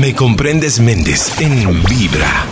Me 0.00 0.14
comprendes 0.14 0.80
Méndez 0.80 1.30
en 1.40 1.84
Vibra. 1.84 2.46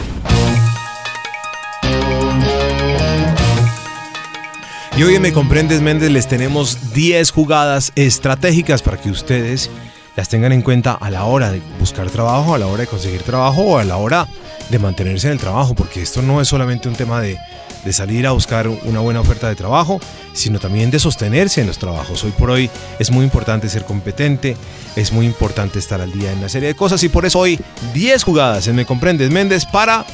Y 4.95 5.03
hoy 5.03 5.15
en 5.15 5.23
Me 5.23 5.33
Comprendes 5.33 5.81
Méndez 5.81 6.11
les 6.11 6.29
tenemos 6.29 6.93
10 6.93 7.31
jugadas 7.31 7.93
estratégicas 7.95 8.83
para 8.83 9.01
que 9.01 9.09
ustedes 9.09 9.71
las 10.15 10.29
tengan 10.29 10.53
en 10.53 10.61
cuenta 10.61 10.93
a 10.93 11.11
la 11.11 11.25
hora 11.25 11.51
de 11.51 11.63
buscar 11.81 12.11
trabajo, 12.11 12.55
a 12.55 12.59
la 12.59 12.67
hora 12.67 12.83
de 12.83 12.87
conseguir 12.87 13.23
trabajo 13.23 13.63
o 13.63 13.79
a 13.79 13.85
la 13.85 13.97
hora 13.97 14.29
de 14.69 14.79
mantenerse 14.79 15.29
en 15.29 15.33
el 15.33 15.39
trabajo, 15.39 15.75
porque 15.75 16.03
esto 16.03 16.21
no 16.21 16.43
es 16.43 16.49
solamente 16.49 16.87
un 16.87 16.97
tema 16.97 17.23
de, 17.23 17.39
de 17.85 17.93
salir 17.93 18.27
a 18.27 18.33
buscar 18.33 18.69
una 18.69 19.01
buena 19.01 19.21
oferta 19.21 19.49
de 19.49 19.57
trabajo, 19.57 20.01
sino 20.33 20.59
también 20.59 20.91
de 20.91 20.99
sostenerse 20.99 21.61
en 21.61 21.67
los 21.67 21.79
trabajos. 21.79 22.25
Hoy 22.25 22.33
por 22.33 22.51
hoy 22.51 22.71
es 22.99 23.11
muy 23.11 23.25
importante 23.25 23.69
ser 23.69 23.85
competente, 23.85 24.57
es 24.97 25.13
muy 25.13 25.27
importante 25.27 25.79
estar 25.79 26.01
al 26.01 26.13
día 26.13 26.33
en 26.33 26.39
una 26.39 26.49
serie 26.49 26.69
de 26.69 26.75
cosas 26.75 27.03
y 27.03 27.09
por 27.09 27.27
eso 27.27 27.39
hoy 27.39 27.59
10 27.95 28.25
jugadas 28.25 28.67
en 28.69 28.77
Me 28.77 28.87
Comprendes 28.87 29.31
Méndez 29.31 29.65
para 29.67 30.05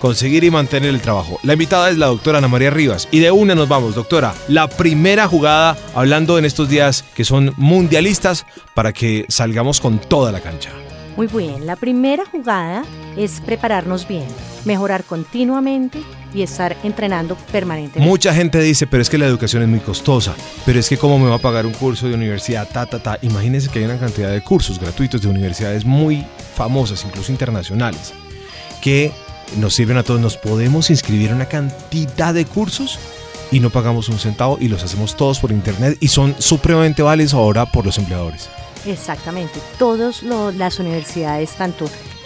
conseguir 0.00 0.44
y 0.44 0.50
mantener 0.50 0.90
el 0.90 1.00
trabajo. 1.00 1.38
La 1.42 1.54
invitada 1.54 1.90
es 1.90 1.98
la 1.98 2.06
doctora 2.06 2.38
Ana 2.38 2.48
María 2.48 2.70
Rivas. 2.70 3.08
Y 3.10 3.20
de 3.20 3.30
una 3.30 3.54
nos 3.54 3.68
vamos, 3.68 3.94
doctora. 3.94 4.34
La 4.48 4.68
primera 4.68 5.26
jugada, 5.28 5.76
hablando 5.94 6.38
en 6.38 6.44
estos 6.44 6.68
días 6.68 7.04
que 7.14 7.24
son 7.24 7.52
mundialistas, 7.56 8.46
para 8.74 8.92
que 8.92 9.26
salgamos 9.28 9.80
con 9.80 9.98
toda 9.98 10.32
la 10.32 10.40
cancha. 10.40 10.70
Muy 11.18 11.26
bien, 11.26 11.66
la 11.66 11.74
primera 11.74 12.24
jugada 12.24 12.84
es 13.16 13.40
prepararnos 13.40 14.06
bien, 14.06 14.28
mejorar 14.64 15.02
continuamente 15.02 16.00
y 16.32 16.42
estar 16.42 16.76
entrenando 16.84 17.34
permanentemente. 17.50 18.08
Mucha 18.08 18.32
gente 18.32 18.60
dice, 18.60 18.86
pero 18.86 19.02
es 19.02 19.10
que 19.10 19.18
la 19.18 19.26
educación 19.26 19.64
es 19.64 19.68
muy 19.68 19.80
costosa, 19.80 20.36
pero 20.64 20.78
es 20.78 20.88
que 20.88 20.96
cómo 20.96 21.18
me 21.18 21.28
va 21.28 21.34
a 21.34 21.40
pagar 21.40 21.66
un 21.66 21.72
curso 21.72 22.06
de 22.06 22.14
universidad, 22.14 22.68
ta, 22.68 22.86
ta, 22.86 23.02
ta. 23.02 23.18
Imagínense 23.22 23.68
que 23.68 23.80
hay 23.80 23.86
una 23.86 23.98
cantidad 23.98 24.30
de 24.30 24.44
cursos 24.44 24.78
gratuitos 24.78 25.20
de 25.20 25.26
universidades 25.26 25.84
muy 25.84 26.24
famosas, 26.54 27.04
incluso 27.04 27.32
internacionales, 27.32 28.12
que 28.80 29.10
nos 29.56 29.74
sirven 29.74 29.96
a 29.96 30.04
todos. 30.04 30.20
Nos 30.20 30.36
podemos 30.36 30.88
inscribir 30.88 31.30
en 31.30 31.34
una 31.34 31.46
cantidad 31.46 32.32
de 32.32 32.44
cursos 32.44 32.96
y 33.50 33.58
no 33.58 33.70
pagamos 33.70 34.08
un 34.08 34.20
centavo 34.20 34.56
y 34.60 34.68
los 34.68 34.84
hacemos 34.84 35.16
todos 35.16 35.40
por 35.40 35.50
internet 35.50 35.98
y 35.98 36.06
son 36.06 36.36
supremamente 36.38 37.02
válidos 37.02 37.34
ahora 37.34 37.66
por 37.66 37.84
los 37.84 37.98
empleadores. 37.98 38.48
Exactamente, 38.88 39.60
todas 39.78 40.22
las 40.22 40.78
universidades, 40.78 41.50
tanto 41.52 41.84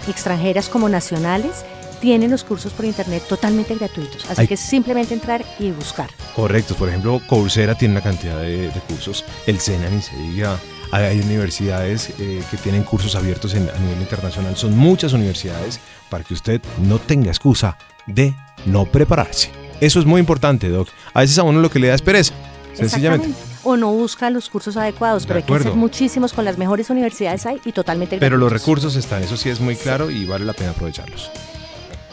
extranjeras 0.08 0.68
como 0.68 0.88
nacionales, 0.88 1.64
tienen 2.00 2.30
los 2.32 2.42
cursos 2.42 2.72
por 2.72 2.84
internet 2.84 3.22
totalmente 3.28 3.74
gratuitos. 3.76 4.24
Así 4.28 4.40
Hay- 4.42 4.48
que 4.48 4.56
simplemente 4.56 5.14
entrar 5.14 5.44
y 5.60 5.70
buscar. 5.70 6.10
Correcto, 6.34 6.74
por 6.74 6.88
ejemplo, 6.88 7.20
Coursera 7.28 7.76
tiene 7.76 7.92
una 7.94 8.00
cantidad 8.02 8.38
de, 8.40 8.68
de 8.70 8.80
cursos, 8.88 9.24
el 9.46 9.60
SENA 9.60 9.88
ni 9.90 10.02
se 10.02 10.16
diga, 10.16 10.58
hay, 10.90 11.04
hay 11.04 11.20
universidades 11.20 12.10
eh, 12.18 12.42
que 12.50 12.56
tienen 12.56 12.82
cursos 12.82 13.14
abiertos 13.14 13.54
en- 13.54 13.68
a 13.70 13.78
nivel 13.78 14.00
internacional, 14.00 14.56
son 14.56 14.76
muchas 14.76 15.12
universidades 15.12 15.78
para 16.10 16.24
que 16.24 16.34
usted 16.34 16.60
no 16.78 16.98
tenga 16.98 17.30
excusa 17.30 17.76
de 18.06 18.34
no 18.66 18.84
prepararse. 18.86 19.50
Eso 19.80 20.00
es 20.00 20.06
muy 20.06 20.18
importante, 20.20 20.68
Doc. 20.68 20.88
A 21.14 21.20
veces 21.20 21.38
a 21.38 21.42
uno 21.44 21.60
lo 21.60 21.70
que 21.70 21.78
le 21.78 21.88
da 21.88 21.94
es 21.94 22.02
pereza, 22.02 22.34
sencillamente. 22.74 23.28
O 23.64 23.76
no 23.76 23.92
busca 23.92 24.30
los 24.30 24.48
cursos 24.48 24.76
adecuados, 24.76 25.22
De 25.22 25.28
pero 25.28 25.38
hay 25.38 25.42
que 25.44 25.54
hacer 25.54 25.74
muchísimos 25.74 26.32
con 26.32 26.44
las 26.44 26.58
mejores 26.58 26.90
universidades 26.90 27.46
hay 27.46 27.60
y 27.64 27.72
totalmente 27.72 28.18
Pero 28.18 28.36
los 28.36 28.50
recursos 28.50 28.96
están, 28.96 29.22
eso 29.22 29.36
sí 29.36 29.48
es 29.48 29.60
muy 29.60 29.76
claro 29.76 30.10
y 30.10 30.24
vale 30.24 30.44
la 30.44 30.52
pena 30.52 30.70
aprovecharlos. 30.70 31.30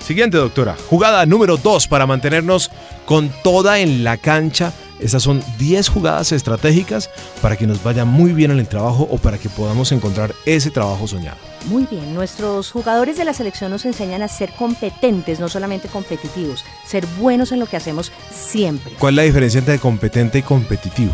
Siguiente, 0.10 0.38
doctora. 0.38 0.76
Jugada 0.90 1.24
número 1.28 1.58
2 1.58 1.88
para 1.88 2.08
mantenernos 2.08 2.72
con 3.06 3.30
toda 3.44 3.80
en 3.80 4.04
la 4.04 4.18
cancha. 4.18 4.74
Estas 5.00 5.22
son 5.22 5.44
10 5.60 5.88
jugadas 5.88 6.32
estratégicas 6.32 7.12
para 7.44 7.56
que 7.56 7.68
nos 7.68 7.84
vaya 7.84 8.06
muy 8.06 8.34
bien 8.34 8.50
en 8.50 8.58
el 8.58 8.68
trabajo 8.68 9.08
o 9.12 9.18
para 9.20 9.38
que 9.38 9.50
podamos 9.50 9.92
encontrar 9.92 10.34
ese 10.48 10.72
trabajo 10.72 11.08
soñado. 11.08 11.38
Muy 11.66 11.86
bien, 11.86 12.14
nuestros 12.16 12.72
jugadores 12.72 13.18
de 13.18 13.26
la 13.26 13.34
selección 13.34 13.70
nos 13.70 13.86
enseñan 13.86 14.24
a 14.24 14.28
ser 14.28 14.52
competentes, 14.54 15.40
no 15.40 15.48
solamente 15.48 15.88
competitivos, 15.90 16.66
ser 16.88 17.06
buenos 17.20 17.52
en 17.52 17.60
lo 17.60 17.68
que 17.68 17.78
hacemos 17.78 18.12
siempre. 18.32 18.94
¿Cuál 18.98 19.14
es 19.14 19.18
la 19.18 19.24
diferencia 19.24 19.60
entre 19.60 19.78
competente 19.78 20.40
y 20.40 20.42
competitivo? 20.42 21.12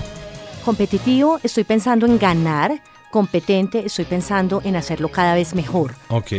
Competitivo, 0.66 1.40
estoy 1.44 1.64
pensando 1.64 2.08
en 2.08 2.18
ganar, 2.18 2.82
competente, 3.12 3.86
estoy 3.86 4.06
pensando 4.06 4.62
en 4.66 4.76
hacerlo 4.76 5.10
cada 5.12 5.36
vez 5.36 5.54
mejor. 5.54 5.94
Ok. 6.10 6.32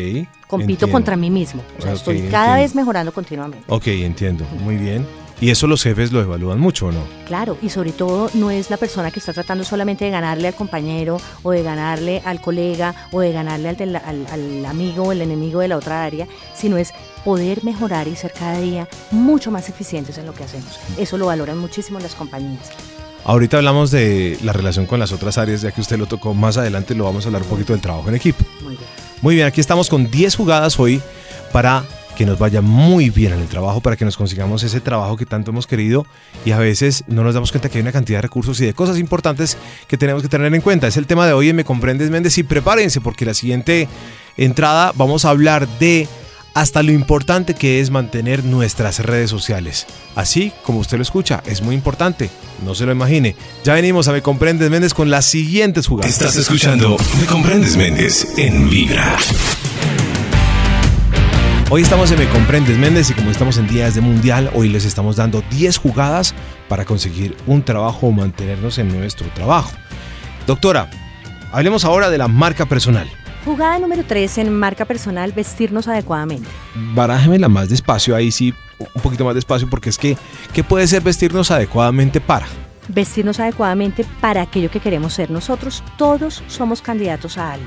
Compito 0.48 0.72
entiendo. 0.72 0.90
contra 0.90 1.16
mí 1.16 1.30
mismo, 1.30 1.62
o 1.78 1.82
sea, 1.82 1.92
estoy 1.92 2.16
cada 2.22 2.46
entiendo. 2.46 2.54
vez 2.62 2.74
mejorando 2.74 3.12
continuamente. 3.12 3.64
Ok, 3.72 3.86
entiendo. 3.86 4.44
Muy 4.64 4.76
bien. 4.76 5.06
¿Y 5.40 5.50
eso 5.50 5.66
los 5.66 5.82
jefes 5.82 6.12
lo 6.12 6.20
evalúan 6.22 6.58
mucho 6.58 6.86
o 6.86 6.92
no? 6.92 7.00
Claro, 7.26 7.56
y 7.62 7.68
sobre 7.68 7.92
todo 7.92 8.30
no 8.34 8.50
es 8.50 8.68
la 8.70 8.78
persona 8.78 9.10
que 9.10 9.20
está 9.20 9.32
tratando 9.32 9.64
solamente 9.64 10.06
de 10.06 10.10
ganarle 10.10 10.48
al 10.48 10.54
compañero 10.54 11.18
o 11.42 11.50
de 11.52 11.62
ganarle 11.62 12.20
al 12.24 12.40
colega 12.40 12.94
o 13.12 13.20
de 13.20 13.32
ganarle 13.32 13.68
al, 13.68 13.76
del- 13.76 13.96
al- 13.96 14.26
al 14.30 14.66
amigo 14.66 15.04
o 15.04 15.12
el 15.12 15.20
enemigo 15.22 15.60
de 15.60 15.68
la 15.68 15.76
otra 15.76 16.02
área, 16.04 16.26
sino 16.54 16.78
es 16.78 16.92
poder 17.24 17.62
mejorar 17.64 18.08
y 18.08 18.16
ser 18.16 18.32
cada 18.32 18.58
día 18.60 18.88
mucho 19.12 19.50
más 19.50 19.68
eficientes 19.68 20.16
en 20.18 20.26
lo 20.26 20.32
que 20.34 20.44
hacemos. 20.44 20.80
Eso 20.98 21.16
lo 21.18 21.26
valoran 21.26 21.58
muchísimo 21.58 22.00
las 22.00 22.14
compañías. 22.14 22.70
Ahorita 23.28 23.56
hablamos 23.56 23.90
de 23.90 24.38
la 24.44 24.52
relación 24.52 24.86
con 24.86 25.00
las 25.00 25.10
otras 25.10 25.36
áreas, 25.36 25.60
ya 25.60 25.72
que 25.72 25.80
usted 25.80 25.98
lo 25.98 26.06
tocó 26.06 26.32
más 26.32 26.58
adelante, 26.58 26.94
lo 26.94 27.02
vamos 27.02 27.24
a 27.24 27.28
hablar 27.28 27.42
un 27.42 27.48
poquito 27.48 27.72
del 27.72 27.82
trabajo 27.82 28.08
en 28.08 28.14
equipo. 28.14 28.44
Muy 28.62 28.76
bien. 28.76 28.88
Muy 29.20 29.34
bien, 29.34 29.48
aquí 29.48 29.60
estamos 29.60 29.88
con 29.88 30.08
10 30.08 30.36
jugadas 30.36 30.78
hoy 30.78 31.02
para 31.52 31.82
que 32.16 32.24
nos 32.24 32.38
vaya 32.38 32.60
muy 32.60 33.10
bien 33.10 33.32
en 33.32 33.40
el 33.40 33.48
trabajo, 33.48 33.80
para 33.80 33.96
que 33.96 34.04
nos 34.04 34.16
consigamos 34.16 34.62
ese 34.62 34.80
trabajo 34.80 35.16
que 35.16 35.26
tanto 35.26 35.50
hemos 35.50 35.66
querido 35.66 36.06
y 36.44 36.52
a 36.52 36.58
veces 36.58 37.02
no 37.08 37.24
nos 37.24 37.34
damos 37.34 37.50
cuenta 37.50 37.68
que 37.68 37.78
hay 37.78 37.82
una 37.82 37.90
cantidad 37.90 38.18
de 38.18 38.22
recursos 38.22 38.60
y 38.60 38.66
de 38.66 38.74
cosas 38.74 38.96
importantes 38.96 39.58
que 39.88 39.98
tenemos 39.98 40.22
que 40.22 40.28
tener 40.28 40.54
en 40.54 40.60
cuenta. 40.60 40.86
Es 40.86 40.96
el 40.96 41.08
tema 41.08 41.26
de 41.26 41.32
hoy 41.32 41.48
en 41.48 41.56
Me 41.56 41.64
Comprendes 41.64 42.10
Méndez 42.10 42.38
y 42.38 42.44
prepárense 42.44 43.00
porque 43.00 43.26
la 43.26 43.34
siguiente 43.34 43.88
entrada 44.36 44.92
vamos 44.94 45.24
a 45.24 45.30
hablar 45.30 45.66
de 45.80 46.06
hasta 46.56 46.82
lo 46.82 46.90
importante 46.90 47.52
que 47.52 47.80
es 47.80 47.90
mantener 47.90 48.42
nuestras 48.42 49.00
redes 49.00 49.28
sociales. 49.28 49.86
Así 50.14 50.54
como 50.62 50.78
usted 50.78 50.96
lo 50.96 51.02
escucha, 51.02 51.42
es 51.44 51.60
muy 51.60 51.74
importante, 51.74 52.30
no 52.64 52.74
se 52.74 52.86
lo 52.86 52.92
imagine. 52.92 53.36
Ya 53.62 53.74
venimos 53.74 54.08
a 54.08 54.12
Me 54.12 54.22
Comprendes 54.22 54.70
Méndez 54.70 54.94
con 54.94 55.10
las 55.10 55.26
siguientes 55.26 55.86
jugadas. 55.86 56.10
Estás 56.10 56.34
escuchando 56.36 56.96
Me 57.20 57.26
comprendes 57.26 57.76
Méndez 57.76 58.38
en 58.38 58.70
Vibra. 58.70 59.18
Hoy 61.68 61.82
estamos 61.82 62.10
en 62.12 62.20
Me 62.20 62.28
Comprendes 62.30 62.78
Méndez 62.78 63.10
y 63.10 63.12
como 63.12 63.30
estamos 63.30 63.58
en 63.58 63.68
días 63.68 63.94
de 63.94 64.00
mundial, 64.00 64.50
hoy 64.54 64.70
les 64.70 64.86
estamos 64.86 65.16
dando 65.16 65.42
10 65.50 65.76
jugadas 65.76 66.34
para 66.70 66.86
conseguir 66.86 67.36
un 67.46 67.64
trabajo 67.64 68.06
o 68.06 68.12
mantenernos 68.12 68.78
en 68.78 68.98
nuestro 68.98 69.28
trabajo. 69.34 69.72
Doctora, 70.46 70.88
hablemos 71.52 71.84
ahora 71.84 72.08
de 72.08 72.16
la 72.16 72.28
marca 72.28 72.64
personal. 72.64 73.10
Jugada 73.46 73.78
número 73.78 74.04
3 74.04 74.38
en 74.38 74.52
marca 74.52 74.84
personal, 74.84 75.30
vestirnos 75.30 75.86
adecuadamente. 75.86 76.48
Barájemela 76.94 77.48
más 77.48 77.68
despacio, 77.68 78.16
ahí 78.16 78.32
sí, 78.32 78.52
un 78.78 79.00
poquito 79.00 79.24
más 79.24 79.36
despacio, 79.36 79.70
porque 79.70 79.88
es 79.88 79.96
que, 79.96 80.18
¿qué 80.52 80.64
puede 80.64 80.86
ser 80.88 81.00
vestirnos 81.00 81.50
adecuadamente 81.50 82.20
para? 82.20 82.46
vestirnos 82.88 83.40
adecuadamente 83.40 84.04
para 84.20 84.42
aquello 84.42 84.70
que 84.70 84.80
queremos 84.80 85.12
ser. 85.12 85.30
Nosotros 85.30 85.82
todos 85.96 86.42
somos 86.48 86.82
candidatos 86.82 87.38
a 87.38 87.52
algo. 87.52 87.66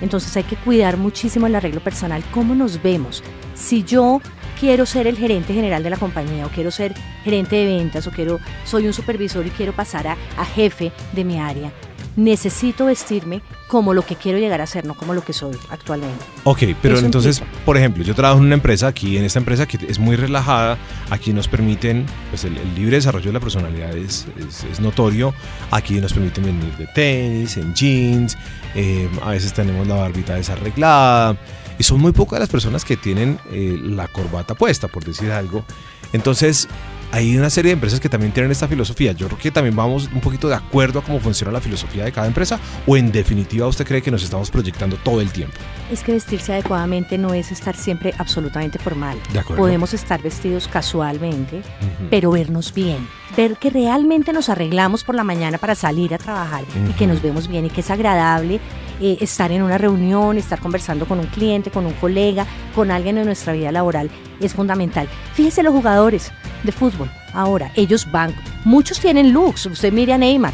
Entonces 0.00 0.36
hay 0.36 0.44
que 0.44 0.56
cuidar 0.56 0.96
muchísimo 0.96 1.46
el 1.46 1.54
arreglo 1.54 1.80
personal, 1.80 2.22
cómo 2.32 2.54
nos 2.54 2.82
vemos. 2.82 3.22
Si 3.54 3.84
yo 3.84 4.20
quiero 4.58 4.86
ser 4.86 5.06
el 5.06 5.16
gerente 5.16 5.54
general 5.54 5.82
de 5.82 5.90
la 5.90 5.96
compañía 5.96 6.46
o 6.46 6.50
quiero 6.50 6.70
ser 6.70 6.94
gerente 7.22 7.56
de 7.56 7.76
ventas 7.76 8.06
o 8.06 8.10
quiero 8.10 8.38
soy 8.64 8.86
un 8.86 8.92
supervisor 8.92 9.46
y 9.46 9.50
quiero 9.50 9.72
pasar 9.72 10.06
a, 10.06 10.16
a 10.36 10.44
jefe 10.44 10.92
de 11.12 11.24
mi 11.24 11.38
área, 11.38 11.70
necesito 12.16 12.86
vestirme 12.86 13.40
como 13.68 13.94
lo 13.94 14.02
que 14.04 14.16
quiero 14.16 14.38
llegar 14.38 14.60
a 14.60 14.66
ser, 14.66 14.84
no 14.84 14.94
como 14.94 15.14
lo 15.14 15.22
que 15.24 15.32
soy 15.32 15.56
actualmente. 15.70 16.24
Ok, 16.44 16.62
pero 16.82 16.98
entonces, 16.98 17.42
por 17.64 17.76
ejemplo, 17.76 18.02
yo 18.02 18.14
trabajo 18.14 18.38
en 18.40 18.46
una 18.46 18.54
empresa 18.54 18.88
aquí, 18.88 19.16
en 19.16 19.24
esta 19.24 19.38
empresa 19.38 19.66
que 19.66 19.78
es 19.88 19.98
muy 19.98 20.16
relajada, 20.16 20.76
aquí 21.10 21.32
nos 21.32 21.46
permiten, 21.48 22.06
pues 22.30 22.44
el, 22.44 22.56
el 22.56 22.74
libre 22.74 22.96
desarrollo 22.96 23.26
de 23.26 23.32
la 23.34 23.40
personalidad 23.40 23.96
es, 23.96 24.26
es- 24.38 24.64
es 24.64 24.80
notorio, 24.80 25.32
aquí 25.70 26.00
nos 26.00 26.12
permiten 26.12 26.44
venir 26.44 26.76
de 26.76 26.86
tenis, 26.88 27.56
en 27.56 27.74
jeans, 27.74 28.36
eh, 28.74 29.08
a 29.22 29.30
veces 29.30 29.52
tenemos 29.52 29.86
la 29.86 29.94
barbita 29.96 30.34
desarreglada, 30.34 31.36
y 31.78 31.82
son 31.84 32.00
muy 32.00 32.12
pocas 32.12 32.40
las 32.40 32.48
personas 32.48 32.84
que 32.84 32.96
tienen 32.96 33.38
eh, 33.52 33.78
la 33.82 34.06
corbata 34.08 34.54
puesta, 34.54 34.88
por 34.88 35.04
decir 35.04 35.30
algo. 35.30 35.64
Entonces, 36.12 36.68
hay 37.12 37.36
una 37.36 37.50
serie 37.50 37.70
de 37.70 37.74
empresas 37.74 38.00
que 38.00 38.08
también 38.08 38.32
tienen 38.32 38.52
esta 38.52 38.68
filosofía. 38.68 39.12
Yo 39.12 39.26
creo 39.26 39.38
que 39.38 39.50
también 39.50 39.74
vamos 39.74 40.08
un 40.12 40.20
poquito 40.20 40.48
de 40.48 40.54
acuerdo 40.54 41.00
a 41.00 41.02
cómo 41.02 41.18
funciona 41.20 41.52
la 41.52 41.60
filosofía 41.60 42.04
de 42.04 42.12
cada 42.12 42.26
empresa, 42.26 42.58
o 42.86 42.96
en 42.96 43.10
definitiva 43.10 43.66
usted 43.66 43.86
cree 43.86 44.02
que 44.02 44.10
nos 44.10 44.22
estamos 44.22 44.50
proyectando 44.50 44.96
todo 44.96 45.20
el 45.20 45.30
tiempo. 45.30 45.56
Es 45.90 46.02
que 46.02 46.12
vestirse 46.12 46.52
adecuadamente 46.52 47.18
no 47.18 47.34
es 47.34 47.50
estar 47.50 47.76
siempre 47.76 48.14
absolutamente 48.18 48.78
formal. 48.78 49.18
De 49.32 49.40
acuerdo. 49.40 49.62
Podemos 49.62 49.92
estar 49.92 50.22
vestidos 50.22 50.68
casualmente, 50.68 51.62
pero 52.10 52.30
vernos 52.30 52.72
bien. 52.72 53.08
Ver 53.36 53.56
que 53.56 53.70
realmente 53.70 54.32
nos 54.32 54.48
arreglamos 54.48 55.04
por 55.04 55.14
la 55.14 55.24
mañana 55.24 55.58
para 55.58 55.74
salir 55.74 56.14
a 56.14 56.18
trabajar 56.18 56.64
y 56.88 56.92
que 56.94 57.06
nos 57.06 57.22
vemos 57.22 57.48
bien 57.48 57.66
y 57.66 57.70
que 57.70 57.80
es 57.80 57.90
agradable 57.90 58.60
eh, 59.00 59.18
estar 59.20 59.50
en 59.50 59.62
una 59.62 59.78
reunión, 59.78 60.36
estar 60.36 60.60
conversando 60.60 61.06
con 61.06 61.18
un 61.18 61.26
cliente, 61.26 61.70
con 61.70 61.86
un 61.86 61.94
colega, 61.94 62.46
con 62.74 62.90
alguien 62.90 63.18
en 63.18 63.26
nuestra 63.26 63.52
vida 63.52 63.72
laboral. 63.72 64.10
Es 64.40 64.54
fundamental. 64.54 65.08
Fíjese 65.34 65.62
los 65.62 65.72
jugadores 65.72 66.32
de 66.62 66.72
fútbol. 66.72 67.10
Ahora, 67.32 67.70
ellos 67.76 68.10
van, 68.10 68.34
muchos 68.64 68.98
tienen 69.00 69.32
looks. 69.32 69.66
Usted 69.66 69.92
mire 69.92 70.12
a 70.12 70.18
Neymar. 70.18 70.52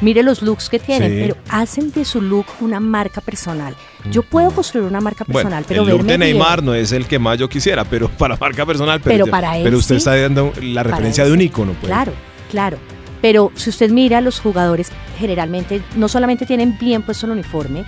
mire 0.00 0.22
los 0.22 0.42
looks 0.42 0.68
que 0.68 0.78
tienen, 0.78 1.10
Sí. 1.10 1.18
pero 1.22 1.36
hacen 1.50 1.90
de 1.90 2.04
su 2.04 2.20
look 2.22 2.46
una 2.60 2.78
marca 2.78 3.20
personal. 3.20 3.74
Yo 4.12 4.22
puedo 4.22 4.52
construir 4.52 4.86
una 4.86 5.00
marca 5.00 5.24
personal, 5.24 5.64
pero 5.66 5.82
el 5.82 5.88
look 5.88 6.02
de 6.02 6.16
bien. 6.16 6.20
Neymar 6.20 6.62
no 6.62 6.72
es 6.72 6.92
el 6.92 7.06
que 7.06 7.18
más 7.18 7.36
yo 7.36 7.48
quisiera, 7.48 7.84
pero 7.84 8.08
para 8.18 8.36
marca 8.36 8.64
personal. 8.64 9.00
Pero, 9.00 9.12
Pero 9.14 9.26
yo- 9.26 9.30
para 9.32 9.56
él 9.56 9.64
pero 9.64 9.76
usted 9.78 9.96
sí. 9.96 9.98
está 9.98 10.14
dando 10.16 10.52
la 10.62 10.84
referencia 10.84 11.24
de 11.24 11.32
un 11.32 11.40
ícono, 11.40 11.72
pues. 11.72 11.86
Claro, 11.86 12.12
claro. 12.48 12.78
Pero 13.20 13.50
si 13.56 13.70
usted 13.70 13.90
mira, 13.90 14.20
los 14.20 14.38
jugadores 14.38 14.92
generalmente 15.18 15.82
no 15.96 16.06
solamente 16.06 16.46
tienen 16.46 16.78
bien 16.78 17.02
puesto 17.02 17.26
el 17.26 17.32
uniforme, 17.32 17.84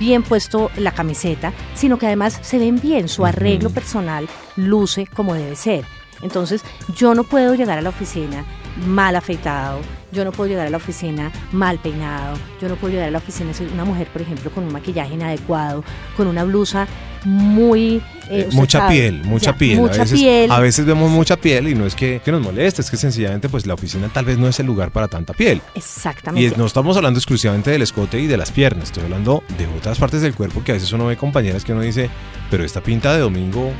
bien 0.00 0.24
puesto 0.24 0.68
la 0.76 0.90
camiseta, 0.90 1.52
sino 1.74 1.96
que 1.96 2.06
además 2.06 2.40
se 2.42 2.58
ven 2.58 2.80
bien, 2.80 3.08
su 3.08 3.24
arreglo 3.24 3.70
personal 3.70 4.26
luce 4.56 5.06
como 5.06 5.34
debe 5.34 5.54
ser. 5.54 5.84
Entonces, 6.22 6.62
yo 6.96 7.14
no 7.14 7.24
puedo 7.24 7.54
llegar 7.54 7.78
a 7.78 7.82
la 7.82 7.88
oficina 7.90 8.44
mal 8.86 9.14
afeitado, 9.16 9.80
yo 10.12 10.24
no 10.24 10.32
puedo 10.32 10.48
llegar 10.48 10.66
a 10.66 10.70
la 10.70 10.78
oficina 10.78 11.30
mal 11.52 11.78
peinado, 11.78 12.38
yo 12.60 12.68
no 12.68 12.76
puedo 12.76 12.92
llegar 12.92 13.08
a 13.08 13.10
la 13.10 13.18
oficina 13.18 13.52
si 13.52 13.64
una 13.64 13.84
mujer, 13.84 14.06
por 14.08 14.22
ejemplo, 14.22 14.50
con 14.50 14.64
un 14.64 14.72
maquillaje 14.72 15.12
inadecuado, 15.14 15.84
con 16.16 16.26
una 16.26 16.44
blusa 16.44 16.86
muy... 17.24 17.96
eh, 18.30 18.46
Eh, 18.46 18.48
mucha 18.52 18.78
sabe, 18.78 18.94
piel, 18.94 19.22
mucha 19.24 19.52
ya, 19.52 19.58
piel. 19.58 19.78
Mucha 19.78 19.94
a, 19.94 20.04
veces, 20.04 20.18
piel. 20.20 20.50
a 20.50 20.58
veces 20.60 20.86
vemos 20.86 21.10
mucha 21.10 21.36
piel 21.36 21.68
y 21.68 21.74
no 21.74 21.86
es 21.86 21.94
que, 21.94 22.20
que 22.24 22.32
nos 22.32 22.40
moleste, 22.40 22.80
es 22.82 22.90
que 22.90 22.96
sencillamente 22.96 23.48
pues 23.50 23.66
la 23.66 23.74
oficina 23.74 24.08
tal 24.12 24.24
vez 24.24 24.38
no 24.38 24.48
es 24.48 24.58
el 24.58 24.66
lugar 24.66 24.90
para 24.90 25.08
tanta 25.08 25.34
piel. 25.34 25.60
Y 25.74 25.78
Exactamente. 25.78 26.46
es- 26.48 26.56
no 26.56 26.64
estamos 26.66 26.96
hablando 26.96 27.18
exclusivamente 27.18 27.70
del 27.70 27.82
escote 27.82 28.18
y 28.20 28.26
de 28.26 28.36
las 28.38 28.50
piernas, 28.50 28.84
estoy 28.84 29.04
hablando 29.04 29.42
de 29.58 29.66
otras 29.66 29.98
partes 29.98 30.22
del 30.22 30.34
cuerpo 30.34 30.62
que 30.64 30.72
a 30.72 30.74
veces 30.74 30.90
uno 30.92 31.06
ve 31.06 31.16
compañeras 31.16 31.64
que 31.64 31.72
uno 31.72 31.82
dice, 31.82 32.08
pero 32.50 32.64
esta 32.64 32.80
pinta 32.80 33.12
de 33.12 33.20
domingo 33.20 33.70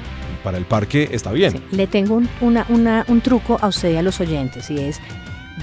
para 0.43 0.59
el 0.59 0.65
parque 0.65 1.09
está 1.13 1.33
bien. 1.33 1.63
Le 1.71 1.87
tengo 1.87 2.15
un, 2.15 2.29
una- 2.41 3.05
un 3.09 3.21
truco 3.21 3.59
a 3.61 3.69
usted 3.69 3.93
y 3.93 3.97
a 3.97 4.03
los 4.03 4.21
oyentes 4.21 4.71
y 4.71 4.79
es, 4.79 5.01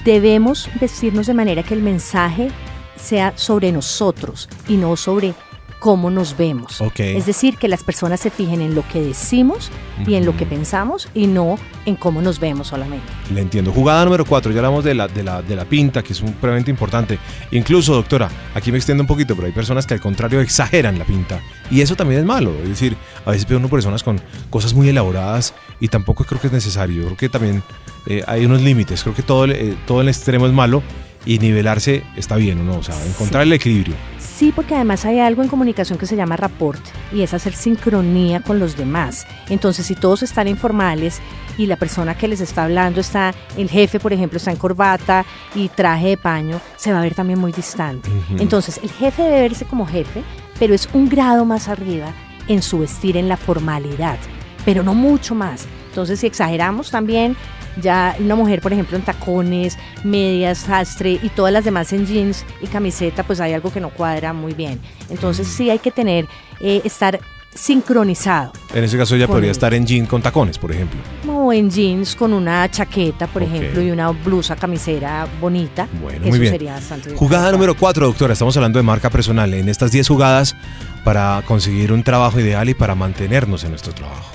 debemos 0.05 0.69
vestirnos 0.79 1.27
de 1.27 1.33
manera 1.33 1.63
que 1.63 1.73
el 1.73 1.81
mensaje 1.81 2.49
sea 2.95 3.33
sobre 3.35 3.71
nosotros 3.71 4.49
y 4.67 4.77
no 4.77 4.95
sobre 4.95 5.33
cómo 5.79 6.11
nos 6.11 6.37
vemos. 6.37 6.81
Ok. 6.81 6.99
Es 6.99 7.25
decir, 7.25 7.57
que 7.57 7.67
las 7.67 7.83
personas 7.83 8.19
se 8.19 8.29
fijen 8.29 8.61
en 8.61 8.75
lo 8.75 8.87
que 8.87 9.01
decimos 9.01 9.71
y 10.05 10.15
en 10.15 10.25
lo 10.25 10.35
que 10.35 10.45
pensamos 10.45 11.09
y 11.13 11.27
no 11.27 11.57
en 11.85 11.95
cómo 11.95 12.21
nos 12.21 12.39
vemos 12.39 12.67
solamente. 12.67 13.07
Le 13.33 13.41
entiendo. 13.41 13.71
Jugada 13.71 14.05
número 14.05 14.25
4, 14.25 14.51
ya 14.51 14.59
hablamos 14.59 14.83
de 14.83 14.93
la, 14.93 15.07
de, 15.07 15.23
la, 15.23 15.41
de 15.41 15.55
la 15.55 15.65
pinta, 15.65 16.03
que 16.03 16.13
es 16.13 16.21
un 16.21 16.33
previamente 16.33 16.69
importante. 16.69 17.17
Incluso, 17.51 17.95
doctora, 17.95 18.29
aquí 18.53 18.71
me 18.71 18.77
extiendo 18.77 19.03
un 19.03 19.07
poquito, 19.07 19.35
pero 19.35 19.47
hay 19.47 19.53
personas 19.53 19.87
que 19.87 19.93
al 19.93 20.01
contrario 20.01 20.41
exageran 20.41 20.99
la 20.99 21.05
pinta. 21.05 21.39
Y 21.71 21.81
eso 21.81 21.95
también 21.95 22.19
es 22.19 22.25
malo. 22.25 22.53
Es 22.61 22.69
decir, 22.69 22.95
a 23.25 23.31
veces 23.31 23.47
veo 23.47 23.57
uno 23.57 23.69
personas 23.69 24.03
con 24.03 24.21
cosas 24.49 24.73
muy 24.73 24.89
elaboradas 24.89 25.53
y 25.79 25.87
tampoco 25.87 26.25
creo 26.25 26.41
que 26.41 26.47
es 26.47 26.53
necesario. 26.53 26.97
Yo 26.97 27.05
creo 27.05 27.17
que 27.17 27.29
también 27.29 27.63
eh, 28.05 28.23
hay 28.27 28.45
unos 28.45 28.61
límites. 28.61 29.03
Creo 29.03 29.15
que 29.15 29.23
todo 29.23 29.45
eh, 29.45 29.77
todo 29.87 30.01
el 30.01 30.09
extremo 30.09 30.45
es 30.45 30.53
malo 30.53 30.83
y 31.25 31.39
nivelarse 31.39 32.03
está 32.15 32.35
bien, 32.35 32.59
¿o 32.59 32.63
no? 32.63 32.77
O 32.77 32.83
sea, 32.83 32.95
encontrar 33.05 33.43
el 33.43 33.53
equilibrio. 33.53 33.95
Sí, 34.39 34.53
porque 34.55 34.73
además 34.73 35.03
hay 35.03 35.19
algo 35.19 35.43
en 35.43 35.49
comunicación 35.49 35.99
que 35.99 36.05
se 36.05 36.15
llama 36.15 36.37
rapport 36.37 36.79
y 37.11 37.23
es 37.23 37.33
hacer 37.33 37.51
sincronía 37.51 38.39
con 38.39 38.57
los 38.57 38.77
demás. 38.77 39.27
Entonces, 39.49 39.85
si 39.85 39.95
todos 39.95 40.23
están 40.23 40.47
informales 40.47 41.19
y 41.57 41.65
la 41.65 41.75
persona 41.75 42.15
que 42.15 42.29
les 42.29 42.39
está 42.39 42.63
hablando 42.63 43.01
está, 43.01 43.33
el 43.57 43.69
jefe, 43.69 43.99
por 43.99 44.13
ejemplo, 44.13 44.37
está 44.37 44.51
en 44.51 44.55
corbata 44.55 45.25
y 45.55 45.67
traje 45.67 46.07
de 46.07 46.17
paño, 46.17 46.61
se 46.77 46.93
va 46.93 46.99
a 46.99 47.01
ver 47.01 47.15
también 47.15 47.37
muy 47.37 47.51
distante. 47.51 48.09
Entonces, 48.37 48.79
el 48.81 48.89
jefe 48.89 49.23
debe 49.23 49.41
verse 49.41 49.65
como 49.65 49.85
jefe, 49.85 50.23
pero 50.57 50.73
es 50.73 50.87
un 50.93 51.09
grado 51.09 51.43
más 51.43 51.67
arriba 51.67 52.13
en 52.47 52.61
su 52.61 52.79
vestir, 52.79 53.17
en 53.17 53.27
la 53.27 53.35
formalidad, 53.35 54.19
pero 54.63 54.83
no 54.83 54.93
mucho 54.93 55.35
más. 55.35 55.67
Entonces, 55.89 56.21
si 56.21 56.27
exageramos 56.27 56.91
también, 56.91 57.35
ya 57.81 58.15
una 58.19 58.35
mujer, 58.35 58.61
por 58.61 58.73
ejemplo, 58.73 58.97
en 58.97 59.03
tacones, 59.03 59.77
medias, 60.03 60.59
sastre 60.59 61.19
y 61.21 61.29
todas 61.29 61.51
las 61.53 61.63
demás 61.63 61.91
en 61.93 62.05
jeans 62.05 62.45
y 62.61 62.67
camiseta, 62.67 63.23
pues 63.23 63.39
hay 63.39 63.53
algo 63.53 63.71
que 63.71 63.79
no 63.79 63.89
cuadra 63.89 64.33
muy 64.33 64.53
bien. 64.53 64.79
Entonces, 65.09 65.47
sí 65.47 65.69
hay 65.69 65.79
que 65.79 65.91
tener, 65.91 66.27
eh, 66.59 66.81
estar 66.83 67.19
sincronizado. 67.53 68.51
En 68.73 68.83
ese 68.83 68.97
caso 68.97 69.15
ella 69.15 69.25
Con 69.27 69.35
podría 69.35 69.49
el- 69.49 69.51
estar 69.55 69.73
en 69.73 69.85
jean 69.85 70.05
con 70.05 70.21
tacones, 70.21 70.57
por 70.57 70.71
ejemplo. 70.71 70.99
O 71.31 71.51
en 71.53 71.69
jeans 71.69 72.15
con 72.15 72.33
una 72.33 72.69
chaqueta, 72.69 73.27
por 73.27 73.41
ejemplo, 73.43 73.81
y 73.81 73.91
una 73.91 74.09
blusa 74.09 74.55
camisera 74.55 75.27
bonita. 75.39 75.87
Bueno, 76.01 76.19
Eso 76.21 76.29
muy 76.29 76.39
bien. 76.39 76.51
sería 76.53 76.73
bastante 76.73 77.15
Jugada 77.15 77.51
número 77.51 77.75
4, 77.75 78.05
doctora. 78.07 78.33
Estamos 78.33 78.55
hablando 78.57 78.77
de 78.79 78.83
marca 78.83 79.09
personal. 79.09 79.53
En 79.53 79.69
estas 79.69 79.91
10 79.91 80.07
jugadas 80.07 80.55
para 81.03 81.41
conseguir 81.45 81.91
un 81.91 82.03
trabajo 82.03 82.39
ideal 82.39 82.69
y 82.69 82.73
para 82.73 82.95
mantenernos 82.95 83.63
en 83.63 83.71
nuestro 83.71 83.93
trabajo. 83.93 84.31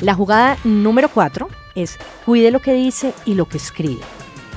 La 0.00 0.14
jugada 0.14 0.56
número 0.64 1.08
cuatro 1.08 1.48
es 1.74 1.98
cuide 2.24 2.50
lo 2.50 2.60
que 2.60 2.72
dice 2.72 3.12
y 3.24 3.34
lo 3.34 3.46
que 3.46 3.58
escribe. 3.58 4.02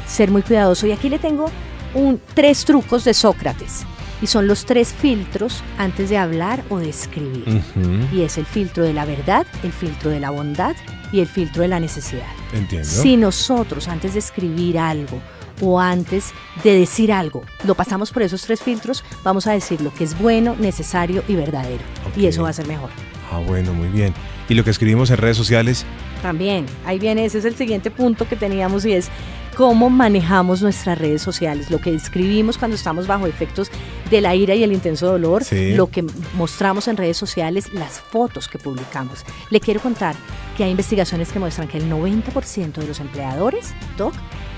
Ser 0.08 0.32
muy 0.32 0.42
cuidadoso. 0.42 0.88
Y 0.88 0.92
aquí 0.92 1.10
le 1.10 1.20
tengo 1.20 1.50
un, 1.94 2.22
tres 2.34 2.66
trucos 2.66 3.04
de 3.04 3.14
Sócrates. 3.14 3.86
Y 4.22 4.28
son 4.28 4.48
los 4.48 4.66
tres 4.66 4.94
filtros 4.94 5.64
antes 5.78 6.10
de 6.10 6.18
hablar 6.18 6.64
o 6.70 6.80
de 6.80 6.90
escribir. 6.90 7.62
Y 8.12 8.22
es 8.22 8.40
el 8.40 8.48
filtro 8.48 8.84
de 8.84 8.94
la 8.94 9.06
verdad, 9.06 9.46
el 9.62 9.72
filtro 9.72 10.10
de 10.10 10.20
la 10.20 10.32
bondad 10.32 10.76
y 11.12 11.20
el 11.20 11.28
filtro 11.28 11.62
de 11.62 11.68
la 11.68 11.80
necesidad. 11.80 12.26
Entiendo. 12.52 12.88
Si 12.88 13.16
nosotros 13.16 13.88
antes 13.88 14.14
de 14.14 14.20
escribir 14.20 14.80
algo 14.80 15.22
o 15.62 15.80
antes 15.80 16.34
de 16.64 16.80
decir 16.80 17.12
algo, 17.12 17.44
lo 17.64 17.76
pasamos 17.76 18.12
por 18.12 18.24
esos 18.24 18.42
tres 18.42 18.62
filtros, 18.62 19.04
vamos 19.24 19.46
a 19.46 19.52
decir 19.52 19.82
lo 19.82 19.94
que 19.94 20.04
es 20.04 20.18
bueno, 20.18 20.56
necesario 20.58 21.24
y 21.28 21.36
verdadero. 21.36 21.84
Y 22.16 22.26
eso 22.26 22.44
va 22.44 22.50
a 22.50 22.54
ser 22.54 22.68
mejor. 22.68 22.90
Ah, 23.32 23.40
bueno, 23.40 23.74
muy 23.74 23.90
bien. 23.90 24.16
Y 24.50 24.56
lo 24.56 24.64
que 24.64 24.72
escribimos 24.72 25.12
en 25.12 25.18
redes 25.18 25.38
sociales, 25.38 25.86
También, 26.22 26.66
ahí 26.86 27.00
viene, 27.00 27.26
ese 27.26 27.38
es 27.40 27.46
el 27.46 27.56
siguiente 27.56 27.92
punto 27.92 28.28
que 28.28 28.36
teníamos 28.36 28.86
y 28.86 28.94
es 28.94 29.10
cómo 29.56 29.90
manejamos 29.90 30.62
nuestras 30.62 30.98
redes 31.00 31.22
sociales, 31.22 31.72
lo 31.72 31.80
que 31.80 31.94
escribimos 31.96 32.58
cuando 32.60 32.76
estamos 32.76 33.08
bajo 33.08 33.26
efectos 33.26 33.72
de 34.12 34.22
la 34.22 34.36
ira 34.36 34.54
y 34.54 34.64
el 34.64 34.72
intenso 34.72 35.08
dolor, 35.08 35.44
Sí. 35.44 35.74
lo 35.74 35.90
que 35.90 36.06
mostramos 36.36 36.88
en 36.88 36.96
redes 36.98 37.18
sociales, 37.18 37.74
las 37.74 38.00
fotos 38.00 38.48
que 38.48 38.60
publicamos. 38.60 39.24
Le 39.50 39.60
quiero 39.60 39.80
contar 39.80 40.16
que 40.56 40.64
hay 40.64 40.70
investigaciones 40.72 41.32
que 41.32 41.40
muestran 41.40 41.68
que 41.68 41.78
el 41.78 41.90
90% 41.90 42.82
de 42.82 42.88
los 42.88 43.00
empleadores, 43.00 43.74
Doc, 43.98 44.14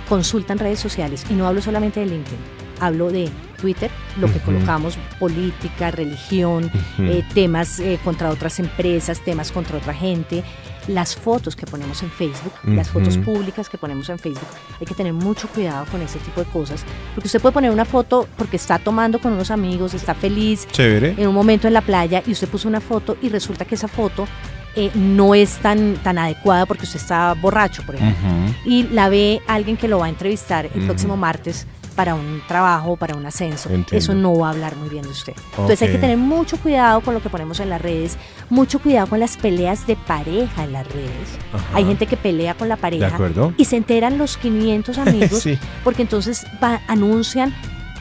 consultan 0.10 0.60
redes 0.60 0.80
sociales 0.80 1.24
y 1.30 1.34
no 1.34 1.48
hablo 1.48 1.62
solamente 1.62 2.00
de 2.02 2.08
LinkedIn, 2.08 2.40
hablo 2.80 3.12
de 3.12 3.30
Twitter, 3.60 3.92
lo 4.20 4.32
que 4.32 4.40
colocamos, 4.40 4.98
política, 5.20 5.92
religión, 5.92 6.72
eh, 7.00 7.24
temas 7.34 7.80
eh, 7.80 8.00
contra 8.04 8.30
otras 8.30 8.60
empresas, 8.60 9.20
temas 9.24 9.52
contra 9.52 9.78
otra 9.78 9.94
gente, 9.94 10.44
las 10.88 11.16
fotos 11.16 11.56
que 11.56 11.66
ponemos 11.68 12.02
en 12.02 12.10
Facebook, 12.10 12.54
las 12.64 12.90
fotos 12.90 13.18
públicas 13.18 13.70
que 13.70 13.78
ponemos 13.78 14.10
en 14.10 14.18
Facebook. 14.18 14.48
Hay 14.80 14.88
que 14.88 14.96
tener 14.96 15.14
mucho 15.14 15.48
cuidado 15.50 15.86
con 15.92 16.02
ese 16.02 16.18
tipo 16.20 16.42
de 16.42 16.48
cosas, 16.48 16.84
porque 17.14 17.28
usted 17.28 17.42
puede 17.42 17.54
poner 17.54 17.70
una 17.72 17.86
foto 17.86 18.28
porque 18.38 18.56
está 18.56 18.80
tomando 18.80 19.20
con 19.20 19.34
unos 19.34 19.52
amigos, 19.52 19.94
está 19.94 20.16
feliz 20.16 20.68
chévere. 20.72 21.16
en 21.18 21.28
un 21.28 21.36
momento 21.36 21.68
en 21.68 21.74
la 21.74 21.82
playa 21.82 22.24
y 22.26 22.32
usted 22.32 22.48
puso 22.48 22.68
una 22.68 22.82
foto 22.82 23.18
y 23.22 23.30
resulta 23.30 23.66
que 23.66 23.76
esa 23.76 23.88
foto 23.88 24.28
eh, 24.76 24.90
no 24.96 25.36
es 25.36 25.58
tan, 25.58 25.96
tan 25.96 26.18
adecuada 26.18 26.66
porque 26.66 26.86
usted 26.86 27.00
está 27.00 27.34
borracho, 27.34 27.84
por 27.86 27.96
ejemplo 27.96 28.28
Ujú. 28.28 28.54
y 28.66 28.84
la 28.84 29.10
ve 29.10 29.42
alguien 29.48 29.78
que 29.78 29.88
lo 29.88 30.00
va 30.00 30.06
a 30.06 30.10
entrevistar 30.10 30.70
el 30.74 30.86
próximo 30.86 31.18
martes 31.18 31.68
para 32.00 32.16
un 32.16 32.42
trabajo, 32.48 32.96
para 32.96 33.14
un 33.18 33.26
ascenso. 33.26 33.68
Entiendo. 33.68 33.98
Eso 33.98 34.16
no 34.16 34.34
va 34.34 34.48
a 34.48 34.52
hablar 34.52 34.78
muy 34.78 34.88
bien 34.88 35.04
de 35.04 35.10
usted. 35.10 35.34
Entonces 35.52 35.82
hay 35.82 35.90
que 35.92 35.98
tener 35.98 36.16
mucho 36.16 36.56
cuidado 36.56 37.02
con 37.02 37.14
lo 37.14 37.22
que 37.22 37.30
ponemos 37.30 37.60
en 37.60 37.70
las 37.70 37.82
redes, 37.82 38.16
mucho 38.50 38.80
cuidado 38.80 39.08
con 39.08 39.20
las 39.20 39.36
peleas 39.36 39.86
de 39.86 39.98
pareja 39.98 40.64
en 40.64 40.72
las 40.72 40.88
redes. 40.94 41.28
Ajá. 41.52 41.66
Hay 41.74 41.84
gente 41.84 42.08
que 42.08 42.16
pelea 42.16 42.54
con 42.54 42.70
la 42.70 42.78
¿De 42.78 42.82
pareja 42.82 43.20
y 43.58 43.66
se 43.66 43.76
enteran 43.76 44.18
los 44.18 44.38
500 44.38 44.98
amigos 45.08 45.42
Sí. 45.44 45.60
porque 45.84 46.04
entonces 46.04 46.46
va- 46.64 46.80
anuncian 46.88 47.54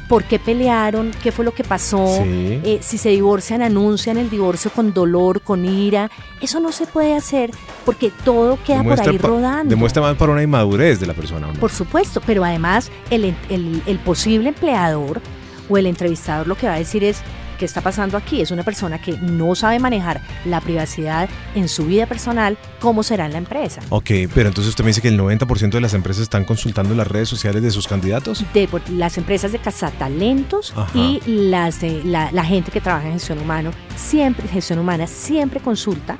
por 0.08 0.24
qué 0.24 0.38
pelearon, 0.38 1.10
qué 1.22 1.30
fue 1.32 1.44
lo 1.44 1.52
que 1.52 1.64
pasó. 1.64 2.06
Sí. 2.22 2.60
Eh, 2.64 2.78
si 2.80 2.96
se 2.98 3.10
divorcian, 3.10 3.60
anuncian 3.62 4.16
el 4.16 4.30
divorcio 4.30 4.70
con 4.70 4.92
dolor, 4.94 5.42
con 5.42 5.64
ira. 5.66 6.10
Eso 6.40 6.60
no 6.60 6.72
se 6.72 6.86
puede 6.86 7.14
hacer 7.14 7.50
porque 7.84 8.10
todo 8.24 8.58
queda 8.64 8.82
por 8.82 8.98
ahí 9.00 9.18
rodando. 9.18 9.70
demuestra 9.70 10.00
más 10.02 10.16
para 10.16 10.32
una 10.32 10.42
inmadurez 10.42 10.98
de 10.98 11.06
la 11.06 11.14
persona. 11.14 11.48
¿o 11.48 11.52
no? 11.52 11.60
Por 11.60 11.70
supuesto, 11.70 12.20
pero 12.24 12.42
además 12.44 12.90
el, 13.10 13.34
el- 13.50 13.82
el 13.86 13.98
posible 13.98 14.48
empleador 14.48 15.20
o 15.68 15.76
el 15.76 15.86
entrevistador 15.86 16.46
lo 16.46 16.56
que 16.56 16.66
va 16.66 16.74
a 16.74 16.78
decir 16.78 17.04
es, 17.04 17.20
¿qué 17.58 17.64
está 17.64 17.80
pasando 17.80 18.16
aquí? 18.16 18.40
Es 18.40 18.50
una 18.50 18.62
persona 18.62 19.00
que 19.00 19.12
no 19.18 19.54
sabe 19.54 19.78
manejar 19.78 20.20
la 20.44 20.60
privacidad 20.60 21.28
en 21.54 21.68
su 21.68 21.84
vida 21.86 22.06
personal, 22.06 22.56
¿cómo 22.80 23.02
será 23.02 23.26
en 23.26 23.32
la 23.32 23.38
empresa? 23.38 23.80
Ok, 23.90 24.10
pero 24.34 24.48
entonces 24.48 24.68
usted 24.68 24.84
me 24.84 24.88
dice 24.90 25.02
que 25.02 25.08
el 25.08 25.18
90% 25.18 25.70
de 25.70 25.80
las 25.80 25.94
empresas 25.94 26.22
están 26.22 26.44
consultando 26.44 26.94
las 26.94 27.06
redes 27.06 27.28
sociales 27.28 27.62
de 27.62 27.70
sus 27.70 27.86
candidatos. 27.88 28.44
De 28.54 28.68
por- 28.68 28.88
las 28.90 29.18
empresas 29.18 29.52
de 29.52 29.58
cazatalentos 29.58 30.72
Ajá. 30.76 30.96
y 30.96 31.20
las 31.26 31.80
de, 31.80 32.02
la, 32.04 32.30
la 32.32 32.44
gente 32.44 32.70
que 32.70 32.80
trabaja 32.80 33.06
en 33.08 33.14
gestión 33.14 33.38
humano, 33.38 33.70
siempre, 33.96 34.46
gestión 34.48 34.78
humana 34.78 35.06
siempre 35.06 35.60
consulta 35.60 36.18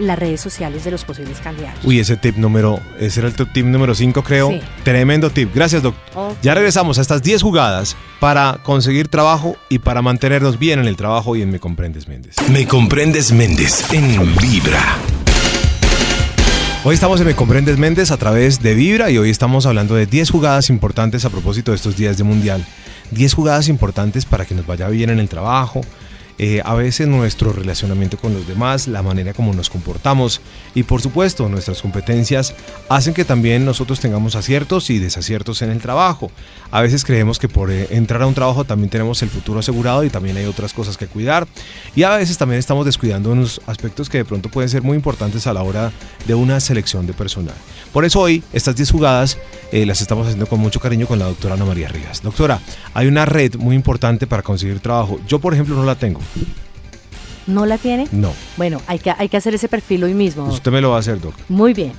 las 0.00 0.18
redes 0.18 0.40
sociales 0.40 0.84
de 0.84 0.90
los 0.90 1.04
posibles 1.04 1.38
candidatos. 1.40 1.84
Uy, 1.84 2.00
ese 2.00 2.16
tip 2.16 2.36
número, 2.36 2.80
ese 2.98 3.20
era 3.20 3.28
el 3.28 3.34
tip 3.34 3.66
número 3.66 3.94
5 3.94 4.22
creo. 4.22 4.50
Sí. 4.50 4.60
Tremendo 4.82 5.30
tip. 5.30 5.54
Gracias, 5.54 5.82
doctor. 5.82 6.34
Ya 6.42 6.54
regresamos 6.54 6.98
a 6.98 7.02
estas 7.02 7.22
10 7.22 7.42
jugadas 7.42 7.96
para 8.18 8.58
conseguir 8.62 9.08
trabajo 9.08 9.56
y 9.68 9.78
para 9.78 10.02
mantenernos 10.02 10.58
bien 10.58 10.78
en 10.78 10.86
el 10.86 10.96
trabajo 10.96 11.36
y 11.36 11.42
en 11.42 11.50
Me 11.50 11.60
Comprendes 11.60 12.08
Méndez. 12.08 12.36
Me 12.50 12.66
comprendes 12.66 13.32
Méndez 13.32 13.84
en 13.92 14.34
Vibra. 14.36 14.96
Hoy 16.82 16.94
estamos 16.94 17.20
en 17.20 17.26
Me 17.26 17.36
Comprendes 17.36 17.76
Méndez 17.76 18.10
a 18.10 18.16
través 18.16 18.62
de 18.62 18.74
Vibra 18.74 19.10
y 19.10 19.18
hoy 19.18 19.28
estamos 19.28 19.66
hablando 19.66 19.94
de 19.94 20.06
10 20.06 20.30
jugadas 20.30 20.70
importantes 20.70 21.26
a 21.26 21.30
propósito 21.30 21.72
de 21.72 21.76
estos 21.76 21.96
días 21.96 22.16
de 22.16 22.24
Mundial. 22.24 22.64
10 23.10 23.34
jugadas 23.34 23.68
importantes 23.68 24.24
para 24.24 24.46
que 24.46 24.54
nos 24.54 24.66
vaya 24.66 24.88
bien 24.88 25.10
en 25.10 25.18
el 25.18 25.28
trabajo, 25.28 25.82
eh, 26.42 26.62
a 26.64 26.72
veces 26.72 27.06
nuestro 27.06 27.52
relacionamiento 27.52 28.16
con 28.16 28.32
los 28.32 28.48
demás, 28.48 28.88
la 28.88 29.02
manera 29.02 29.34
como 29.34 29.52
nos 29.52 29.68
comportamos 29.68 30.40
y 30.74 30.84
por 30.84 31.02
supuesto 31.02 31.46
nuestras 31.50 31.82
competencias 31.82 32.54
hacen 32.88 33.12
que 33.12 33.26
también 33.26 33.66
nosotros 33.66 34.00
tengamos 34.00 34.36
aciertos 34.36 34.88
y 34.88 34.98
desaciertos 34.98 35.60
en 35.60 35.68
el 35.68 35.82
trabajo. 35.82 36.32
A 36.70 36.80
veces 36.80 37.04
creemos 37.04 37.38
que 37.38 37.50
por 37.50 37.70
eh, 37.70 37.88
entrar 37.90 38.22
a 38.22 38.26
un 38.26 38.32
trabajo 38.32 38.64
también 38.64 38.88
tenemos 38.88 39.22
el 39.22 39.28
futuro 39.28 39.60
asegurado 39.60 40.02
y 40.02 40.08
también 40.08 40.34
hay 40.38 40.46
otras 40.46 40.72
cosas 40.72 40.96
que 40.96 41.08
cuidar 41.08 41.46
y 41.94 42.04
a 42.04 42.16
veces 42.16 42.38
también 42.38 42.58
estamos 42.58 42.86
descuidando 42.86 43.32
unos 43.32 43.60
aspectos 43.66 44.08
que 44.08 44.16
de 44.16 44.24
pronto 44.24 44.48
pueden 44.48 44.70
ser 44.70 44.80
muy 44.80 44.96
importantes 44.96 45.46
a 45.46 45.52
la 45.52 45.62
hora 45.62 45.92
de 46.26 46.34
una 46.34 46.58
selección 46.60 47.06
de 47.06 47.12
personal. 47.12 47.54
Por 47.92 48.06
eso 48.06 48.18
hoy 48.18 48.42
estas 48.54 48.76
10 48.76 48.90
jugadas 48.92 49.36
eh, 49.72 49.84
las 49.84 50.00
estamos 50.00 50.26
haciendo 50.26 50.46
con 50.46 50.58
mucho 50.58 50.80
cariño 50.80 51.06
con 51.06 51.18
la 51.18 51.26
doctora 51.26 51.54
Ana 51.54 51.66
María 51.66 51.88
Rivas. 51.88 52.22
Doctora, 52.22 52.60
hay 52.94 53.08
una 53.08 53.26
red 53.26 53.56
muy 53.56 53.76
importante 53.76 54.26
para 54.26 54.42
conseguir 54.42 54.80
trabajo. 54.80 55.20
Yo, 55.28 55.38
por 55.38 55.52
ejemplo, 55.52 55.76
no 55.76 55.84
la 55.84 55.96
tengo. 55.96 56.20
¿No 57.46 57.66
la 57.66 57.78
tiene? 57.78 58.06
No. 58.12 58.32
Bueno, 58.56 58.80
hay 58.86 58.98
que, 58.98 59.10
hay 59.10 59.28
que 59.28 59.36
hacer 59.36 59.54
ese 59.54 59.68
perfil 59.68 60.04
hoy 60.04 60.14
mismo. 60.14 60.46
Usted 60.46 60.70
me 60.70 60.80
lo 60.80 60.90
va 60.90 60.96
a 60.96 61.00
hacer, 61.00 61.20
doc. 61.20 61.34
Muy 61.48 61.74
bien. 61.74 61.92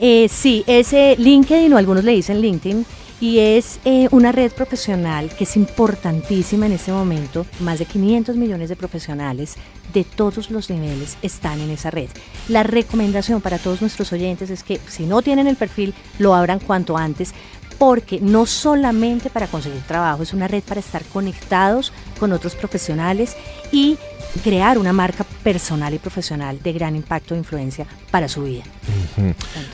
Eh, 0.00 0.28
sí, 0.28 0.64
ese 0.66 1.16
LinkedIn, 1.18 1.72
o 1.72 1.78
algunos 1.78 2.04
le 2.04 2.12
dicen 2.12 2.40
LinkedIn, 2.40 2.84
y 3.18 3.38
es 3.38 3.80
eh, 3.86 4.08
una 4.10 4.30
red 4.30 4.52
profesional 4.52 5.30
que 5.30 5.44
es 5.44 5.56
importantísima 5.56 6.66
en 6.66 6.72
este 6.72 6.92
momento. 6.92 7.46
Más 7.60 7.78
de 7.78 7.86
500 7.86 8.36
millones 8.36 8.68
de 8.68 8.76
profesionales 8.76 9.54
de 9.94 10.04
todos 10.04 10.50
los 10.50 10.68
niveles 10.68 11.16
están 11.22 11.60
en 11.60 11.70
esa 11.70 11.90
red. 11.90 12.10
La 12.48 12.62
recomendación 12.62 13.40
para 13.40 13.58
todos 13.58 13.80
nuestros 13.80 14.12
oyentes 14.12 14.50
es 14.50 14.62
que 14.62 14.80
si 14.88 15.04
no 15.06 15.22
tienen 15.22 15.46
el 15.46 15.56
perfil, 15.56 15.94
lo 16.18 16.34
abran 16.34 16.58
cuanto 16.58 16.98
antes, 16.98 17.32
porque 17.78 18.20
no 18.20 18.46
solamente 18.46 19.30
para 19.30 19.46
conseguir 19.46 19.82
trabajo, 19.82 20.22
es 20.22 20.32
una 20.32 20.48
red 20.48 20.62
para 20.62 20.80
estar 20.80 21.04
conectados 21.04 21.92
con 22.18 22.32
otros 22.32 22.54
profesionales 22.54 23.36
y 23.72 23.98
crear 24.42 24.78
una 24.78 24.92
marca 24.92 25.24
personal 25.42 25.94
y 25.94 25.98
profesional 25.98 26.60
de 26.62 26.72
gran 26.72 26.96
impacto 26.96 27.34
e 27.34 27.38
influencia 27.38 27.86
para 28.10 28.28
su 28.28 28.44
vida. 28.44 28.64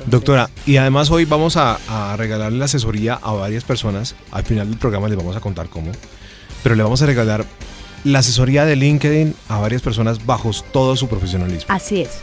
Doctora, 0.06 0.50
y 0.66 0.76
además 0.76 1.10
hoy 1.10 1.24
vamos 1.24 1.56
a, 1.56 1.78
a, 1.88 2.16
regalarle 2.16 2.58
la 2.58 2.66
asesoría 2.66 3.18
a 3.22 3.32
varias 3.32 3.64
personas. 3.64 4.14
Al 4.30 4.44
final 4.44 4.68
del 4.68 4.78
programa 4.78 5.08
les 5.08 5.16
vamos 5.16 5.36
a 5.36 5.40
contar 5.40 5.68
cómo. 5.68 5.90
Pero 6.62 6.74
le 6.74 6.82
vamos 6.82 7.02
a 7.02 7.06
regalar 7.06 7.44
la 8.04 8.20
asesoría 8.20 8.64
de 8.64 8.76
LinkedIn 8.76 9.34
a 9.48 9.58
varias 9.58 9.82
personas 9.82 10.24
bajo 10.24 10.50
todo 10.72 10.96
su 10.96 11.08
profesionalismo. 11.08 11.66
Así 11.68 12.02
es. 12.02 12.20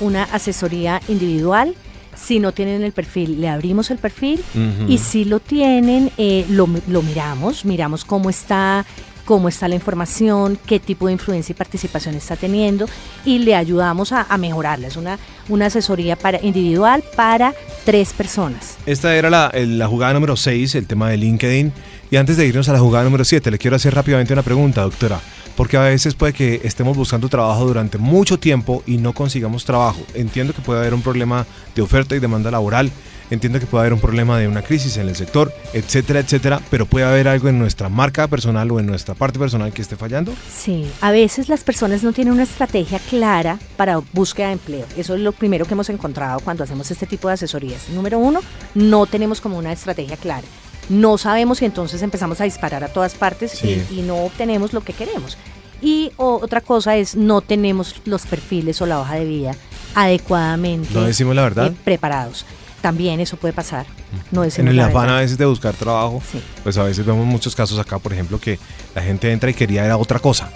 Una 0.00 0.24
asesoría 0.24 1.00
individual 1.08 1.74
si 2.16 2.38
no 2.38 2.52
tienen 2.52 2.82
el 2.82 2.92
perfil, 2.92 3.40
le 3.40 3.48
abrimos 3.48 3.90
el 3.90 3.98
perfil 3.98 4.42
y 4.88 4.98
si 4.98 5.24
lo 5.24 5.40
tienen, 5.40 6.10
eh, 6.18 6.46
lo, 6.50 6.68
lo, 6.88 7.02
miramos, 7.02 7.64
miramos 7.64 8.04
cómo 8.04 8.30
está, 8.30 8.84
cómo 9.24 9.48
está 9.48 9.68
la 9.68 9.74
información, 9.74 10.58
qué 10.66 10.78
tipo 10.78 11.06
de 11.06 11.12
influencia 11.12 11.52
y 11.52 11.56
participación 11.56 12.14
está 12.14 12.36
teniendo 12.36 12.86
y 13.24 13.38
le 13.38 13.54
ayudamos 13.54 14.12
a, 14.12 14.26
a 14.28 14.38
mejorarla. 14.38 14.88
Es 14.88 14.96
una, 14.96 15.18
una 15.48 15.66
asesoría 15.66 16.16
para, 16.16 16.40
individual 16.42 17.02
para 17.16 17.54
tres 17.84 18.12
personas. 18.12 18.76
Esta 18.86 19.14
era 19.16 19.30
la, 19.30 19.50
la 19.54 19.86
jugada 19.88 20.12
número 20.14 20.36
6, 20.36 20.74
el 20.74 20.86
tema 20.86 21.10
de 21.10 21.16
LinkedIn. 21.16 21.72
Y 22.10 22.16
antes 22.16 22.36
de 22.36 22.46
irnos 22.46 22.68
a 22.68 22.74
la 22.74 22.78
jugada 22.78 23.04
número 23.04 23.24
7, 23.24 23.50
le 23.50 23.58
quiero 23.58 23.76
hacer 23.76 23.94
rápidamente 23.94 24.32
una 24.34 24.42
pregunta, 24.42 24.82
doctora 24.82 25.18
porque 25.56 25.76
a 25.76 25.82
veces 25.82 26.14
puede 26.14 26.32
que 26.32 26.60
estemos 26.64 26.96
buscando 26.96 27.28
trabajo 27.28 27.64
durante 27.66 27.98
mucho 27.98 28.38
tiempo 28.38 28.82
y 28.86 28.98
no 28.98 29.12
consigamos 29.12 29.64
trabajo. 29.64 30.00
Entiendo 30.14 30.52
que 30.52 30.62
puede 30.62 30.80
haber 30.80 30.94
un 30.94 31.02
problema 31.02 31.46
de 31.74 31.82
oferta 31.82 32.14
y 32.14 32.20
demanda 32.20 32.50
laboral, 32.50 32.90
entiendo 33.30 33.58
que 33.58 33.66
puede 33.66 33.82
haber 33.82 33.92
un 33.94 34.00
problema 34.00 34.38
de 34.38 34.48
una 34.48 34.62
crisis 34.62 34.96
en 34.98 35.08
el 35.08 35.16
sector, 35.16 35.52
etcétera, 35.72 36.20
etcétera, 36.20 36.60
pero 36.70 36.86
puede 36.86 37.06
haber 37.06 37.28
algo 37.28 37.48
en 37.48 37.58
nuestra 37.58 37.88
marca 37.88 38.26
personal 38.28 38.70
o 38.70 38.78
en 38.78 38.86
nuestra 38.86 39.14
parte 39.14 39.38
personal 39.38 39.72
que 39.72 39.82
esté 39.82 39.96
fallando. 39.96 40.34
Sí, 40.50 40.90
a 41.00 41.10
veces 41.10 41.48
las 41.48 41.64
personas 41.64 42.02
no 42.02 42.12
tienen 42.12 42.34
una 42.34 42.42
estrategia 42.42 42.98
clara 42.98 43.58
para 43.76 44.00
búsqueda 44.12 44.48
de 44.48 44.52
empleo. 44.54 44.86
Eso 44.96 45.14
es 45.14 45.20
lo 45.20 45.32
primero 45.32 45.64
que 45.64 45.74
hemos 45.74 45.88
encontrado 45.88 46.40
cuando 46.40 46.64
hacemos 46.64 46.90
este 46.90 47.06
tipo 47.06 47.28
de 47.28 47.34
asesorías. 47.34 47.88
Número 47.88 48.18
uno, 48.18 48.40
no 48.74 49.06
tenemos 49.06 49.40
como 49.40 49.58
una 49.58 49.72
estrategia 49.72 50.16
clara 50.16 50.46
no 50.88 51.18
sabemos 51.18 51.62
y 51.62 51.64
entonces 51.64 52.02
empezamos 52.02 52.40
a 52.40 52.44
disparar 52.44 52.84
a 52.84 52.88
todas 52.88 53.14
partes 53.14 53.62
y, 53.64 53.82
y, 53.90 54.02
no 54.02 54.24
obtenemos 54.24 54.72
lo 54.72 54.82
que 54.82 54.92
queremos. 54.92 55.36
Y 55.80 56.12
otra 56.16 56.60
cosa 56.60 56.96
es 56.96 57.16
no 57.16 57.40
tenemos 57.40 57.96
los 58.04 58.26
perfiles 58.26 58.80
o 58.82 58.86
la 58.86 59.00
hoja 59.00 59.14
de 59.14 59.24
vida 59.24 59.56
adecuadamente 59.94 60.94
no 60.94 61.02
decimos 61.02 61.34
la 61.34 61.42
verdad. 61.42 61.66
Eh, 61.68 61.74
preparados. 61.84 62.44
También 62.80 63.20
eso 63.20 63.36
puede 63.36 63.54
pasar. 63.54 63.86
No 64.32 64.42
en 64.44 64.68
el 64.68 64.80
afán 64.80 65.08
a 65.08 65.20
veces 65.20 65.38
de 65.38 65.46
buscar 65.46 65.72
trabajo, 65.74 66.20
pues 66.64 66.76
a 66.78 66.82
veces 66.82 67.06
vemos 67.06 67.24
muchos 67.24 67.54
casos 67.54 67.78
acá, 67.78 67.98
por 67.98 68.12
ejemplo, 68.12 68.40
que 68.40 68.58
la 68.94 69.02
gente 69.02 69.30
entra 69.30 69.50
y 69.50 69.54
quería 69.54 69.84
era 69.84 69.96
otra 69.96 70.18
cosa. 70.18 70.50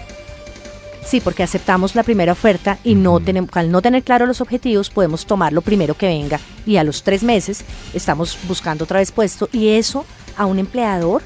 Sí, 1.07 1.21
porque 1.21 1.41
aceptamos 1.41 1.95
la 1.95 2.03
primera 2.03 2.33
oferta 2.33 2.79
y 2.83 2.93
no 2.93 3.21
tenemos, 3.21 3.49
al 3.53 3.71
no 3.71 3.81
tener 3.81 4.03
claro 4.03 4.25
los 4.25 4.41
objetivos, 4.41 4.89
podemos 4.89 5.25
tomar 5.25 5.53
lo 5.53 5.61
primero 5.61 5.93
que 5.93 6.05
venga 6.05 6.37
y 6.65 6.75
a 6.75 6.83
los 6.83 7.01
tres 7.01 7.23
meses 7.23 7.63
estamos 7.93 8.37
buscando 8.45 8.83
otra 8.83 8.99
vez 8.99 9.13
puesto 9.13 9.47
y 9.53 9.69
eso 9.69 10.05
a 10.35 10.45
un 10.45 10.59
empleador 10.59 11.23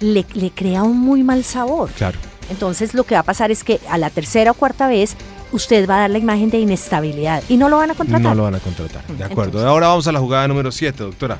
le, 0.00 0.26
le 0.34 0.50
crea 0.50 0.82
un 0.82 0.98
muy 0.98 1.22
mal 1.22 1.44
sabor. 1.44 1.90
Claro. 1.92 2.18
Entonces 2.50 2.92
lo 2.92 3.04
que 3.04 3.14
va 3.14 3.20
a 3.20 3.24
pasar 3.24 3.50
es 3.50 3.64
que 3.64 3.80
a 3.88 3.96
la 3.96 4.10
tercera 4.10 4.50
o 4.50 4.54
cuarta 4.54 4.86
vez 4.86 5.16
usted 5.52 5.88
va 5.88 5.96
a 5.96 6.00
dar 6.00 6.10
la 6.10 6.18
imagen 6.18 6.50
de 6.50 6.58
inestabilidad 6.58 7.42
y 7.48 7.56
no 7.56 7.70
lo 7.70 7.78
van 7.78 7.90
a 7.90 7.94
contratar. 7.94 8.22
No 8.22 8.34
lo 8.34 8.42
van 8.42 8.56
a 8.56 8.60
contratar, 8.60 9.06
de 9.06 9.24
acuerdo. 9.24 9.66
Ahora 9.66 9.88
vamos 9.88 10.06
a 10.06 10.12
la 10.12 10.20
jugada 10.20 10.46
número 10.46 10.70
7, 10.70 11.04
doctora. 11.04 11.38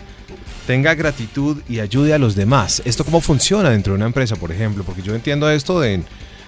Tenga 0.66 0.94
gratitud 0.94 1.60
y 1.68 1.80
ayude 1.80 2.14
a 2.14 2.18
los 2.18 2.36
demás. 2.36 2.80
¿Esto 2.86 3.04
cómo 3.04 3.20
funciona 3.20 3.68
dentro 3.68 3.92
de 3.92 3.96
una 3.96 4.06
empresa, 4.06 4.36
por 4.36 4.50
ejemplo? 4.50 4.82
Porque 4.82 5.02
yo 5.02 5.14
entiendo 5.14 5.50
esto 5.50 5.78
de 5.78 6.02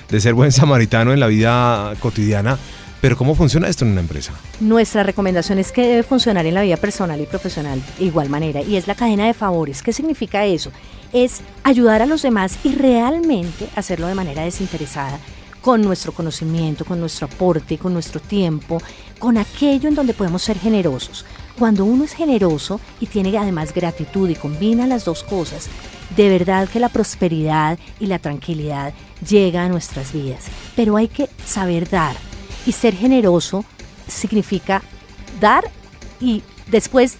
de 0.08 0.20
ser 0.20 0.34
buen 0.34 0.52
samaritano 0.52 1.12
en 1.12 1.20
la 1.20 1.26
vida 1.26 1.94
cotidiana. 2.00 2.58
Pero 3.00 3.18
¿cómo 3.18 3.34
funciona 3.34 3.68
esto 3.68 3.84
en 3.84 3.90
una 3.90 4.00
empresa? 4.00 4.32
Nuestra 4.60 5.02
recomendación 5.02 5.58
es 5.58 5.72
que 5.72 5.86
debe 5.86 6.02
funcionar 6.02 6.46
en 6.46 6.54
la 6.54 6.62
vida 6.62 6.78
personal 6.78 7.20
y 7.20 7.26
profesional 7.26 7.82
de 7.98 8.04
igual 8.06 8.30
manera, 8.30 8.62
y 8.62 8.76
es 8.76 8.86
la 8.86 8.94
cadena 8.94 9.26
de 9.26 9.34
favores. 9.34 9.82
¿Qué 9.82 9.92
significa 9.92 10.46
eso? 10.46 10.72
Es 11.12 11.42
ayudar 11.64 12.00
a 12.00 12.06
los 12.06 12.22
demás 12.22 12.58
y 12.64 12.74
realmente 12.74 13.68
hacerlo 13.76 14.06
de 14.06 14.14
manera 14.14 14.44
desinteresada, 14.44 15.18
con 15.60 15.82
nuestro 15.82 16.12
conocimiento, 16.12 16.86
con 16.86 16.98
nuestro 16.98 17.26
aporte, 17.26 17.76
con 17.76 17.92
nuestro 17.92 18.20
tiempo, 18.20 18.80
con 19.18 19.36
aquello 19.36 19.90
en 19.90 19.94
donde 19.94 20.14
podemos 20.14 20.42
ser 20.42 20.58
generosos. 20.58 21.26
Cuando 21.58 21.84
uno 21.84 22.04
es 22.04 22.14
generoso 22.14 22.80
y 23.00 23.06
tiene 23.06 23.36
además 23.36 23.74
gratitud 23.74 24.30
y 24.30 24.34
combina 24.34 24.86
las 24.86 25.04
dos 25.04 25.22
cosas, 25.22 25.68
de 26.16 26.28
verdad 26.28 26.68
que 26.68 26.80
la 26.80 26.88
prosperidad 26.88 27.78
y 28.00 28.06
la 28.06 28.18
tranquilidad 28.18 28.92
llega 29.28 29.64
a 29.64 29.68
nuestras 29.68 30.12
vidas. 30.12 30.44
Pero 30.76 30.96
hay 30.96 31.08
que 31.08 31.28
saber 31.44 31.88
dar. 31.88 32.16
Y 32.66 32.72
ser 32.72 32.94
generoso 32.94 33.64
significa 34.08 34.82
dar 35.40 35.64
y 36.20 36.42
después 36.70 37.18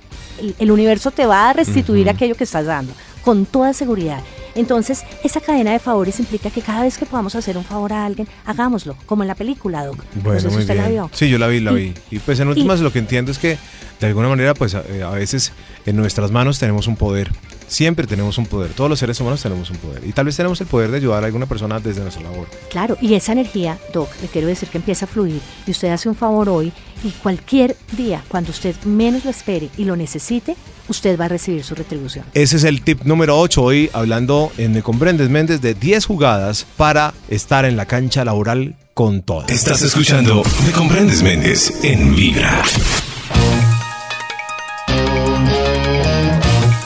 el, 0.59 0.71
universo 0.71 1.11
te 1.11 1.26
va 1.26 1.50
a 1.50 1.53
restituir 1.53 2.09
aquello 2.09 2.35
que 2.35 2.45
estás 2.45 2.67
dando, 2.67 2.93
con 3.25 3.47
toda 3.47 3.73
seguridad. 3.73 4.23
Entonces, 4.55 5.05
esa 5.25 5.41
cadena 5.41 5.73
de 5.73 5.81
favores 5.81 6.21
implica 6.21 6.49
que 6.49 6.61
cada 6.61 6.83
vez 6.83 6.97
que 6.97 7.07
podamos 7.07 7.35
hacer 7.35 7.57
un 7.57 7.64
favor 7.64 7.93
a 7.93 8.05
alguien, 8.05 8.29
hagámoslo, 8.47 8.97
como 9.07 9.23
en 9.23 9.29
la 9.29 9.35
película, 9.35 9.85
Doc. 9.85 9.97
Bueno, 10.23 10.49
muy 10.50 10.61
usted 10.61 10.75
bien. 10.75 10.85
la 10.85 10.88
vio. 10.88 11.11
Sí, 11.12 11.29
yo 11.29 11.38
la 11.38 11.49
vi, 11.49 11.61
la 11.61 11.73
vi. 11.73 11.93
Y 12.11 12.21
pues 12.21 12.38
en 12.38 12.49
últimas 12.49 12.81
lo 12.81 12.93
que 12.93 13.00
entiendo 13.00 13.33
es 13.33 13.38
que 13.38 13.59
de 14.00 14.07
alguna 14.07 14.29
manera, 14.29 14.55
pues 14.55 14.75
a, 14.75 14.85
a 15.05 15.11
veces 15.11 15.53
en 15.87 15.97
nuestras 15.97 16.31
manos 16.31 16.59
tenemos 16.59 16.87
un 16.87 16.97
poder 16.97 17.31
Siempre 17.75 18.07
tenemos 18.07 18.38
un 18.38 18.47
poder, 18.47 18.71
todos 18.71 18.88
los 18.88 19.00
seres 19.00 19.21
humanos 19.21 19.43
tenemos 19.43 19.69
un 19.69 19.78
poder 19.78 20.07
y 20.07 20.12
tal 20.12 20.26
vez 20.26 20.37
tenemos 20.37 20.61
el 20.61 20.69
poder 20.69 20.93
de 20.93 20.99
ayudar 20.99 21.25
a 21.25 21.26
alguna 21.26 21.47
persona 21.47 21.81
desde 21.81 22.02
nuestra 22.02 22.23
labor. 22.23 22.47
Claro, 22.71 22.97
y 23.00 23.14
esa 23.14 23.33
energía, 23.33 23.81
Doc, 23.93 24.11
le 24.23 24.28
quiero 24.28 24.47
decir 24.47 24.69
que 24.69 24.78
empieza 24.78 25.07
a 25.07 25.09
fluir 25.09 25.40
y 25.66 25.73
usted 25.73 25.88
hace 25.88 26.09
un 26.09 26.14
favor 26.14 26.49
hoy 26.49 26.73
y 27.02 27.11
cualquier 27.11 27.76
día, 27.97 28.23
cuando 28.28 28.52
usted 28.52 28.76
menos 28.85 29.25
lo 29.25 29.33
espere 29.33 29.71
y 29.76 29.87
lo 29.87 29.97
necesite, 29.97 30.54
usted 30.87 31.19
va 31.19 31.25
a 31.25 31.28
recibir 31.28 31.64
su 31.64 31.75
retribución. 31.75 32.25
Ese 32.33 32.59
es 32.59 32.62
el 32.62 32.81
tip 32.83 33.02
número 33.02 33.40
8 33.40 33.61
hoy, 33.61 33.90
hablando 33.93 34.52
en 34.57 34.73
Me 34.73 34.83
Comprendes 34.83 35.28
Méndez 35.28 35.61
de 35.61 35.75
10 35.75 36.07
jugadas 36.07 36.66
para 36.76 37.12
estar 37.28 37.64
en 37.64 37.76
la 37.76 37.87
cancha 37.87 38.25
laboral 38.25 38.76
con 38.95 39.23
todo. 39.23 39.47
Estás 39.49 39.83
escuchando 39.83 40.45
Me 40.64 40.71
Comprendes 40.71 41.25
Méndez 41.25 41.73
en 41.83 42.14
Vibra. 42.14 42.62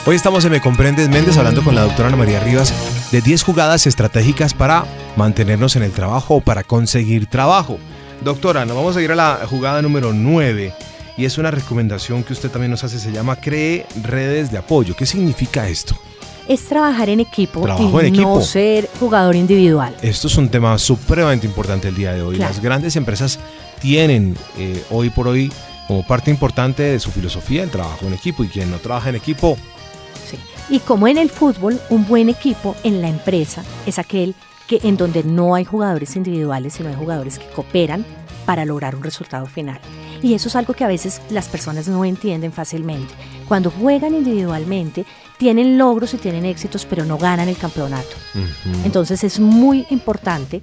Hoy 0.05 0.15
estamos 0.15 0.43
en 0.45 0.51
Me 0.51 0.61
Comprendes 0.61 1.09
Méndez 1.09 1.37
hablando 1.37 1.63
con 1.63 1.75
la 1.75 1.81
doctora 1.81 2.07
Ana 2.07 2.17
María 2.17 2.39
Rivas 2.39 2.73
de 3.11 3.21
10 3.21 3.43
jugadas 3.43 3.85
estratégicas 3.85 4.53
para 4.53 4.85
mantenernos 5.17 5.75
en 5.75 5.83
el 5.83 5.91
trabajo 5.91 6.35
o 6.35 6.41
para 6.41 6.63
conseguir 6.63 7.27
trabajo. 7.27 7.77
Doctora, 8.21 8.65
nos 8.65 8.75
vamos 8.75 8.95
a 8.97 9.01
ir 9.01 9.11
a 9.11 9.15
la 9.15 9.41
jugada 9.47 9.81
número 9.81 10.13
9 10.13 10.73
y 11.17 11.25
es 11.25 11.37
una 11.37 11.51
recomendación 11.51 12.23
que 12.23 12.33
usted 12.33 12.49
también 12.49 12.71
nos 12.71 12.83
hace, 12.83 12.97
se 12.97 13.11
llama 13.11 13.35
Cree 13.35 13.85
redes 14.01 14.51
de 14.51 14.57
apoyo. 14.57 14.95
¿Qué 14.95 15.05
significa 15.05 15.67
esto? 15.67 15.95
Es 16.47 16.63
trabajar 16.63 17.09
en 17.09 17.19
equipo 17.19 17.67
y 18.01 18.11
no 18.11 18.41
ser 18.41 18.89
jugador 18.99 19.35
individual. 19.35 19.95
Esto 20.01 20.27
es 20.27 20.37
un 20.37 20.49
tema 20.49 20.79
supremamente 20.79 21.45
importante 21.45 21.89
el 21.89 21.95
día 21.95 22.13
de 22.13 22.23
hoy. 22.23 22.37
Las 22.37 22.61
grandes 22.61 22.95
empresas 22.95 23.37
tienen 23.79 24.35
eh, 24.57 24.83
hoy 24.89 25.11
por 25.11 25.27
hoy 25.27 25.51
como 25.87 26.05
parte 26.05 26.31
importante 26.31 26.83
de 26.83 26.99
su 26.99 27.11
filosofía 27.11 27.63
el 27.63 27.69
trabajo 27.69 28.05
en 28.07 28.13
equipo 28.13 28.43
y 28.43 28.47
quien 28.47 28.71
no 28.71 28.77
trabaja 28.77 29.09
en 29.09 29.15
equipo. 29.15 29.57
Y 30.69 30.79
como 30.79 31.07
en 31.07 31.17
el 31.17 31.29
fútbol, 31.29 31.79
un 31.89 32.07
buen 32.07 32.29
equipo 32.29 32.75
en 32.83 33.01
la 33.01 33.09
empresa 33.09 33.63
es 33.85 33.97
aquel 33.97 34.35
que 34.67 34.79
en 34.83 34.97
donde 34.97 35.23
no 35.23 35.55
hay 35.55 35.65
jugadores 35.65 36.15
individuales, 36.15 36.73
sino 36.73 36.89
hay 36.89 36.95
jugadores 36.95 37.39
que 37.39 37.47
cooperan 37.47 38.05
para 38.45 38.65
lograr 38.65 38.95
un 38.95 39.03
resultado 39.03 39.47
final. 39.47 39.79
Y 40.21 40.33
eso 40.33 40.47
es 40.47 40.55
algo 40.55 40.73
que 40.73 40.83
a 40.83 40.87
veces 40.87 41.21
las 41.29 41.47
personas 41.47 41.87
no 41.87 42.05
entienden 42.05 42.51
fácilmente. 42.51 43.13
Cuando 43.47 43.71
juegan 43.71 44.13
individualmente, 44.13 45.05
tienen 45.37 45.77
logros 45.77 46.13
y 46.13 46.17
tienen 46.17 46.45
éxitos, 46.45 46.85
pero 46.85 47.05
no 47.05 47.17
ganan 47.17 47.47
el 47.47 47.57
campeonato. 47.57 48.15
Entonces 48.83 49.23
es 49.23 49.39
muy 49.39 49.87
importante 49.89 50.61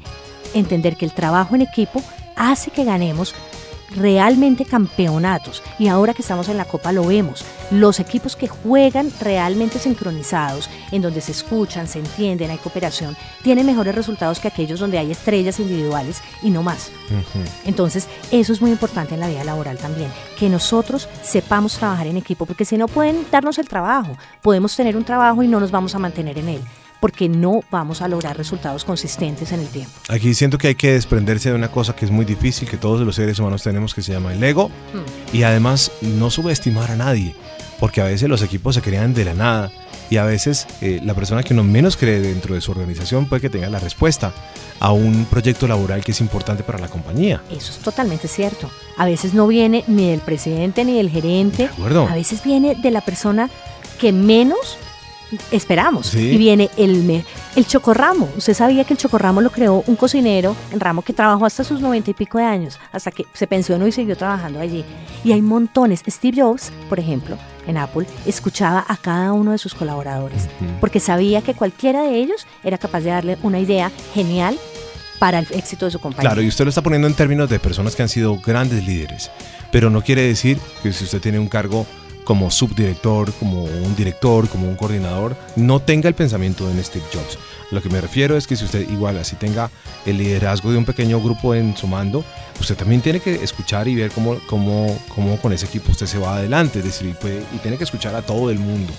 entender 0.55 0.97
que 0.97 1.05
el 1.05 1.13
trabajo 1.13 1.55
en 1.55 1.63
equipo 1.63 2.03
hace 2.37 2.71
que 2.71 2.85
ganemos 2.85 3.35
realmente 3.95 4.65
campeonatos 4.65 5.63
y 5.79 5.89
ahora 5.89 6.15
que 6.15 6.23
estamos 6.23 6.49
en 6.49 6.57
la 6.57 6.65
Copa 6.65 6.93
lo 6.93 7.07
vemos. 7.07 7.45
Los 7.71 8.01
equipos 8.01 8.37
que 8.37 8.49
juegan 8.49 9.11
realmente 9.21 9.79
sincronizados, 9.79 10.69
en 10.93 11.03
donde 11.03 11.21
se 11.21 11.33
escuchan, 11.33 11.87
se 11.87 11.99
entienden, 11.99 12.51
hay 12.51 12.59
cooperación, 12.59 13.17
tienen 13.43 13.67
mejores 13.67 13.95
resultados 13.95 14.39
que 14.39 14.49
aquellos 14.49 14.81
donde 14.81 14.99
hay 14.99 15.11
estrellas 15.11 15.61
individuales 15.61 16.21
y 16.43 16.51
no 16.51 16.63
más. 16.63 16.91
Entonces, 17.65 18.09
eso 18.31 18.53
es 18.53 18.61
muy 18.61 18.71
importante 18.71 19.15
en 19.15 19.21
la 19.21 19.29
vida 19.29 19.45
laboral 19.45 19.79
también, 19.79 20.11
que 20.39 20.49
nosotros 20.49 21.09
sepamos 21.23 21.77
trabajar 21.77 22.07
en 22.07 22.17
equipo, 22.17 22.47
porque 22.47 22.65
si 22.65 22.77
no 22.77 22.89
pueden 22.89 23.27
darnos 23.31 23.59
el 23.59 23.69
trabajo, 23.69 24.17
podemos 24.43 24.75
tener 24.77 24.97
un 24.97 25.05
trabajo 25.05 25.43
y 25.43 25.49
no 25.49 25.61
nos 25.61 25.71
vamos 25.71 25.95
a 25.95 25.99
mantener 25.99 26.39
en 26.39 26.49
él 26.49 26.63
porque 27.01 27.29
no 27.29 27.63
vamos 27.71 28.03
a 28.03 28.09
lograr 28.09 28.37
resultados 28.37 28.85
consistentes 28.85 29.53
en 29.53 29.61
el 29.61 29.69
tiempo. 29.69 29.93
Aquí 30.09 30.35
siento 30.35 30.59
que 30.59 30.69
hay 30.69 30.75
que 30.75 30.93
desprenderse 30.93 31.51
de 31.51 31.55
una 31.55 31.71
cosa 31.71 31.95
que 31.95 32.05
es 32.05 32.11
muy 32.11 32.25
difícil, 32.25 32.69
que 32.69 32.77
todos 32.77 33.01
los 33.01 33.17
seres 33.17 33.39
humanos 33.39 33.63
tenemos, 33.63 33.95
que 33.95 34.03
se 34.03 34.13
llama 34.13 34.33
el 34.33 34.43
ego, 34.43 34.69
hmm. 34.69 35.37
y 35.37 35.43
además 35.43 35.93
no 36.01 36.31
subestimar 36.31 36.91
a 36.91 36.97
nadie, 36.97 37.35
porque 37.79 38.01
a 38.01 38.05
veces 38.05 38.29
los 38.29 38.43
equipos 38.43 38.75
se 38.75 38.83
crean 38.83 39.15
de 39.15 39.25
la 39.25 39.35
nada 39.35 39.73
y 40.11 40.17
a 40.19 40.25
veces 40.25 40.67
eh, 40.81 41.01
la 41.05 41.15
persona 41.15 41.43
que 41.43 41.53
uno 41.53 41.65
menos 41.65 41.97
cree 41.97 42.21
dentro 42.21 42.55
de 42.55 42.61
su 42.61 42.71
organización 42.71 43.27
puede 43.27 43.43
que 43.43 43.51
tenga 43.51 43.69
la 43.69 43.81
respuesta 43.81 44.33
a 44.79 44.93
un 44.93 45.25
proyecto 45.25 45.67
laboral 45.67 46.05
que 46.05 46.13
es 46.13 46.21
importante 46.21 46.63
para 46.63 46.79
la 46.79 46.89
compañía. 46.89 47.43
Eso 47.51 47.73
es 47.73 47.79
totalmente 47.79 48.29
cierto. 48.29 48.71
A 48.97 49.07
veces 49.07 49.35
no 49.35 49.47
viene 49.47 49.85
ni 49.87 50.11
del 50.11 50.21
presidente 50.21 50.85
ni 50.85 50.97
del 50.97 51.11
gerente, 51.11 51.71
a 52.09 52.15
veces 52.15 52.43
viene 52.45 52.75
de 52.75 52.91
la 52.91 53.01
persona 53.01 53.51
que 53.99 54.13
menos 54.13 54.79
esperamos. 55.51 56.15
Y 56.15 56.37
viene 56.37 56.71
el, 56.77 57.25
el 57.57 57.67
chocorramo. 57.67 58.29
Usted 58.37 58.55
sabía 58.55 58.85
que 58.85 58.95
el 58.95 58.99
chocorramo 58.99 59.41
lo 59.41 59.51
creó 59.51 59.83
un 59.87 59.97
cocinero 59.97 60.57
en 60.73 60.81
ramo 60.81 61.03
que 61.03 61.13
trabajó 61.13 61.47
hasta 61.47 61.65
sus 61.65 61.81
noventa 61.81 62.11
y 62.11 62.15
pico 62.15 62.39
de 62.39 62.45
años, 62.45 62.79
hasta 62.93 63.11
que 63.11 63.27
se 63.33 63.47
pensionó 63.47 63.87
y 63.87 63.93
siguió 63.93 64.17
trabajando 64.17 64.61
allí. 64.61 64.85
Y 65.25 65.33
hay 65.33 65.43
montones. 65.43 66.03
Steve 66.09 66.43
Jobs, 66.43 66.71
por 66.89 67.01
ejemplo, 67.01 67.37
en 67.67 67.77
Apple, 67.77 68.07
escuchaba 68.27 68.85
a 68.87 68.97
cada 68.97 69.33
uno 69.33 69.53
de 69.53 69.59
sus 69.59 69.75
colaboradores, 69.75 70.49
porque 70.81 71.01
sabía 71.01 71.43
que 71.43 71.55
cualquiera 71.55 72.03
de 72.03 72.17
ellos 72.17 72.47
era 72.63 72.79
capaz 72.79 73.01
de 73.01 73.11
darle 73.11 73.39
una 73.43 73.59
idea 73.59 73.91
genial 74.15 74.59
para 75.19 75.39
el 75.39 75.47
éxito 75.51 75.87
de 75.87 75.91
su 75.91 75.99
compañía. 75.99 76.31
Claro, 76.31 76.43
y 76.43 76.49
usted 76.49 76.65
lo 76.65 76.69
está 76.69 76.83
poniendo 76.83 77.09
en 77.09 77.15
términos 77.15 77.49
de 77.49 77.59
personas 77.59 77.97
que 77.97 78.03
han 78.03 78.09
sido 78.09 78.39
grandes 78.39 78.87
líderes, 78.87 79.31
pero 79.73 79.91
no 79.91 80.03
quiere 80.03 80.23
decir 80.23 80.59
que 80.83 80.93
si 80.93 81.05
usted 81.05 81.21
tiene 81.21 81.39
un 81.39 81.49
cargo 81.49 81.87
como 82.27 82.51
subdirector, 82.51 83.33
como 83.35 83.63
un 83.63 83.95
director, 83.95 84.49
como 84.49 84.69
un 84.69 84.75
coordinador, 84.75 85.37
no 85.55 85.79
tenga 85.81 86.09
el 86.09 86.15
pensamiento 86.15 86.69
de 86.69 86.83
Steve 86.83 87.05
Jobs. 87.15 87.39
Lo 87.71 87.81
que 87.81 87.89
me 87.89 88.01
refiero 88.01 88.37
es 88.37 88.47
que 88.47 88.57
si 88.57 88.65
usted 88.65 88.89
igual 88.91 89.17
así 89.19 89.37
tenga 89.37 89.71
el 90.05 90.19
liderazgo 90.19 90.71
de 90.71 90.79
un 90.79 90.85
pequeño 90.85 91.21
grupo 91.21 91.55
en 91.55 91.77
su 91.77 91.87
mando, 91.87 92.25
usted 92.61 92.77
también 92.77 93.01
tiene 93.01 93.21
que 93.21 93.35
escuchar 93.35 93.89
y 93.89 93.95
ver 93.95 94.11
cómo, 94.11 94.39
cómo, 94.49 94.99
cómo 95.15 95.37
con 95.39 95.53
ese 95.53 95.67
equipo 95.67 95.93
usted 95.93 96.07
se 96.07 96.19
va 96.19 96.37
adelante, 96.37 96.81
es 96.81 96.85
decir, 96.85 97.15
y, 97.55 97.59
tiene 97.59 97.77
que 97.77 97.85
escuchar 97.85 98.15
a 98.15 98.23
todo 98.23 98.51
el 98.51 98.59
mundo. 98.59 98.93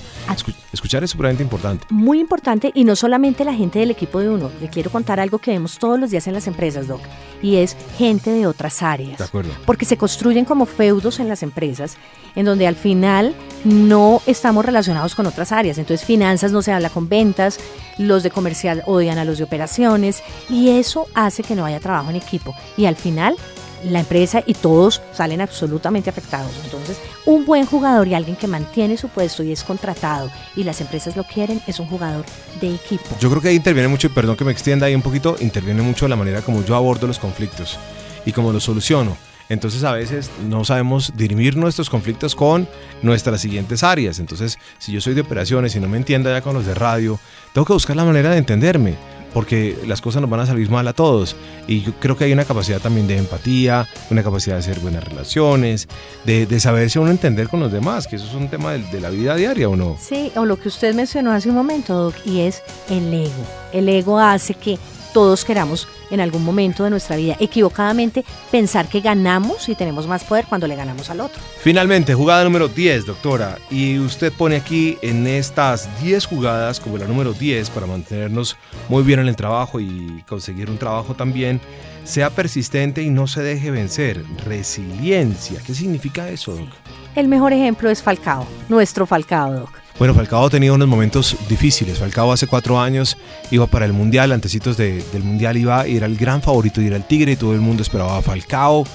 escuchar 0.74 1.04
es 1.04 1.12
súper 1.12 1.40
importante. 1.40 1.86
Muy 1.90 2.20
importante 2.20 2.72
y 2.74 2.84
no 2.84 2.96
solamente 2.96 3.44
la 3.46 3.54
gente 3.54 3.80
del 3.80 3.92
equipo 3.92 4.20
de 4.20 4.30
uno. 4.30 4.52
Le 4.62 4.70
quiero 4.70 4.90
contar 4.90 5.20
algo 5.20 5.40
que 5.40 5.52
vemos 5.52 5.80
todos 5.80 6.00
los 6.00 6.12
días 6.12 6.28
en 6.28 6.34
las 6.34 6.48
empresas, 6.48 6.88
Doc, 6.88 7.02
y 7.42 7.58
es 7.58 7.76
gente 7.98 8.32
de 8.32 8.48
otras 8.48 8.84
áreas. 8.84 9.18
De 9.18 9.24
acuerdo. 9.24 9.52
Porque 9.66 9.86
se 9.86 9.98
construyen 9.98 10.46
como 10.46 10.66
feudos 10.66 11.20
en 11.20 11.28
las 11.28 11.44
empresas, 11.44 11.98
en 12.36 12.46
donde 12.46 12.68
al 12.68 12.76
final 12.76 13.17
no 13.64 14.22
estamos 14.26 14.66
relacionados 14.66 15.16
con 15.16 15.26
otras 15.26 15.52
áreas. 15.52 15.78
Entonces, 15.78 16.06
finanzas 16.06 16.52
no 16.52 16.62
se 16.62 16.72
habla 16.72 16.90
con 16.90 17.10
ventas, 17.10 17.60
los 17.98 18.24
de 18.24 18.32
comercial 18.32 18.84
odian 18.86 19.18
a 19.18 19.26
los 19.26 19.38
de 19.38 19.44
operaciones, 19.44 20.24
y 20.50 20.70
eso 20.70 21.08
hace 21.14 21.44
que 21.44 21.56
no 21.56 21.66
haya 21.66 21.80
trabajo 21.80 22.10
en 22.10 22.16
equipo. 22.16 22.56
Y 22.78 22.86
al 22.86 22.96
final 22.96 23.36
la 23.84 24.00
empresa 24.00 24.44
y 24.46 24.54
todos 24.54 25.02
salen 25.14 25.42
absolutamente 25.42 26.10
afectados. 26.10 26.52
Entonces, 26.64 26.98
un 27.26 27.46
buen 27.46 27.66
jugador 27.66 28.08
y 28.08 28.14
alguien 28.16 28.36
que 28.36 28.48
mantiene 28.48 28.98
su 28.98 29.10
puesto 29.10 29.44
y 29.44 29.52
es 29.52 29.64
contratado 29.64 30.32
y 30.56 30.64
las 30.64 30.82
empresas 30.82 31.16
lo 31.16 31.24
quieren 31.24 31.62
es 31.68 31.80
un 31.80 31.88
jugador 31.88 32.26
de 32.60 32.74
equipo. 32.74 33.06
Yo 33.20 33.30
creo 33.30 33.42
que 33.42 33.50
ahí 33.50 33.56
interviene 33.56 33.88
mucho, 33.88 34.08
y 34.08 34.12
perdón 34.12 34.36
que 34.36 34.46
me 34.46 34.52
extienda 34.52 34.88
ahí 34.88 34.96
un 34.96 35.02
poquito, 35.02 35.36
interviene 35.40 35.82
mucho 35.82 36.08
la 36.08 36.16
manera 36.16 36.42
como 36.42 36.64
yo 36.64 36.76
abordo 36.76 37.08
los 37.08 37.20
conflictos 37.20 37.78
y 38.26 38.32
cómo 38.32 38.52
los 38.52 38.64
soluciono. 38.64 39.27
Entonces 39.50 39.84
a 39.84 39.94
veces 39.94 40.30
no 40.48 40.66
sabemos 40.66 41.14
dirimir 41.16 41.56
nuestros 41.56 41.90
conflictos 41.90 42.36
con 42.36 42.68
nuestras 43.02 43.42
siguientes 43.42 43.84
áreas. 43.84 44.20
Entonces, 44.20 44.58
si 44.78 44.92
yo 44.92 45.02
soy 45.02 45.14
de 45.14 45.22
operaciones 45.22 45.76
y 45.76 45.80
no 45.80 45.88
me 45.88 45.98
entiendo 45.98 46.30
ya 46.30 46.42
con 46.42 46.54
los 46.54 46.66
de 46.66 46.76
radio, 46.76 47.20
tengo 47.54 47.66
que 47.66 47.74
buscar 47.74 47.96
la 47.96 48.06
manera 48.06 48.32
de 48.32 48.38
entenderme 48.38 48.96
porque 49.34 49.78
las 49.86 50.02
cosas 50.02 50.22
nos 50.22 50.32
van 50.32 50.40
a 50.40 50.46
salir 50.46 50.70
mal 50.70 50.88
a 50.88 50.94
todos. 50.94 51.36
Y 51.68 51.82
yo 51.82 51.94
creo 52.00 52.18
que 52.18 52.24
hay 52.24 52.34
una 52.34 52.46
capacidad 52.46 52.80
también 52.80 53.08
de 53.08 53.18
empatía, 53.18 53.88
una 54.10 54.24
capacidad 54.24 54.56
de 54.56 54.62
hacer 54.62 54.80
buenas 54.80 55.04
relaciones, 55.04 55.88
de, 56.26 56.46
de 56.46 56.60
saberse 56.60 56.98
uno 56.98 57.12
entender 57.12 57.48
con 57.48 57.60
los 57.60 57.72
demás, 57.72 58.08
que 58.08 58.16
eso 58.16 58.26
es 58.26 58.34
un 58.34 58.50
tema 58.50 58.74
de, 58.74 58.80
de, 58.80 59.00
la 59.00 59.10
vida 59.10 59.36
diaria, 59.36 59.70
¿o 59.70 59.76
no? 59.76 59.98
Sí, 60.02 60.32
o 60.36 60.46
lo 60.46 60.60
que 60.60 60.70
usted 60.70 60.96
mencionó 60.96 61.32
hace 61.32 61.50
un 61.50 61.56
momento, 61.56 61.94
Doc, 61.94 62.16
y 62.26 62.42
es 62.42 62.64
el 62.90 63.14
ego. 63.14 63.46
El 63.74 63.90
ego 63.90 64.18
hace 64.20 64.56
que 64.56 64.80
todos 65.14 65.46
queramos 65.46 65.88
en 66.10 66.20
algún 66.20 66.44
momento 66.44 66.84
de 66.84 66.90
nuestra 66.90 67.16
vida 67.16 67.36
equivocadamente 67.40 68.24
pensar 68.52 68.88
que 68.88 69.02
ganamos 69.02 69.70
y 69.70 69.76
tenemos 69.76 70.08
más 70.08 70.24
poder 70.24 70.46
cuando 70.46 70.68
le 70.68 70.76
ganamos 70.76 71.10
al 71.10 71.22
otro. 71.22 71.42
Finalmente, 71.60 72.14
jugada 72.14 72.44
número 72.44 72.68
10, 72.68 73.06
doctora. 73.06 73.58
Y 73.70 74.00
usted 74.00 74.32
pone 74.34 74.56
aquí 74.56 74.98
en 75.02 75.28
estas 75.28 75.90
10 76.02 76.26
jugadas 76.26 76.80
como 76.80 76.98
la 76.98 77.06
número 77.06 77.34
10 77.34 77.70
para 77.72 77.88
mantenernos 77.88 78.58
muy 78.90 79.04
bien 79.04 79.20
en 79.20 79.28
el 79.28 79.36
trabajo 79.36 79.80
y 79.80 80.24
conseguir 80.28 80.70
un 80.70 80.78
trabajo 80.78 81.14
también. 81.14 81.60
Sea 82.08 82.30
persistente 82.30 83.04
y 83.04 83.10
no 83.10 83.28
se 83.28 83.44
deje 83.44 83.70
vencer. 83.70 84.24
Resiliencia. 84.46 85.60
¿Qué 85.66 85.76
significa 85.76 86.30
eso, 86.30 86.56
doc? 86.56 86.70
El 87.16 87.28
mejor 87.28 87.52
ejemplo 87.52 87.90
es 87.90 88.02
Falcao, 88.02 88.48
nuestro 88.70 89.06
Falcao, 89.06 89.52
doc. 89.52 89.70
Bueno, 90.00 90.14
Falcao 90.14 90.46
ha 90.46 90.50
tenido 90.50 90.76
unos 90.76 90.88
momentos 90.88 91.36
difíciles. 91.50 92.00
Falcao 92.00 92.32
hace 92.32 92.48
cuatro 92.48 92.80
años 92.80 93.18
iba 93.52 93.68
para 93.68 93.86
el 93.86 93.92
Mundial, 93.92 94.32
antecitos 94.32 94.78
del 94.78 95.04
Mundial 95.22 95.58
iba 95.58 95.86
y 95.86 95.98
era 95.98 96.06
el 96.06 96.16
gran 96.16 96.42
favorito 96.42 96.82
y 96.82 96.88
era 96.88 96.96
el 96.96 97.04
Tigre 97.04 97.34
y 97.34 97.36
todo 97.36 97.54
el 97.54 97.60
mundo 97.60 97.84
esperaba 97.84 98.18
a 98.18 98.22
Falcao. 98.22 98.86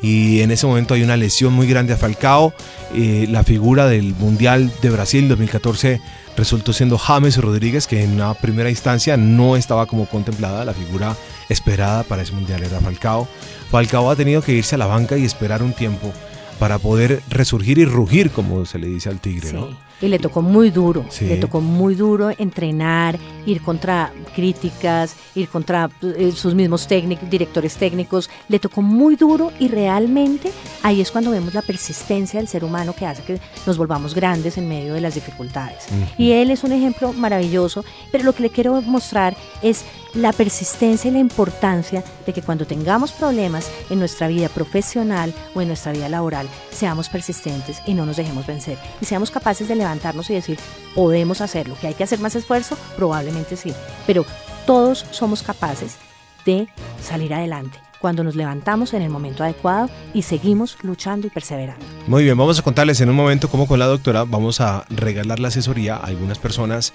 Y 0.00 0.40
en 0.40 0.52
ese 0.52 0.68
momento 0.68 0.94
hay 0.94 1.02
una 1.02 1.16
lesión 1.16 1.52
muy 1.52 1.66
grande 1.66 1.94
a 1.94 1.96
Falcao. 1.96 2.54
Eh, 2.94 3.26
la 3.28 3.42
figura 3.42 3.88
del 3.88 4.14
Mundial 4.14 4.72
de 4.80 4.90
Brasil 4.90 5.28
2014 5.28 6.00
resultó 6.36 6.72
siendo 6.72 6.98
James 6.98 7.36
Rodríguez, 7.36 7.86
que 7.86 8.02
en 8.02 8.14
una 8.14 8.34
primera 8.34 8.70
instancia 8.70 9.16
no 9.16 9.56
estaba 9.56 9.86
como 9.86 10.06
contemplada. 10.06 10.64
La 10.64 10.74
figura 10.74 11.16
esperada 11.48 12.02
para 12.04 12.22
ese 12.22 12.32
Mundial 12.32 12.62
era 12.62 12.80
Falcao. 12.80 13.28
Falcao 13.70 14.10
ha 14.10 14.16
tenido 14.16 14.42
que 14.42 14.52
irse 14.52 14.74
a 14.74 14.78
la 14.78 14.86
banca 14.86 15.16
y 15.16 15.24
esperar 15.24 15.62
un 15.62 15.72
tiempo 15.72 16.12
para 16.60 16.78
poder 16.78 17.22
resurgir 17.30 17.78
y 17.78 17.86
rugir, 17.86 18.30
como 18.30 18.66
se 18.66 18.78
le 18.78 18.86
dice 18.86 19.08
al 19.08 19.18
tigre, 19.18 19.50
¿no? 19.54 19.68
Y 20.02 20.08
le 20.08 20.18
tocó 20.18 20.40
muy 20.42 20.70
duro, 20.70 21.04
le 21.20 21.36
tocó 21.36 21.60
muy 21.60 21.94
duro 21.94 22.30
entrenar, 22.30 23.18
ir 23.44 23.60
contra 23.62 24.12
críticas, 24.34 25.16
ir 25.34 25.48
contra 25.48 25.90
eh, 26.02 26.32
sus 26.34 26.54
mismos 26.54 26.86
técnicos, 26.86 27.28
directores 27.28 27.76
técnicos, 27.76 28.30
le 28.48 28.58
tocó 28.58 28.80
muy 28.80 29.16
duro 29.16 29.52
y 29.58 29.68
realmente 29.68 30.52
ahí 30.82 31.00
es 31.00 31.10
cuando 31.10 31.30
vemos 31.30 31.52
la 31.52 31.62
persistencia 31.62 32.40
del 32.40 32.48
ser 32.48 32.64
humano 32.64 32.94
que 32.94 33.06
hace 33.06 33.22
que 33.22 33.40
nos 33.66 33.76
volvamos 33.76 34.14
grandes 34.14 34.56
en 34.56 34.68
medio 34.68 34.94
de 34.94 35.00
las 35.00 35.14
dificultades. 35.14 35.84
Y 36.16 36.32
él 36.32 36.50
es 36.50 36.62
un 36.64 36.72
ejemplo 36.72 37.12
maravilloso, 37.12 37.84
pero 38.10 38.24
lo 38.24 38.34
que 38.34 38.42
le 38.42 38.50
quiero 38.50 38.80
mostrar 38.82 39.36
es 39.62 39.84
la 40.14 40.32
persistencia 40.32 41.10
y 41.10 41.12
la 41.12 41.18
importancia 41.18 42.02
de 42.26 42.32
que 42.32 42.42
cuando 42.42 42.66
tengamos 42.66 43.12
problemas 43.12 43.70
en 43.90 43.98
nuestra 43.98 44.28
vida 44.28 44.48
profesional 44.48 45.34
o 45.54 45.60
en 45.60 45.68
nuestra 45.68 45.92
vida 45.92 46.08
laboral, 46.08 46.48
seamos 46.70 47.08
persistentes 47.08 47.80
y 47.86 47.94
no 47.94 48.06
nos 48.06 48.16
dejemos 48.16 48.46
vencer. 48.46 48.78
Y 49.00 49.04
seamos 49.04 49.30
capaces 49.30 49.68
de 49.68 49.76
levantarnos 49.76 50.30
y 50.30 50.34
decir, 50.34 50.58
podemos 50.94 51.40
hacerlo, 51.40 51.76
que 51.80 51.88
hay 51.88 51.94
que 51.94 52.04
hacer 52.04 52.18
más 52.18 52.34
esfuerzo, 52.34 52.76
probablemente 52.96 53.56
sí, 53.56 53.72
pero 54.06 54.24
todos 54.66 55.06
somos 55.10 55.42
capaces 55.42 55.96
de 56.44 56.68
salir 57.02 57.34
adelante 57.34 57.78
cuando 58.00 58.24
nos 58.24 58.34
levantamos 58.34 58.94
en 58.94 59.02
el 59.02 59.10
momento 59.10 59.44
adecuado 59.44 59.90
y 60.14 60.22
seguimos 60.22 60.78
luchando 60.82 61.26
y 61.26 61.30
perseverando. 61.30 61.84
Muy 62.06 62.24
bien, 62.24 62.36
vamos 62.36 62.58
a 62.58 62.62
contarles 62.62 63.00
en 63.00 63.10
un 63.10 63.16
momento 63.16 63.48
cómo 63.48 63.66
con 63.66 63.78
la 63.78 63.86
doctora 63.86 64.24
vamos 64.24 64.60
a 64.60 64.84
regalar 64.88 65.38
la 65.38 65.48
asesoría 65.48 65.96
a 65.96 66.06
algunas 66.06 66.38
personas 66.38 66.94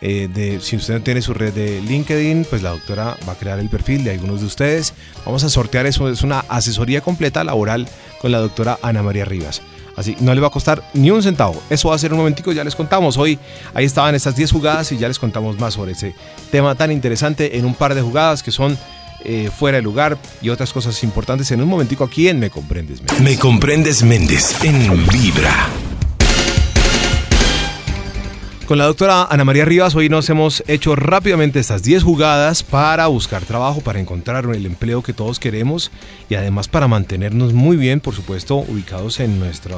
eh, 0.00 0.58
si 0.62 0.76
usted 0.76 0.94
no 0.94 1.00
tiene 1.02 1.22
su 1.22 1.34
red 1.34 1.52
de 1.52 1.80
LinkedIn, 1.80 2.46
pues 2.48 2.62
la 2.62 2.70
doctora 2.70 3.16
va 3.28 3.32
a 3.32 3.36
crear 3.36 3.58
el 3.58 3.68
perfil 3.68 4.04
de 4.04 4.12
algunos 4.12 4.40
de 4.40 4.46
ustedes. 4.46 4.94
Vamos 5.24 5.44
a 5.44 5.48
sortear 5.50 5.86
eso, 5.86 6.08
es 6.08 6.22
una 6.22 6.40
asesoría 6.48 7.00
completa 7.00 7.44
laboral 7.44 7.86
con 8.20 8.32
la 8.32 8.38
doctora 8.38 8.78
Ana 8.82 9.02
María 9.02 9.24
Rivas. 9.24 9.62
Así, 9.96 10.16
no 10.20 10.34
le 10.34 10.40
va 10.40 10.46
a 10.46 10.50
costar 10.50 10.82
ni 10.94 11.10
un 11.10 11.22
centavo. 11.22 11.60
Eso 11.68 11.90
va 11.90 11.94
a 11.94 11.98
ser 11.98 12.12
un 12.12 12.18
momentico, 12.18 12.52
ya 12.52 12.64
les 12.64 12.74
contamos. 12.74 13.18
Hoy 13.18 13.38
ahí 13.74 13.84
estaban 13.84 14.14
estas 14.14 14.36
10 14.36 14.52
jugadas 14.52 14.92
y 14.92 14.98
ya 14.98 15.08
les 15.08 15.18
contamos 15.18 15.58
más 15.58 15.74
sobre 15.74 15.92
ese 15.92 16.14
tema 16.50 16.74
tan 16.74 16.90
interesante 16.90 17.58
en 17.58 17.66
un 17.66 17.74
par 17.74 17.94
de 17.94 18.00
jugadas 18.00 18.42
que 18.42 18.50
son 18.50 18.78
eh, 19.24 19.50
fuera 19.54 19.76
de 19.76 19.82
lugar 19.82 20.16
y 20.40 20.48
otras 20.48 20.72
cosas 20.72 21.02
importantes 21.04 21.50
en 21.50 21.60
un 21.60 21.68
momentico 21.68 22.04
aquí 22.04 22.28
en 22.28 22.38
Me 22.38 22.48
Comprendes 22.48 23.02
Méndez. 23.02 23.20
Me 23.20 23.38
Comprendes 23.38 24.02
Méndez 24.02 24.54
en 24.64 25.06
Vibra. 25.08 25.68
Con 28.70 28.78
la 28.78 28.84
doctora 28.84 29.24
Ana 29.24 29.44
María 29.44 29.64
Rivas 29.64 29.96
hoy 29.96 30.08
nos 30.08 30.30
hemos 30.30 30.62
hecho 30.68 30.94
rápidamente 30.94 31.58
estas 31.58 31.82
10 31.82 32.04
jugadas 32.04 32.62
para 32.62 33.08
buscar 33.08 33.42
trabajo, 33.42 33.80
para 33.80 33.98
encontrar 33.98 34.44
el 34.44 34.64
empleo 34.64 35.02
que 35.02 35.12
todos 35.12 35.40
queremos 35.40 35.90
y 36.28 36.36
además 36.36 36.68
para 36.68 36.86
mantenernos 36.86 37.52
muy 37.52 37.76
bien, 37.76 37.98
por 37.98 38.14
supuesto, 38.14 38.54
ubicados 38.58 39.18
en 39.18 39.40
nuestra, 39.40 39.74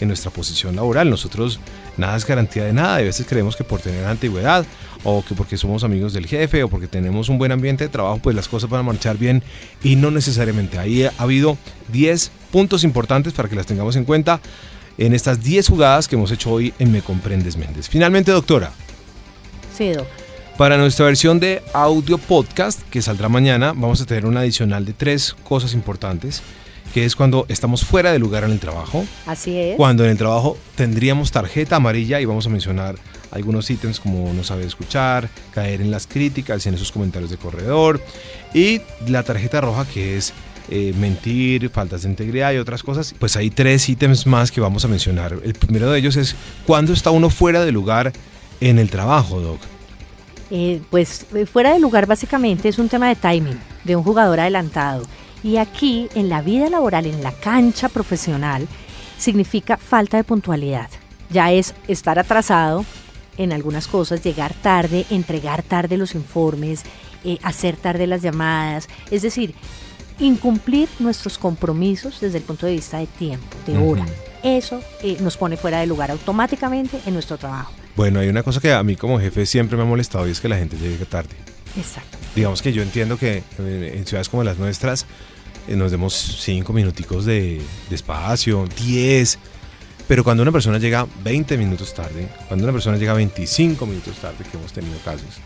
en 0.00 0.08
nuestra 0.08 0.32
posición 0.32 0.74
laboral. 0.74 1.08
Nosotros 1.08 1.60
nada 1.96 2.16
es 2.16 2.26
garantía 2.26 2.64
de 2.64 2.72
nada, 2.72 2.96
a 2.96 3.02
veces 3.02 3.26
creemos 3.28 3.54
que 3.54 3.62
por 3.62 3.78
tener 3.78 4.04
antigüedad 4.06 4.66
o 5.04 5.24
que 5.24 5.36
porque 5.36 5.56
somos 5.56 5.84
amigos 5.84 6.12
del 6.12 6.26
jefe 6.26 6.64
o 6.64 6.68
porque 6.68 6.88
tenemos 6.88 7.28
un 7.28 7.38
buen 7.38 7.52
ambiente 7.52 7.84
de 7.84 7.90
trabajo, 7.90 8.18
pues 8.18 8.34
las 8.34 8.48
cosas 8.48 8.68
van 8.68 8.80
a 8.80 8.82
marchar 8.82 9.18
bien 9.18 9.44
y 9.84 9.94
no 9.94 10.10
necesariamente. 10.10 10.80
Ahí 10.80 11.04
ha 11.04 11.12
habido 11.16 11.56
10 11.92 12.32
puntos 12.50 12.82
importantes 12.82 13.34
para 13.34 13.48
que 13.48 13.54
las 13.54 13.66
tengamos 13.66 13.94
en 13.94 14.04
cuenta 14.04 14.40
en 14.98 15.14
estas 15.14 15.42
10 15.42 15.68
jugadas 15.68 16.08
que 16.08 16.16
hemos 16.16 16.30
hecho 16.30 16.50
hoy 16.50 16.74
en 16.78 16.92
Me 16.92 17.02
Comprendes 17.02 17.56
Méndez. 17.56 17.88
Finalmente, 17.88 18.30
doctora. 18.30 18.72
Sí, 19.76 19.90
doc. 19.92 20.06
Para 20.58 20.76
nuestra 20.76 21.06
versión 21.06 21.40
de 21.40 21.62
audio 21.72 22.18
podcast, 22.18 22.82
que 22.90 23.00
saldrá 23.00 23.28
mañana, 23.28 23.72
vamos 23.72 24.00
a 24.00 24.06
tener 24.06 24.26
un 24.26 24.36
adicional 24.36 24.84
de 24.84 24.92
tres 24.92 25.34
cosas 25.44 25.72
importantes, 25.72 26.42
que 26.92 27.06
es 27.06 27.16
cuando 27.16 27.46
estamos 27.48 27.84
fuera 27.84 28.12
de 28.12 28.18
lugar 28.18 28.44
en 28.44 28.50
el 28.50 28.60
trabajo. 28.60 29.04
Así 29.26 29.56
es. 29.56 29.76
Cuando 29.76 30.04
en 30.04 30.10
el 30.10 30.18
trabajo 30.18 30.58
tendríamos 30.76 31.32
tarjeta 31.32 31.76
amarilla 31.76 32.20
y 32.20 32.26
vamos 32.26 32.46
a 32.46 32.50
mencionar 32.50 32.96
algunos 33.30 33.70
ítems 33.70 33.98
como 33.98 34.32
no 34.34 34.44
saber 34.44 34.66
escuchar, 34.66 35.30
caer 35.52 35.80
en 35.80 35.90
las 35.90 36.06
críticas 36.06 36.64
y 36.64 36.68
en 36.68 36.74
esos 36.74 36.92
comentarios 36.92 37.30
de 37.30 37.38
corredor. 37.38 38.00
Y 38.52 38.82
la 39.08 39.22
tarjeta 39.22 39.62
roja 39.62 39.86
que 39.86 40.18
es 40.18 40.34
eh, 40.68 40.94
mentir, 40.96 41.68
faltas 41.70 42.02
de 42.02 42.10
integridad 42.10 42.52
y 42.52 42.58
otras 42.58 42.82
cosas. 42.82 43.14
Pues 43.18 43.36
hay 43.36 43.50
tres 43.50 43.88
ítems 43.88 44.26
más 44.26 44.50
que 44.50 44.60
vamos 44.60 44.84
a 44.84 44.88
mencionar. 44.88 45.36
El 45.42 45.54
primero 45.54 45.90
de 45.90 45.98
ellos 45.98 46.16
es 46.16 46.36
cuándo 46.66 46.92
está 46.92 47.10
uno 47.10 47.30
fuera 47.30 47.64
de 47.64 47.72
lugar 47.72 48.12
en 48.60 48.78
el 48.78 48.88
trabajo, 48.88 49.40
Doc. 49.40 49.60
Eh, 50.50 50.80
pues 50.90 51.26
eh, 51.34 51.46
fuera 51.46 51.72
de 51.72 51.80
lugar 51.80 52.06
básicamente 52.06 52.68
es 52.68 52.78
un 52.78 52.88
tema 52.88 53.08
de 53.08 53.16
timing, 53.16 53.58
de 53.84 53.96
un 53.96 54.04
jugador 54.04 54.38
adelantado. 54.40 55.02
Y 55.42 55.56
aquí, 55.56 56.08
en 56.14 56.28
la 56.28 56.42
vida 56.42 56.70
laboral, 56.70 57.06
en 57.06 57.22
la 57.22 57.32
cancha 57.32 57.88
profesional, 57.88 58.68
significa 59.18 59.76
falta 59.76 60.16
de 60.16 60.24
puntualidad. 60.24 60.88
Ya 61.30 61.50
es 61.50 61.74
estar 61.88 62.18
atrasado 62.18 62.84
en 63.36 63.52
algunas 63.52 63.88
cosas, 63.88 64.22
llegar 64.22 64.54
tarde, 64.54 65.06
entregar 65.10 65.62
tarde 65.62 65.96
los 65.96 66.14
informes, 66.14 66.82
hacer 67.42 67.76
tarde 67.76 68.06
las 68.06 68.22
llamadas. 68.22 68.88
Es 69.10 69.22
decir, 69.22 69.54
incumplir 70.22 70.88
nuestros 71.00 71.36
compromisos 71.36 72.20
desde 72.20 72.38
el 72.38 72.44
punto 72.44 72.66
de 72.66 72.72
vista 72.72 72.98
de 72.98 73.06
tiempo, 73.06 73.56
de 73.66 73.76
hora. 73.76 74.06
Eso 74.42 74.80
eh, 75.02 75.16
nos 75.20 75.36
pone 75.36 75.56
fuera 75.56 75.80
de 75.80 75.86
lugar 75.86 76.10
automáticamente 76.10 76.98
en 77.06 77.14
nuestro 77.14 77.36
trabajo. 77.38 77.72
Bueno, 77.96 78.20
hay 78.20 78.28
una 78.28 78.42
cosa 78.42 78.60
que 78.60 78.72
a 78.72 78.82
mí 78.82 78.96
como 78.96 79.18
jefe 79.18 79.46
siempre 79.46 79.76
me 79.76 79.82
ha 79.82 79.86
molestado 79.86 80.26
y 80.28 80.30
es 80.30 80.40
que 80.40 80.48
la 80.48 80.56
gente 80.56 80.76
llegue 80.78 81.04
tarde. 81.06 81.34
Exacto. 81.76 82.18
Digamos 82.36 82.62
que 82.62 82.72
yo 82.72 82.82
entiendo 82.82 83.18
que 83.18 83.42
eh, 83.58 83.94
en 83.96 84.06
ciudades 84.06 84.28
como 84.28 84.44
las 84.44 84.58
nuestras 84.58 85.06
eh, 85.66 85.74
nos 85.74 85.90
demos 85.90 86.14
cinco 86.14 86.72
minuticos 86.72 87.24
de, 87.24 87.60
de 87.88 87.94
espacio, 87.94 88.66
10, 88.84 89.38
pero 90.06 90.22
cuando 90.22 90.42
una 90.42 90.52
persona 90.52 90.78
llega 90.78 91.06
20 91.24 91.58
minutos 91.58 91.94
tarde, 91.94 92.28
cuando 92.46 92.64
una 92.64 92.72
persona 92.72 92.96
llega 92.96 93.12
25 93.14 93.86
minutos 93.86 94.16
tarde, 94.18 94.44
que 94.48 94.56
hemos 94.56 94.72
tenido 94.72 94.98
casos, 95.04 95.40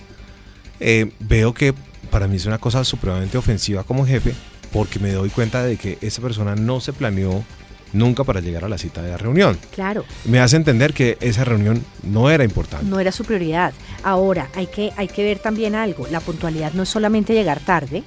veo 1.20 1.54
que 1.54 1.74
para 2.10 2.28
mí 2.28 2.36
es 2.36 2.46
una 2.46 2.58
cosa 2.58 2.84
supremamente 2.84 3.38
ofensiva 3.38 3.82
como 3.82 4.06
jefe 4.06 4.34
porque 4.72 4.98
me 4.98 5.12
doy 5.12 5.30
cuenta 5.30 5.62
de 5.62 5.76
que 5.76 5.98
esa 6.00 6.22
persona 6.22 6.54
no 6.56 6.80
se 6.80 6.92
planeó 6.92 7.44
nunca 7.92 8.24
para 8.24 8.40
llegar 8.40 8.64
a 8.64 8.68
la 8.68 8.78
cita 8.78 9.02
de 9.02 9.10
la 9.10 9.16
reunión. 9.16 9.58
Claro. 9.74 10.04
Me 10.24 10.40
hace 10.40 10.56
entender 10.56 10.92
que 10.92 11.16
esa 11.20 11.44
reunión 11.44 11.82
no 12.02 12.30
era 12.30 12.44
importante. 12.44 12.86
No 12.86 13.00
era 13.00 13.12
su 13.12 13.24
prioridad. 13.24 13.72
Ahora, 14.02 14.48
hay 14.54 14.66
que, 14.66 14.92
hay 14.96 15.08
que 15.08 15.24
ver 15.24 15.38
también 15.38 15.74
algo. 15.74 16.06
La 16.10 16.20
puntualidad 16.20 16.72
no 16.72 16.82
es 16.82 16.88
solamente 16.88 17.32
llegar 17.32 17.60
tarde, 17.60 18.02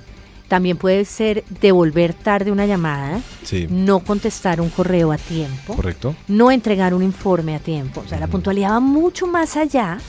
también 0.48 0.78
puede 0.78 1.06
ser 1.06 1.44
devolver 1.62 2.14
tarde 2.14 2.52
una 2.52 2.66
llamada, 2.66 3.22
no 3.70 4.00
contestar 4.00 4.60
un 4.60 4.70
correo 4.70 5.12
a 5.12 5.18
tiempo, 5.18 5.76
Correcto. 5.76 6.16
no 6.28 6.52
entregar 6.52 6.94
un 6.94 7.04
informe 7.04 7.56
a 7.56 7.60
tiempo. 7.60 8.02
O 8.06 8.10
sea, 8.10 8.20
la 8.20 8.28
puntualidad 8.28 8.72
va 8.72 8.80
mucho 8.80 9.28
más 9.28 9.56
allá 9.58 10.00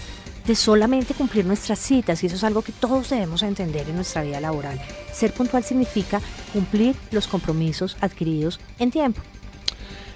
de 0.47 0.55
solamente 0.55 1.15
cumplir 1.15 1.45
nuestras 1.45 1.79
citas 1.79 2.23
y 2.23 2.27
eso 2.27 2.37
es 2.37 2.45
algo 2.45 2.63
que 2.63 2.73
todos 2.73 3.11
debemos 3.11 3.43
entender 3.43 3.89
en 3.89 3.97
nuestra 3.97 4.23
vida 4.23 4.41
laboral. 4.41 4.81
Ser 5.13 5.33
puntual 5.33 5.65
significa 5.65 6.21
cumplir 6.53 6.97
los 7.11 7.27
compromisos 7.27 7.97
adquiridos 8.01 8.61
en 8.79 8.91
tiempo. 8.91 9.21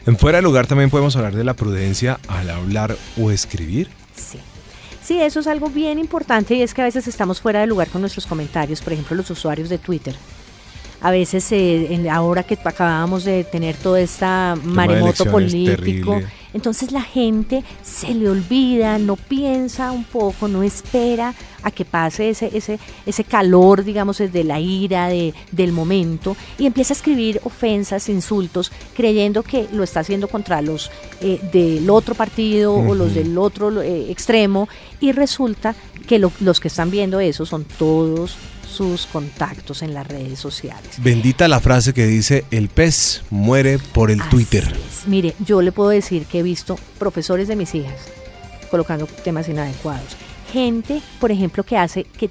En 0.07 0.19
fuera 0.19 0.39
de 0.39 0.43
lugar 0.43 0.67
también 0.67 0.91
podemos 0.91 1.17
hablar 1.17 1.35
de 1.35 1.45
la 1.45 1.55
prudencia 1.55 2.21
al 2.29 2.51
hablar 2.51 2.97
o 3.21 3.31
escribir. 3.31 3.89
Sí. 4.15 4.39
Sí, 5.03 5.21
eso 5.21 5.41
es 5.41 5.47
algo 5.47 5.69
bien 5.69 5.99
importante 5.99 6.55
y 6.55 6.63
es 6.63 6.73
que 6.73 6.81
a 6.81 6.85
veces 6.85 7.07
estamos 7.07 7.41
fuera 7.41 7.61
de 7.61 7.67
lugar 7.67 7.89
con 7.89 8.01
nuestros 8.01 8.27
comentarios, 8.27 8.81
por 8.81 8.95
ejemplo 8.95 9.17
los 9.17 9.29
usuarios 9.31 9.69
de 9.69 9.79
Twitter 9.79 10.15
a 11.01 11.11
veces 11.11 11.51
eh, 11.53 11.95
en, 11.95 12.09
ahora 12.09 12.43
que 12.43 12.59
acabábamos 12.63 13.25
de 13.25 13.45
tener 13.45 13.77
todo 13.77 13.97
este 13.97 14.25
maremoto 14.65 15.25
político, 15.27 16.21
entonces 16.55 16.93
la 16.93 17.03
gente 17.03 17.65
se 17.83 18.15
le 18.15 18.31
olvida, 18.31 18.99
no 18.99 19.17
piensa 19.17 19.91
un 19.91 20.05
poco, 20.05 20.47
no 20.47 20.63
espera 20.63 21.35
a 21.63 21.71
que 21.71 21.85
pase 21.85 22.31
ese, 22.31 22.57
ese, 22.57 22.79
ese 23.05 23.25
calor, 23.25 23.85
digamos, 23.85 24.19
de 24.19 24.45
la 24.45 24.61
ira 24.61 25.09
de, 25.09 25.35
del 25.51 25.73
momento 25.73 26.37
y 26.59 26.67
empieza 26.67 26.95
a 26.95 26.97
escribir 26.97 27.41
ofensas, 27.43 28.09
insultos, 28.09 28.71
creyendo 28.95 29.43
que 29.43 29.67
lo 29.73 29.83
está 29.83 30.01
haciendo 30.01 30.29
contra 30.29 30.63
los 30.63 30.91
eh, 31.21 31.41
del 31.53 31.91
otro 31.91 32.15
partido 32.15 32.75
o 32.75 32.95
los 32.95 33.15
del 33.15 33.37
otro 33.37 33.83
eh, 33.83 34.11
extremo 34.11 34.69
y 35.01 35.13
resulta 35.13 35.75
que 36.07 36.19
los 36.19 36.61
que 36.61 36.69
están 36.69 36.91
viendo 36.91 37.19
eso 37.19 37.47
son 37.47 37.65
todos 37.65 38.37
sus 38.75 39.07
contactos 39.07 39.83
en 39.83 39.95
las 39.95 40.07
redes 40.07 40.39
sociales. 40.39 40.97
Bendita 40.99 41.49
la 41.49 41.61
frase 41.61 41.95
que 41.95 42.07
dice, 42.07 42.45
el 42.51 42.69
pez 42.69 43.23
muere 43.31 43.79
por 43.79 44.11
el 44.11 44.21
Twitter. 44.29 44.71
Mire, 45.07 45.35
yo 45.39 45.63
le 45.63 45.73
puedo 45.73 45.91
decir 45.91 46.27
que 46.27 46.41
he 46.41 46.43
visto 46.43 46.77
profesores 46.99 47.49
de 47.49 47.57
mis 47.57 47.75
hijas 47.75 48.01
colocando 48.71 49.07
temas 49.07 49.49
inadecuados. 49.49 50.17
Gente, 50.53 51.01
por 51.21 51.31
ejemplo, 51.31 51.63
que 51.63 51.77
hace 51.77 52.05
que 52.05 52.29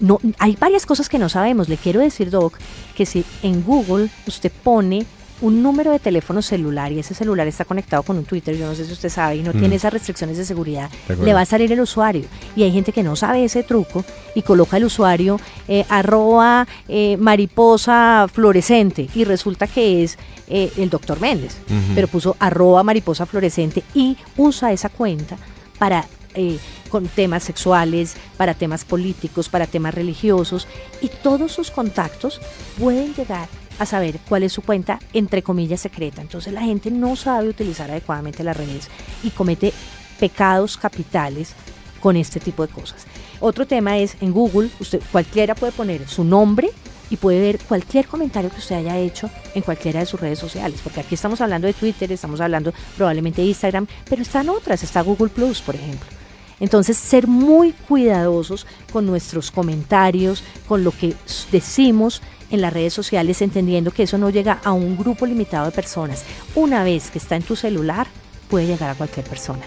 no 0.00 0.18
hay 0.38 0.56
varias 0.56 0.86
cosas 0.86 1.08
que 1.08 1.18
no 1.18 1.28
sabemos. 1.28 1.68
Le 1.68 1.76
quiero 1.76 2.00
decir, 2.00 2.30
Doc, 2.30 2.56
que 2.96 3.04
si 3.04 3.24
en 3.42 3.62
Google 3.62 4.08
usted 4.26 4.50
pone 4.50 5.04
un 5.40 5.62
número 5.62 5.92
de 5.92 5.98
teléfono 5.98 6.42
celular 6.42 6.90
y 6.92 6.98
ese 6.98 7.14
celular 7.14 7.46
está 7.46 7.64
conectado 7.64 8.02
con 8.02 8.18
un 8.18 8.24
Twitter, 8.24 8.56
yo 8.56 8.66
no 8.66 8.74
sé 8.74 8.84
si 8.84 8.92
usted 8.92 9.08
sabe, 9.08 9.36
y 9.36 9.42
no 9.42 9.52
tiene 9.52 9.68
mm. 9.68 9.72
esas 9.72 9.92
restricciones 9.92 10.36
de 10.36 10.44
seguridad, 10.44 10.90
le 11.22 11.32
va 11.32 11.42
a 11.42 11.44
salir 11.44 11.72
el 11.72 11.80
usuario. 11.80 12.24
Y 12.56 12.64
hay 12.64 12.72
gente 12.72 12.92
que 12.92 13.02
no 13.02 13.14
sabe 13.16 13.44
ese 13.44 13.62
truco 13.62 14.04
y 14.34 14.42
coloca 14.42 14.76
el 14.76 14.84
usuario 14.84 15.40
eh, 15.68 15.84
arroba 15.88 16.66
eh, 16.88 17.16
mariposa 17.18 18.26
fluorescente 18.32 19.08
y 19.14 19.24
resulta 19.24 19.66
que 19.66 20.02
es 20.02 20.18
eh, 20.48 20.72
el 20.76 20.90
doctor 20.90 21.20
Méndez, 21.20 21.56
pero 21.94 22.08
puso 22.08 22.36
arroba 22.38 22.82
mariposa 22.82 23.26
fluorescente 23.26 23.82
y 23.94 24.16
usa 24.36 24.72
esa 24.72 24.88
cuenta 24.88 25.36
para 25.78 26.06
con 26.88 27.08
temas 27.08 27.42
sexuales, 27.42 28.14
para 28.36 28.54
temas 28.54 28.84
políticos, 28.84 29.48
para 29.48 29.66
temas 29.66 29.92
religiosos 29.92 30.68
y 31.00 31.08
todos 31.08 31.50
sus 31.50 31.72
contactos 31.72 32.40
pueden 32.78 33.12
llegar 33.14 33.48
a 33.78 33.86
saber 33.86 34.18
cuál 34.28 34.42
es 34.42 34.52
su 34.52 34.62
cuenta, 34.62 34.98
entre 35.12 35.42
comillas, 35.42 35.80
secreta. 35.80 36.20
Entonces 36.20 36.52
la 36.52 36.62
gente 36.62 36.90
no 36.90 37.16
sabe 37.16 37.48
utilizar 37.48 37.90
adecuadamente 37.90 38.44
las 38.44 38.56
redes 38.56 38.88
y 39.22 39.30
comete 39.30 39.72
pecados 40.18 40.76
capitales 40.76 41.54
con 42.00 42.16
este 42.16 42.40
tipo 42.40 42.66
de 42.66 42.72
cosas. 42.72 43.06
Otro 43.40 43.66
tema 43.66 43.98
es 43.98 44.16
en 44.20 44.32
Google, 44.32 44.70
usted 44.80 45.00
cualquiera 45.12 45.54
puede 45.54 45.72
poner 45.72 46.08
su 46.08 46.24
nombre 46.24 46.70
y 47.10 47.16
puede 47.16 47.40
ver 47.40 47.58
cualquier 47.60 48.06
comentario 48.06 48.50
que 48.50 48.58
usted 48.58 48.76
haya 48.76 48.98
hecho 48.98 49.30
en 49.54 49.62
cualquiera 49.62 50.00
de 50.00 50.06
sus 50.06 50.20
redes 50.20 50.38
sociales, 50.38 50.80
porque 50.82 51.00
aquí 51.00 51.14
estamos 51.14 51.40
hablando 51.40 51.66
de 51.66 51.72
Twitter, 51.72 52.10
estamos 52.12 52.40
hablando 52.40 52.72
probablemente 52.96 53.40
de 53.42 53.48
Instagram, 53.48 53.86
pero 54.08 54.22
están 54.22 54.48
otras, 54.48 54.82
está 54.82 55.00
Google 55.00 55.30
Plus, 55.30 55.60
por 55.60 55.74
ejemplo. 55.74 56.08
Entonces, 56.60 56.96
ser 56.96 57.28
muy 57.28 57.72
cuidadosos 57.72 58.66
con 58.92 59.06
nuestros 59.06 59.50
comentarios, 59.50 60.42
con 60.66 60.82
lo 60.82 60.90
que 60.90 61.14
decimos 61.52 62.20
en 62.50 62.60
las 62.60 62.72
redes 62.72 62.94
sociales, 62.94 63.42
entendiendo 63.42 63.90
que 63.90 64.04
eso 64.04 64.18
no 64.18 64.30
llega 64.30 64.60
a 64.64 64.72
un 64.72 64.96
grupo 64.96 65.26
limitado 65.26 65.66
de 65.66 65.72
personas. 65.72 66.24
Una 66.54 66.82
vez 66.84 67.10
que 67.10 67.18
está 67.18 67.36
en 67.36 67.42
tu 67.42 67.56
celular, 67.56 68.06
puede 68.48 68.66
llegar 68.66 68.90
a 68.90 68.94
cualquier 68.94 69.26
persona. 69.26 69.60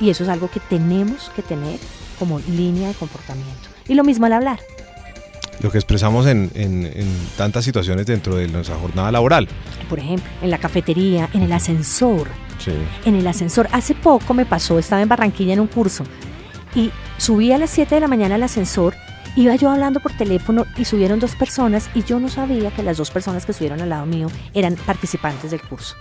Y 0.00 0.10
eso 0.10 0.22
es 0.24 0.28
algo 0.30 0.48
que 0.50 0.60
tenemos 0.60 1.30
que 1.34 1.42
tener 1.42 1.78
como 2.18 2.38
línea 2.40 2.88
de 2.88 2.94
comportamiento. 2.94 3.68
Y 3.88 3.94
lo 3.94 4.04
mismo 4.04 4.26
al 4.26 4.32
hablar. 4.32 4.60
Lo 5.60 5.72
que 5.72 5.78
expresamos 5.78 6.26
en, 6.26 6.50
en- 6.54 6.86
en 6.86 7.08
tantas 7.36 7.64
situaciones 7.64 8.06
dentro 8.06 8.36
de 8.36 8.46
nuestra 8.46 8.76
jornada 8.76 9.10
laboral. 9.10 9.48
Por 9.88 9.98
ejemplo, 9.98 10.28
en 10.40 10.50
la 10.50 10.58
cafetería, 10.58 11.28
en 11.32 11.42
el 11.42 11.52
ascensor. 11.52 12.28
Sí. 12.64 12.70
En 13.04 13.16
el 13.16 13.26
ascensor. 13.26 13.68
Hace 13.72 13.94
poco 13.96 14.34
me 14.34 14.46
pasó, 14.46 14.78
estaba 14.78 15.02
en 15.02 15.08
Barranquilla 15.08 15.54
en 15.54 15.60
un 15.60 15.66
curso 15.66 16.04
y 16.76 16.90
subí 17.16 17.50
a 17.50 17.58
las 17.58 17.70
7 17.70 17.94
de 17.96 18.00
la 18.00 18.06
mañana 18.08 18.36
al 18.36 18.42
ascensor. 18.44 18.94
Iba 19.38 19.54
yo 19.54 19.70
hablando 19.70 20.00
por 20.00 20.12
teléfono 20.14 20.66
y 20.76 20.84
subieron 20.84 21.20
dos 21.20 21.36
personas 21.36 21.88
y 21.94 22.02
yo 22.02 22.18
no 22.18 22.28
sabía 22.28 22.72
que 22.72 22.82
las 22.82 22.96
dos 22.96 23.12
personas 23.12 23.46
que 23.46 23.52
subieron 23.52 23.80
al 23.80 23.90
lado 23.90 24.04
mío 24.04 24.26
eran 24.52 24.74
participantes 24.74 25.52
del 25.52 25.62
curso 25.62 25.94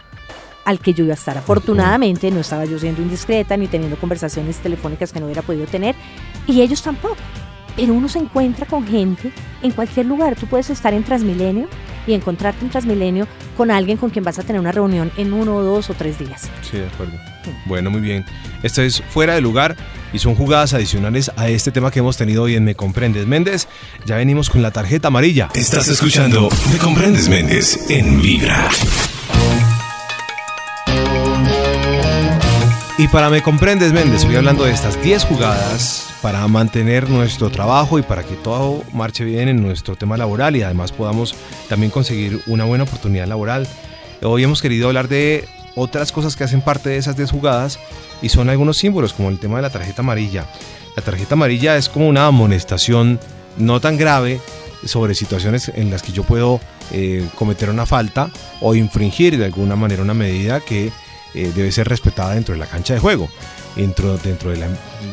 al 0.65 0.79
que 0.79 0.95
yo 0.95 1.03
iba 1.03 1.13
a 1.13 1.17
estar. 1.17 1.37
Afortunadamente 1.37 2.31
no 2.31 2.39
estaba 2.39 2.65
yo 2.65 2.79
siendo 2.79 3.03
indiscreta 3.03 3.55
ni 3.55 3.67
teniendo 3.67 3.95
conversaciones 3.97 4.57
telefónicas 4.57 5.13
que 5.13 5.19
no 5.19 5.27
hubiera 5.27 5.43
podido 5.43 5.67
tener 5.67 5.93
y 6.47 6.61
ellos 6.61 6.81
tampoco. 6.81 7.15
Pero 7.75 7.93
uno 7.93 8.09
se 8.09 8.17
encuentra 8.17 8.65
con 8.65 8.87
gente 8.87 9.31
en 9.61 9.69
cualquier 9.69 10.07
lugar. 10.07 10.35
Tú 10.35 10.47
puedes 10.47 10.71
estar 10.71 10.95
en 10.95 11.03
Transmilenio 11.03 11.67
y 12.07 12.13
encontrarte 12.15 12.65
en 12.65 12.71
Transmilenio 12.71 13.27
con 13.55 13.69
alguien 13.69 13.99
con 13.99 14.09
quien 14.09 14.25
vas 14.25 14.39
a 14.39 14.43
tener 14.43 14.59
una 14.59 14.71
reunión 14.71 15.11
en 15.15 15.31
uno 15.31 15.61
dos 15.61 15.91
o 15.91 15.93
tres 15.93 16.17
días. 16.17 16.49
Sí, 16.63 16.79
de 16.79 16.87
acuerdo. 16.87 17.36
Bueno, 17.65 17.89
muy 17.89 18.01
bien. 18.01 18.25
Esto 18.63 18.81
es 18.81 19.03
fuera 19.09 19.35
de 19.35 19.41
lugar 19.41 19.75
y 20.13 20.19
son 20.19 20.35
jugadas 20.35 20.73
adicionales 20.73 21.31
a 21.35 21.49
este 21.49 21.71
tema 21.71 21.91
que 21.91 21.99
hemos 21.99 22.17
tenido 22.17 22.43
hoy 22.43 22.55
en 22.55 22.63
Me 22.63 22.75
Comprendes 22.75 23.27
Méndez. 23.27 23.67
Ya 24.05 24.15
venimos 24.15 24.49
con 24.49 24.61
la 24.61 24.71
tarjeta 24.71 25.09
amarilla. 25.09 25.49
Estás 25.53 25.87
escuchando 25.87 26.49
Me 26.71 26.77
Comprendes 26.77 27.29
Méndez 27.29 27.89
en 27.89 28.21
Vibra. 28.21 28.69
Y 32.99 33.07
para 33.09 33.29
Me 33.29 33.43
Comprendes 33.43 33.93
Méndez, 33.93 34.21
estoy 34.21 34.37
hablando 34.37 34.63
de 34.63 34.71
estas 34.71 35.01
10 35.03 35.25
jugadas 35.25 36.07
para 36.23 36.47
mantener 36.47 37.09
nuestro 37.09 37.51
trabajo 37.51 37.99
y 37.99 38.01
para 38.01 38.23
que 38.23 38.33
todo 38.35 38.83
marche 38.91 39.23
bien 39.23 39.49
en 39.49 39.61
nuestro 39.61 39.95
tema 39.95 40.17
laboral 40.17 40.55
y 40.55 40.63
además 40.63 40.91
podamos 40.91 41.35
también 41.69 41.91
conseguir 41.91 42.41
una 42.47 42.65
buena 42.65 42.85
oportunidad 42.85 43.27
laboral. 43.27 43.67
Hoy 44.23 44.43
hemos 44.43 44.63
querido 44.63 44.87
hablar 44.87 45.07
de 45.09 45.47
otras 45.77 46.11
cosas 46.11 46.35
que 46.35 46.43
hacen 46.43 46.61
parte 46.61 46.89
de 46.89 46.97
esas 46.97 47.15
10 47.15 47.31
jugadas 47.31 47.79
y 48.21 48.27
son 48.29 48.49
algunos 48.49 48.77
símbolos 48.77 49.13
como 49.13 49.29
el 49.29 49.39
tema 49.39 49.55
de 49.57 49.61
la 49.61 49.69
tarjeta 49.69 50.01
amarilla. 50.01 50.45
La 50.95 51.03
tarjeta 51.03 51.35
amarilla 51.35 51.77
es 51.77 51.87
como 51.87 52.07
una 52.09 52.25
amonestación 52.27 53.19
no 53.57 53.79
tan 53.79 53.97
grave 53.97 54.41
sobre 54.83 55.15
situaciones 55.15 55.69
en 55.69 55.89
las 55.91 56.01
que 56.03 56.11
yo 56.11 56.23
puedo 56.23 56.59
eh, 56.91 57.27
cometer 57.35 57.69
una 57.69 57.85
falta 57.85 58.29
o 58.61 58.75
infringir 58.75 59.37
de 59.37 59.45
alguna 59.45 59.75
manera 59.75 60.01
una 60.01 60.13
medida 60.13 60.59
que 60.59 60.91
eh, 61.33 61.51
debe 61.55 61.71
ser 61.71 61.87
respetada 61.87 62.33
dentro 62.33 62.53
de 62.53 62.59
la 62.59 62.65
cancha 62.67 62.93
de 62.93 62.99
juego. 62.99 63.29
Dentro, 63.75 64.17
dentro 64.17 64.49
de, 64.49 64.57
la- 64.57 64.69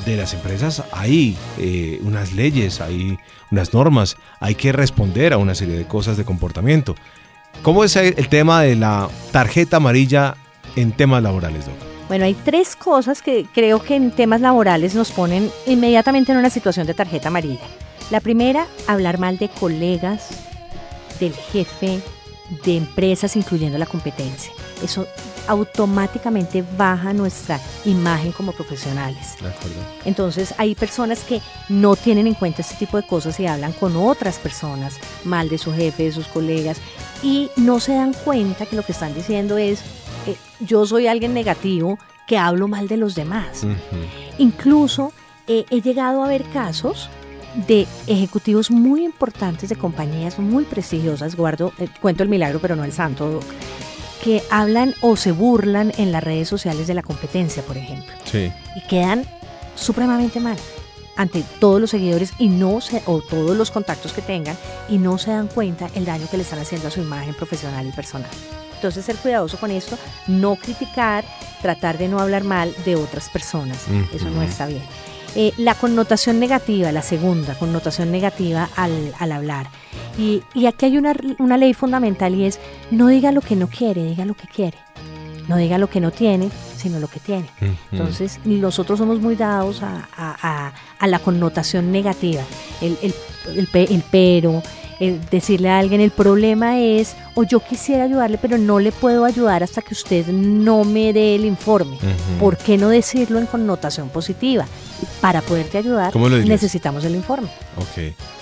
de 0.07 0.17
las 0.17 0.33
empresas 0.33 0.83
hay 0.93 1.37
eh, 1.59 2.01
unas 2.03 2.33
leyes, 2.33 2.81
hay 2.81 3.19
unas 3.51 3.75
normas, 3.75 4.17
hay 4.41 4.55
que 4.55 4.73
responder 4.73 5.35
a 5.35 5.39
una 5.39 5.55
serie 5.55 5.77
de 5.77 5.87
cosas 5.87 6.17
de 6.17 6.25
comportamiento. 6.25 6.95
¿Cómo 7.63 7.85
es 7.85 7.95
el 7.97 8.29
tema 8.29 8.63
de 8.63 8.77
la 8.77 9.09
tarjeta 9.33 9.77
amarilla 9.77 10.37
en 10.77 10.93
temas 10.93 11.23
laborales, 11.23 11.67
Doc? 11.67 11.75
Bueno, 12.09 12.27
hay 12.27 12.35
tres 12.35 12.77
cosas 12.77 13.23
que 13.23 13.47
creo 13.55 13.83
que 13.83 13.97
en 13.97 14.11
temas 14.11 14.41
laborales 14.41 14.95
nos 14.95 15.11
ponen 15.11 15.51
inmediatamente 15.67 16.33
en 16.33 16.39
una 16.39 16.51
situación 16.51 16.87
de 16.87 16.95
tarjeta 16.95 17.29
amarilla. 17.29 17.65
La 18.11 18.21
primera, 18.21 18.67
hablar 18.87 19.19
mal 19.19 19.39
de 19.39 19.49
colegas, 19.49 20.29
del 21.19 21.33
jefe, 21.33 22.01
de 22.65 22.77
empresas, 22.77 23.37
incluyendo 23.37 23.79
la 23.79 23.87
competencia. 23.87 24.53
Eso 24.83 25.07
automáticamente 25.47 26.65
baja 26.77 27.13
nuestra 27.13 27.61
imagen 27.85 28.33
como 28.33 28.53
profesionales. 28.53 29.37
De 29.41 29.49
acuerdo. 29.49 29.81
Entonces 30.05 30.55
hay 30.59 30.75
personas 30.75 31.21
que 31.21 31.41
no 31.69 31.97
tienen 31.97 32.27
en 32.27 32.35
cuenta 32.35 32.63
este 32.63 32.77
tipo 32.77 32.97
de 32.97 33.07
cosas 33.07 33.39
y 33.41 33.47
hablan 33.47 33.73
con 33.73 33.97
otras 33.97 34.39
personas 34.39 34.97
mal 35.25 35.49
de 35.49 35.59
su 35.59 35.73
jefe, 35.73 36.05
de 36.05 36.13
sus 36.13 36.27
colegas 36.29 36.79
y 37.23 37.51
no 37.57 37.81
se 37.81 37.95
dan 37.95 38.13
cuenta 38.13 38.67
que 38.67 38.77
lo 38.77 38.83
que 38.83 38.93
están 38.93 39.15
diciendo 39.15 39.59
es 39.59 39.81
eh, 40.27 40.37
yo 40.61 40.87
soy 40.87 41.07
alguien 41.07 41.35
negativo 41.35 41.99
que 42.27 42.39
hablo 42.39 42.69
mal 42.69 42.89
de 42.89 42.97
los 42.97 43.15
demás. 43.15 43.67
Incluso 44.39 45.13
eh, 45.47 45.65
he 45.71 45.81
llegado 45.81 46.23
a 46.25 46.29
ver 46.29 46.43
casos 46.45 47.11
de 47.67 47.87
ejecutivos 48.07 48.71
muy 48.71 49.05
importantes 49.05 49.69
de 49.69 49.77
compañías 49.77 50.39
muy 50.39 50.65
prestigiosas, 50.65 51.37
guardo, 51.37 51.73
eh, 51.79 51.89
cuento 52.01 52.23
el 52.23 52.29
milagro 52.29 52.59
pero 52.61 52.75
no 52.77 52.85
el 52.85 52.93
santo, 52.93 53.31
Doc, 53.31 53.45
que 54.25 54.43
hablan 54.51 54.95
o 55.03 55.17
se 55.17 55.31
burlan 55.33 55.93
en 55.99 56.11
las 56.11 56.25
redes 56.25 56.49
sociales 56.49 56.87
de 56.87 56.95
la 56.95 57.03
competencia, 57.03 57.63
por 57.63 57.77
ejemplo 57.77 58.13
Sí. 58.25 58.51
y 58.75 58.81
quedan 58.89 59.25
supremamente 59.77 60.41
mal 60.41 60.57
ante 61.17 61.45
todos 61.61 61.81
los 61.81 61.91
seguidores 61.91 62.33
y 62.41 62.49
no 62.49 62.81
se, 62.81 63.03
o 63.07 63.21
todos 63.21 63.57
los 63.57 63.71
contactos 63.71 64.13
que 64.13 64.23
tengan 64.23 64.57
y 64.89 64.99
no 64.99 65.17
se 65.19 65.31
dan 65.31 65.47
cuenta 65.47 65.89
el 65.95 66.05
daño 66.07 66.27
que 66.29 66.37
le 66.39 66.43
están 66.43 66.59
haciendo 66.59 66.89
a 66.89 66.91
su 66.91 67.03
imagen 67.03 67.35
profesional 67.35 67.87
y 67.87 67.93
personal. 67.93 68.31
Entonces 68.85 69.07
ser 69.07 69.17
cuidadoso 69.17 69.57
con 69.57 69.71
esto, 69.71 69.97
no 70.27 70.57
criticar, 70.57 71.25
tratar 71.63 71.97
de 71.97 72.07
no 72.07 72.21
hablar 72.21 72.45
mal 72.45 72.75
de 72.85 72.97
otras 72.97 73.31
personas. 73.31 73.79
Eso 74.13 74.27
no 74.27 74.33
Ujú. 74.33 74.43
está 74.43 74.67
bien. 74.67 74.83
Eh, 75.35 75.55
la 75.57 75.75
connotación 75.75 76.39
negativa, 76.39 76.93
la 76.93 77.01
segunda 77.01 77.55
connotación 77.55 78.13
negativa 78.13 78.69
al, 78.77 79.15
al 79.19 79.33
hablar. 79.33 79.69
Y, 80.19 80.43
y 80.53 80.67
aquí 80.67 80.85
hay 80.85 80.99
una, 80.99 81.15
una 81.39 81.57
ley 81.57 81.73
fundamental 81.73 82.35
y 82.35 82.45
es 82.45 82.61
no 82.91 83.07
diga 83.07 83.33
lo 83.33 83.41
que 83.41 83.57
no 83.57 83.69
quiere, 83.69 84.05
diga 84.05 84.27
lo 84.27 84.35
que 84.35 84.47
quiere. 84.49 84.77
No 85.49 85.57
diga 85.57 85.79
lo 85.79 85.89
que 85.89 86.01
no 86.01 86.11
tiene, 86.11 86.51
sino 86.77 87.01
lo 87.01 87.09
que 87.09 87.21
tiene. 87.21 87.47
Entonces, 87.91 88.39
nosotros 88.45 88.99
somos 88.99 89.19
muy 89.21 89.35
dados 89.35 89.83
a, 89.83 90.09
a- 90.15 90.37
a- 90.43 90.73
a 90.99 91.07
la 91.07 91.19
connotación 91.21 91.91
negativa, 91.91 92.43
el, 92.83 92.99
el- 93.03 93.15
el 93.57 93.69
el 93.75 94.05
pero, 94.11 94.63
el 95.01 95.25
decirle 95.29 95.71
a 95.71 95.79
alguien 95.79 96.01
el 96.01 96.11
problema 96.11 96.79
es, 96.79 97.17
o 97.35 97.43
yo 97.43 97.61
quisiera 97.61 98.05
ayudarle, 98.05 98.39
pero 98.39 98.59
no 98.59 98.79
le 98.79 98.93
puedo 98.93 99.25
ayudar 99.25 99.63
hasta 99.63 99.83
que 99.83 99.95
usted 99.95 100.27
no 100.29 100.85
me 100.85 101.13
dé 101.13 101.35
el 101.35 101.45
informe. 101.45 101.97
Ujú. 101.97 102.39
¿Por 102.41 102.57
qué 102.57 102.77
no 102.77 102.89
decirlo 102.89 103.39
en 103.39 103.47
connotación 103.47 104.09
positiva? 104.09 104.67
Para 105.21 105.43
poderte 105.43 105.79
ayudar, 105.79 106.15
necesitamos 106.17 107.05
el 107.05 107.15
informe. 107.15 107.49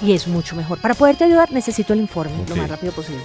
Y 0.03 0.13
es 0.13 0.29
mucho 0.29 0.55
mejor. 0.57 0.79
Para 0.81 0.95
poderte 0.95 1.25
ayudar, 1.25 1.51
necesito 1.53 1.93
el 1.93 2.01
informe 2.01 2.33
lo 2.49 2.57
más 2.57 2.69
rápido 2.69 2.93
posible. 2.93 3.23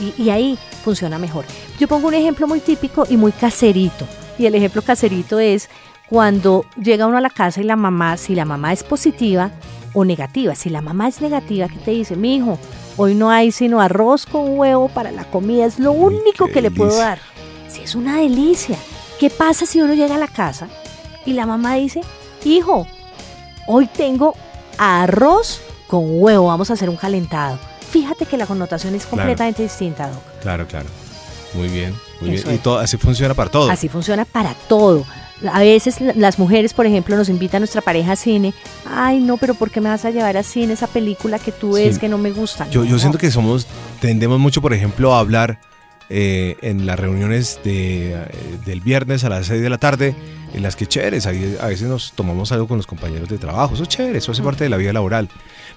Y, 0.00 0.22
y 0.22 0.30
ahí 0.30 0.58
funciona 0.82 1.18
mejor. 1.18 1.44
Yo 1.78 1.88
pongo 1.88 2.08
un 2.08 2.14
ejemplo 2.14 2.46
muy 2.46 2.60
típico 2.60 3.06
y 3.08 3.16
muy 3.16 3.32
caserito. 3.32 4.06
Y 4.38 4.46
el 4.46 4.54
ejemplo 4.54 4.82
caserito 4.82 5.38
es 5.38 5.68
cuando 6.08 6.64
llega 6.76 7.06
uno 7.06 7.16
a 7.16 7.20
la 7.20 7.30
casa 7.30 7.60
y 7.60 7.64
la 7.64 7.76
mamá, 7.76 8.16
si 8.16 8.34
la 8.34 8.44
mamá 8.44 8.72
es 8.72 8.82
positiva 8.82 9.50
o 9.94 10.04
negativa, 10.04 10.54
si 10.54 10.68
la 10.68 10.82
mamá 10.82 11.08
es 11.08 11.20
negativa, 11.20 11.68
¿qué 11.68 11.78
te 11.78 11.92
dice? 11.92 12.16
Mi 12.16 12.36
hijo, 12.36 12.58
hoy 12.96 13.14
no 13.14 13.30
hay 13.30 13.52
sino 13.52 13.80
arroz 13.80 14.26
con 14.26 14.58
huevo 14.58 14.88
para 14.88 15.10
la 15.12 15.24
comida, 15.24 15.64
es 15.64 15.78
lo 15.78 15.92
único 15.92 16.48
que 16.48 16.60
le 16.60 16.70
puedo 16.70 16.96
dar. 16.96 17.18
Si 17.68 17.82
es 17.82 17.94
una 17.94 18.18
delicia. 18.18 18.76
¿Qué 19.18 19.30
pasa 19.30 19.64
si 19.64 19.80
uno 19.80 19.94
llega 19.94 20.16
a 20.16 20.18
la 20.18 20.28
casa 20.28 20.68
y 21.24 21.32
la 21.32 21.46
mamá 21.46 21.76
dice, 21.76 22.00
hijo, 22.44 22.86
hoy 23.66 23.86
tengo 23.86 24.34
arroz 24.76 25.60
con 25.86 26.04
huevo, 26.20 26.48
vamos 26.48 26.70
a 26.70 26.74
hacer 26.74 26.90
un 26.90 26.96
calentado? 26.96 27.58
Fíjate 27.90 28.26
que 28.26 28.36
la 28.36 28.46
connotación 28.46 28.94
es 28.96 29.06
completamente 29.06 29.62
distinta, 29.62 30.08
Doc. 30.08 30.22
Claro, 30.42 30.66
claro. 30.66 30.88
Muy 31.54 31.68
bien, 31.68 31.94
muy 32.20 32.34
Eso 32.34 32.48
bien. 32.48 32.56
Y 32.56 32.58
todo, 32.58 32.78
así 32.80 32.96
funciona 32.96 33.34
para 33.34 33.50
todo. 33.50 33.70
Así 33.70 33.88
funciona 33.88 34.24
para 34.24 34.52
todo. 34.68 35.06
A 35.52 35.60
veces 35.60 36.00
la- 36.00 36.12
las 36.14 36.38
mujeres, 36.38 36.72
por 36.74 36.86
ejemplo, 36.86 37.16
nos 37.16 37.28
invitan 37.28 37.58
a 37.58 37.60
nuestra 37.60 37.80
pareja 37.82 38.12
a 38.12 38.16
cine. 38.16 38.54
Ay, 38.88 39.20
no, 39.20 39.36
pero 39.36 39.54
¿por 39.54 39.70
qué 39.70 39.80
me 39.80 39.88
vas 39.88 40.04
a 40.04 40.10
llevar 40.10 40.36
a 40.36 40.42
cine 40.42 40.72
esa 40.74 40.86
película 40.86 41.38
que 41.38 41.52
tú 41.52 41.72
ves 41.74 41.94
Sí. 41.96 42.00
que 42.00 42.08
no 42.08 42.18
me 42.18 42.30
gusta? 42.30 42.68
Yo, 42.70 42.84
yo 42.84 42.92
No. 42.92 42.98
siento 42.98 43.18
que 43.18 43.30
somos, 43.30 43.66
tendemos 44.00 44.38
mucho, 44.38 44.62
por 44.62 44.72
ejemplo, 44.72 45.14
a 45.14 45.18
hablar 45.20 45.58
eh, 46.10 46.56
en 46.60 46.84
las 46.84 47.00
reuniones 47.00 47.60
de, 47.64 48.12
eh, 48.12 48.18
del 48.66 48.82
viernes 48.82 49.24
a 49.24 49.30
las 49.30 49.46
6 49.46 49.62
de 49.62 49.70
la 49.70 49.78
tarde, 49.78 50.14
en 50.52 50.62
las 50.62 50.76
que 50.76 50.86
chéveres, 50.86 51.26
ahí 51.26 51.56
a 51.58 51.68
veces 51.68 51.88
nos 51.88 52.12
tomamos 52.12 52.52
algo 52.52 52.68
con 52.68 52.76
los 52.76 52.86
compañeros 52.86 53.26
de 53.30 53.38
trabajo, 53.38 53.72
eso 53.72 53.84
es 53.84 53.88
chévere, 53.88 54.18
eso 54.18 54.30
hace 54.30 54.42
Mm. 54.42 54.44
parte 54.44 54.64
de 54.64 54.70
la 54.70 54.76
vida 54.76 54.92
laboral. 54.92 55.30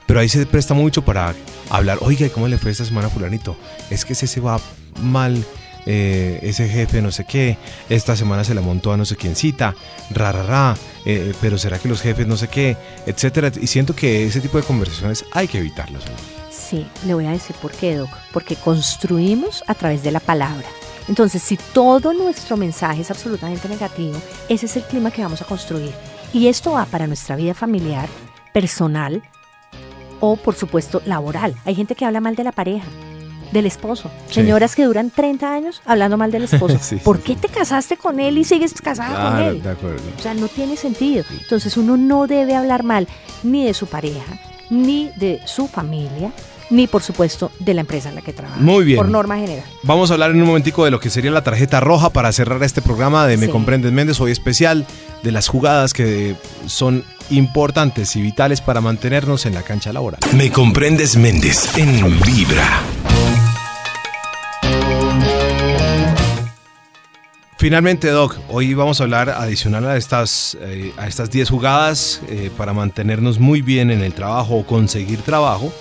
Pero 0.06 0.20
ahí 0.20 0.28
se 0.28 0.46
presta 0.46 0.74
mucho 0.74 1.02
para 1.06 1.34
hablar, 1.70 2.00
oiga, 2.02 2.26
¿y 2.28 2.30
¿cómo 2.30 2.50
le 2.50 2.58
fue 2.58 2.72
esta 2.72 2.84
semana 2.84 3.08
a 3.08 3.10
fulanito? 3.10 3.56
Es 3.90 4.04
que 4.04 4.14
ese 4.14 4.28
se 4.28 4.42
va 4.42 4.60
mal, 5.02 5.44
eh, 5.90 6.40
ese 6.44 6.68
jefe 6.68 7.02
no 7.02 7.14
sé 7.14 7.24
qué, 7.24 7.58
esta 7.90 8.18
semana 8.18 8.44
se 8.44 8.54
la 8.54 8.60
montó 8.60 8.92
a 8.92 8.98
no 8.98 9.06
sé 9.06 9.16
quiéncita, 9.16 9.74
ra, 10.12 10.34
ra, 10.34 10.44
ra, 10.44 10.78
eh, 11.06 11.34
pero 11.40 11.58
será 11.58 11.80
que 11.80 11.88
los 11.88 12.02
jefes 12.02 12.28
no 12.28 12.36
sé 12.36 12.50
qué, 12.50 12.76
etcétera. 13.06 13.52
Y 13.60 13.68
siento 13.68 13.96
que 13.96 14.26
ese 14.26 14.42
tipo 14.42 14.58
de 14.58 14.64
conversaciones 14.64 15.24
hay 15.32 15.48
que 15.48 15.60
evitarlas. 15.60 16.04
Sí, 16.52 16.86
le 17.06 17.14
voy 17.14 17.26
a 17.26 17.32
decir 17.32 17.56
por 17.62 17.72
qué, 17.72 17.96
Doc. 17.96 18.10
Porque 18.34 18.58
construimos 18.58 19.64
a 19.68 19.74
través 19.76 20.04
de 20.04 20.12
la 20.12 20.20
palabra. 20.20 20.68
Entonces, 21.08 21.42
si 21.42 21.56
todo 21.56 22.12
nuestro 22.12 22.58
mensaje 22.58 23.02
es 23.02 23.10
absolutamente 23.10 23.70
negativo, 23.70 24.22
ese 24.50 24.66
es 24.66 24.76
el 24.76 24.84
clima 24.84 25.12
que 25.12 25.22
vamos 25.22 25.42
a 25.42 25.46
construir. 25.46 25.94
Y 26.34 26.48
esto 26.48 26.74
va 26.74 26.86
para 26.86 27.08
nuestra 27.08 27.38
vida 27.38 27.54
familiar, 27.54 28.10
personal 28.54 29.24
o, 30.20 30.36
por 30.36 30.56
supuesto, 30.56 31.02
laboral. 31.06 31.56
Hay 31.64 31.76
gente 31.76 31.96
que 31.96 32.04
habla 32.04 32.20
mal 32.20 32.36
de 32.36 32.44
la 32.44 32.52
pareja. 32.52 32.88
Del 33.52 33.66
esposo. 33.66 34.10
Señoras 34.30 34.76
que 34.76 34.84
duran 34.86 35.10
30 35.10 35.52
años 35.54 35.82
hablando 35.86 36.18
mal 36.18 36.32
del 36.32 36.44
esposo. 36.44 36.78
Sí, 36.82 36.98
¿Por 36.98 37.18
sí, 37.18 37.24
qué 37.24 37.36
te 37.36 37.48
casaste 37.50 37.98
con 37.98 38.20
él 38.20 38.38
y 38.38 38.44
sigues 38.44 38.74
casada 38.82 39.32
con 39.32 39.42
él? 39.42 39.62
de 39.64 39.70
acuerdo. 39.72 40.02
O 40.18 40.22
sea, 40.22 40.34
no 40.34 40.48
tiene 40.48 40.78
sentido. 40.78 41.24
Entonces 41.42 41.76
uno 41.78 41.98
no 41.98 42.28
debe 42.28 42.56
hablar 42.56 42.84
mal 42.84 43.08
ni 43.44 43.66
de 43.66 43.74
su 43.74 43.88
pareja, 43.88 44.40
ni 44.70 45.10
de 45.18 45.40
su 45.46 45.68
familia, 45.68 46.32
ni 46.70 46.86
por 46.88 47.02
supuesto 47.02 47.52
de 47.60 47.74
la 47.74 47.82
empresa 47.82 48.10
en 48.10 48.16
la 48.16 48.22
que 48.22 48.34
trabaja. 48.34 48.60
Muy 48.60 48.84
bien. 48.84 48.98
Por 48.98 49.08
norma 49.10 49.38
general. 49.38 49.64
Vamos 49.84 50.10
a 50.12 50.14
hablar 50.16 50.32
en 50.32 50.42
un 50.42 50.48
momentico 50.48 50.84
de 50.86 50.92
lo 50.92 51.00
que 51.00 51.10
sería 51.10 51.32
la 51.32 51.44
tarjeta 51.44 51.80
roja 51.80 52.10
para 52.12 52.32
cerrar 52.34 52.62
este 52.64 52.82
programa 52.82 53.26
de 53.28 53.38
Me 53.38 53.46
Sí. 53.46 53.52
Comprendes 53.52 53.92
Méndez, 53.92 54.20
hoy 54.20 54.32
especial, 54.32 54.86
de 55.24 55.32
las 55.32 55.48
jugadas 55.48 55.94
que 55.94 56.36
son 56.66 57.04
importantes 57.30 58.16
y 58.16 58.22
vitales 58.22 58.62
para 58.62 58.82
mantenernos 58.82 59.46
en 59.46 59.54
la 59.54 59.62
cancha 59.62 59.92
laboral. 59.94 60.20
Me 60.36 60.52
comprendes 60.52 61.16
Méndez 61.18 61.78
en 61.78 62.20
Vibra. 62.22 62.82
Finalmente, 67.58 68.10
Doc, 68.10 68.38
hoy 68.50 68.76
vamos 68.76 69.02
a 69.02 69.06
hablar 69.06 69.32
adicional 69.32 69.84
a 69.88 69.98
estas 69.98 70.56
eh, 70.62 70.94
a 70.96 71.08
estas 71.08 71.32
10 71.32 71.50
jugadas 71.50 72.22
eh, 72.30 72.52
para 72.56 72.72
mantenernos 72.72 73.40
muy 73.40 73.64
bien 73.64 73.90
en 73.90 74.02
el 74.04 74.14
trabajo 74.14 74.58
o 74.58 74.66
conseguir 74.66 75.24
trabajo. 75.24 75.74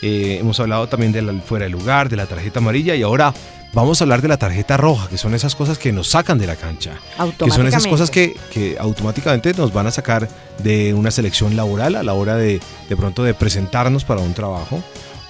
Eh, 0.00 0.38
hemos 0.40 0.60
hablado 0.60 0.86
también 0.86 1.10
del 1.10 1.42
fuera 1.42 1.64
de 1.64 1.70
lugar, 1.70 2.08
de 2.08 2.14
la 2.14 2.26
tarjeta 2.26 2.60
amarilla 2.60 2.94
y 2.94 3.02
ahora 3.02 3.34
vamos 3.72 4.00
a 4.00 4.04
hablar 4.04 4.22
de 4.22 4.28
la 4.28 4.36
tarjeta 4.36 4.76
roja, 4.76 5.08
que 5.08 5.18
son 5.18 5.34
esas 5.34 5.56
cosas 5.56 5.76
que 5.76 5.92
nos 5.92 6.06
sacan 6.06 6.38
de 6.38 6.46
la 6.46 6.54
cancha. 6.54 6.92
Que 7.36 7.50
son 7.50 7.66
esas 7.66 7.88
cosas 7.88 8.12
que, 8.12 8.36
que 8.52 8.76
automáticamente 8.78 9.52
nos 9.54 9.72
van 9.72 9.88
a 9.88 9.90
sacar 9.90 10.28
de 10.62 10.94
una 10.94 11.10
selección 11.10 11.56
laboral 11.56 11.96
a 11.96 12.04
la 12.04 12.14
hora 12.14 12.36
de 12.36 12.60
de 12.88 12.96
pronto 12.96 13.24
de 13.24 13.34
presentarnos 13.34 14.04
para 14.04 14.20
un 14.20 14.34
trabajo 14.34 14.84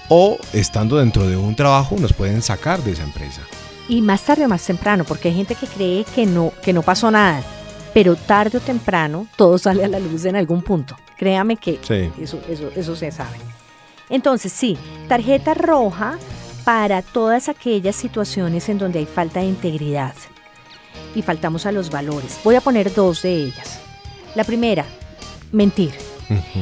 o 0.07 0.37
estando 0.53 0.99
dentro 0.99 1.27
de 1.27 1.35
un 1.35 1.55
trabajo 1.55 1.95
nos 1.99 2.13
pueden 2.13 2.43
sacar 2.43 2.83
de 2.83 2.91
esa 2.91 3.03
empresa. 3.03 3.41
Y 3.89 4.01
más 4.01 4.23
tarde 4.23 4.45
o 4.45 4.49
más 4.49 4.63
temprano, 4.63 5.03
porque 5.03 5.27
hay 5.29 5.35
gente 5.35 5.55
que 5.55 5.67
cree 5.67 6.05
que 6.15 6.25
no, 6.25 6.53
que 6.63 6.71
no 6.73 6.81
pasó 6.83 7.11
nada. 7.11 7.41
Pero 7.93 8.15
tarde 8.15 8.59
o 8.59 8.61
temprano 8.61 9.27
todo 9.35 9.57
sale 9.57 9.83
a 9.83 9.87
la 9.87 9.99
luz 9.99 10.23
en 10.25 10.35
algún 10.35 10.61
punto. 10.61 10.95
Créame 11.17 11.57
que 11.57 11.79
Sí. 11.81 12.09
eso, 12.23 12.39
eso, 12.47 12.69
eso 12.75 12.95
se 12.95 13.11
sabe. 13.11 13.37
Entonces, 14.09 14.51
sí, 14.53 14.77
tarjeta 15.07 15.53
roja 15.55 16.17
para 16.63 17.01
todas 17.01 17.49
aquellas 17.49 17.95
situaciones 17.95 18.69
en 18.69 18.77
donde 18.77 18.99
hay 18.99 19.05
falta 19.05 19.39
de 19.39 19.47
integridad 19.47 20.13
y 21.15 21.21
faltamos 21.23 21.65
a 21.65 21.71
los 21.71 21.89
valores. 21.89 22.39
Voy 22.43 22.55
a 22.55 22.61
poner 22.61 22.93
dos 22.93 23.23
de 23.23 23.33
ellas. 23.33 23.79
La 24.35 24.43
primera, 24.43 24.85
mentir. 25.51 25.91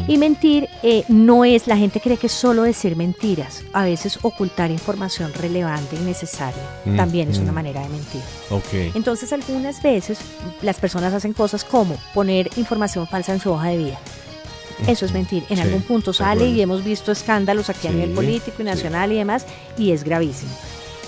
Y 0.08 0.18
mentir 0.18 0.70
eh, 0.84 1.04
no 1.08 1.44
es, 1.46 1.68
la 1.68 1.76
gente 1.78 2.00
cree 2.00 2.18
que 2.18 2.28
es 2.28 2.34
solo 2.34 2.64
decir 2.64 2.96
mentiras. 2.96 3.64
A 3.74 3.84
veces 3.84 4.20
ocultar 4.22 4.72
información 4.72 5.34
relevante 5.34 5.96
y 5.96 6.00
necesaria 6.06 6.62
también 6.96 7.30
es 7.30 7.38
una 7.38 7.48
Ujú. 7.48 7.56
manera 7.56 7.82
de 7.82 7.90
mentir. 7.90 8.22
Ok. 8.50 8.96
Entonces 8.96 9.34
algunas 9.34 9.82
veces 9.82 10.20
las 10.62 10.78
personas 10.78 11.14
hacen 11.14 11.34
cosas 11.34 11.64
como 11.64 11.98
poner 12.14 12.50
información 12.58 13.08
falsa 13.08 13.34
en 13.34 13.40
su 13.42 13.52
hoja 13.52 13.68
de 13.70 13.78
vida. 13.78 14.00
Eso 14.88 15.06
es 15.06 15.12
mentir. 15.12 15.44
En 15.50 15.58
Sí, 15.58 15.64
algún 15.64 15.82
punto 15.82 16.14
sale 16.14 16.48
y 16.50 16.62
hemos 16.62 16.84
visto 16.84 17.12
escándalos 17.12 17.70
aquí 17.70 17.88
a 17.88 17.92
Sí, 17.92 17.96
nivel 17.98 18.12
político 18.14 18.58
y 18.60 18.62
sí. 18.62 18.64
nacional 18.64 19.12
y 19.12 19.16
demás 19.16 19.46
y 19.78 19.92
es 19.92 20.04
gravísimo. 20.04 20.52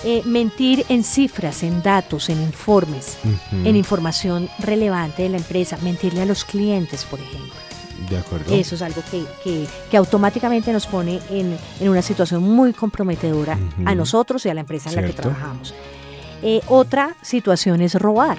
Eh, 0.02 0.22
mentir 0.24 0.84
en 0.88 1.04
cifras, 1.04 1.62
en 1.62 1.82
datos, 1.82 2.30
en 2.30 2.40
informes, 2.40 3.18
en 3.52 3.76
información 3.76 4.48
relevante 4.58 5.22
de 5.24 5.28
la 5.28 5.36
empresa, 5.36 5.76
mentirle 5.82 6.22
a 6.22 6.24
los 6.24 6.44
clientes, 6.44 7.04
por 7.04 7.20
ejemplo. 7.20 7.52
De 8.08 8.16
acuerdo. 8.18 8.54
Eso 8.54 8.74
es 8.74 8.82
algo 8.82 9.02
que, 9.10 9.24
que- 9.44 9.66
que 9.90 9.96
automáticamente 9.96 10.72
nos 10.72 10.86
pone 10.86 11.20
en, 11.30 11.56
en 11.80 11.88
una 11.88 12.02
situación 12.02 12.42
muy 12.42 12.72
comprometedora 12.72 13.58
a 13.84 13.94
nosotros 13.94 14.46
y 14.46 14.48
a 14.48 14.54
la 14.54 14.60
empresa 14.60 14.88
en 14.90 14.96
la 14.96 15.02
que 15.02 15.12
trabajamos. 15.12 15.74
Eh, 16.42 16.60
otra 16.68 17.14
situación 17.22 17.82
es 17.82 17.94
robar. 17.94 18.38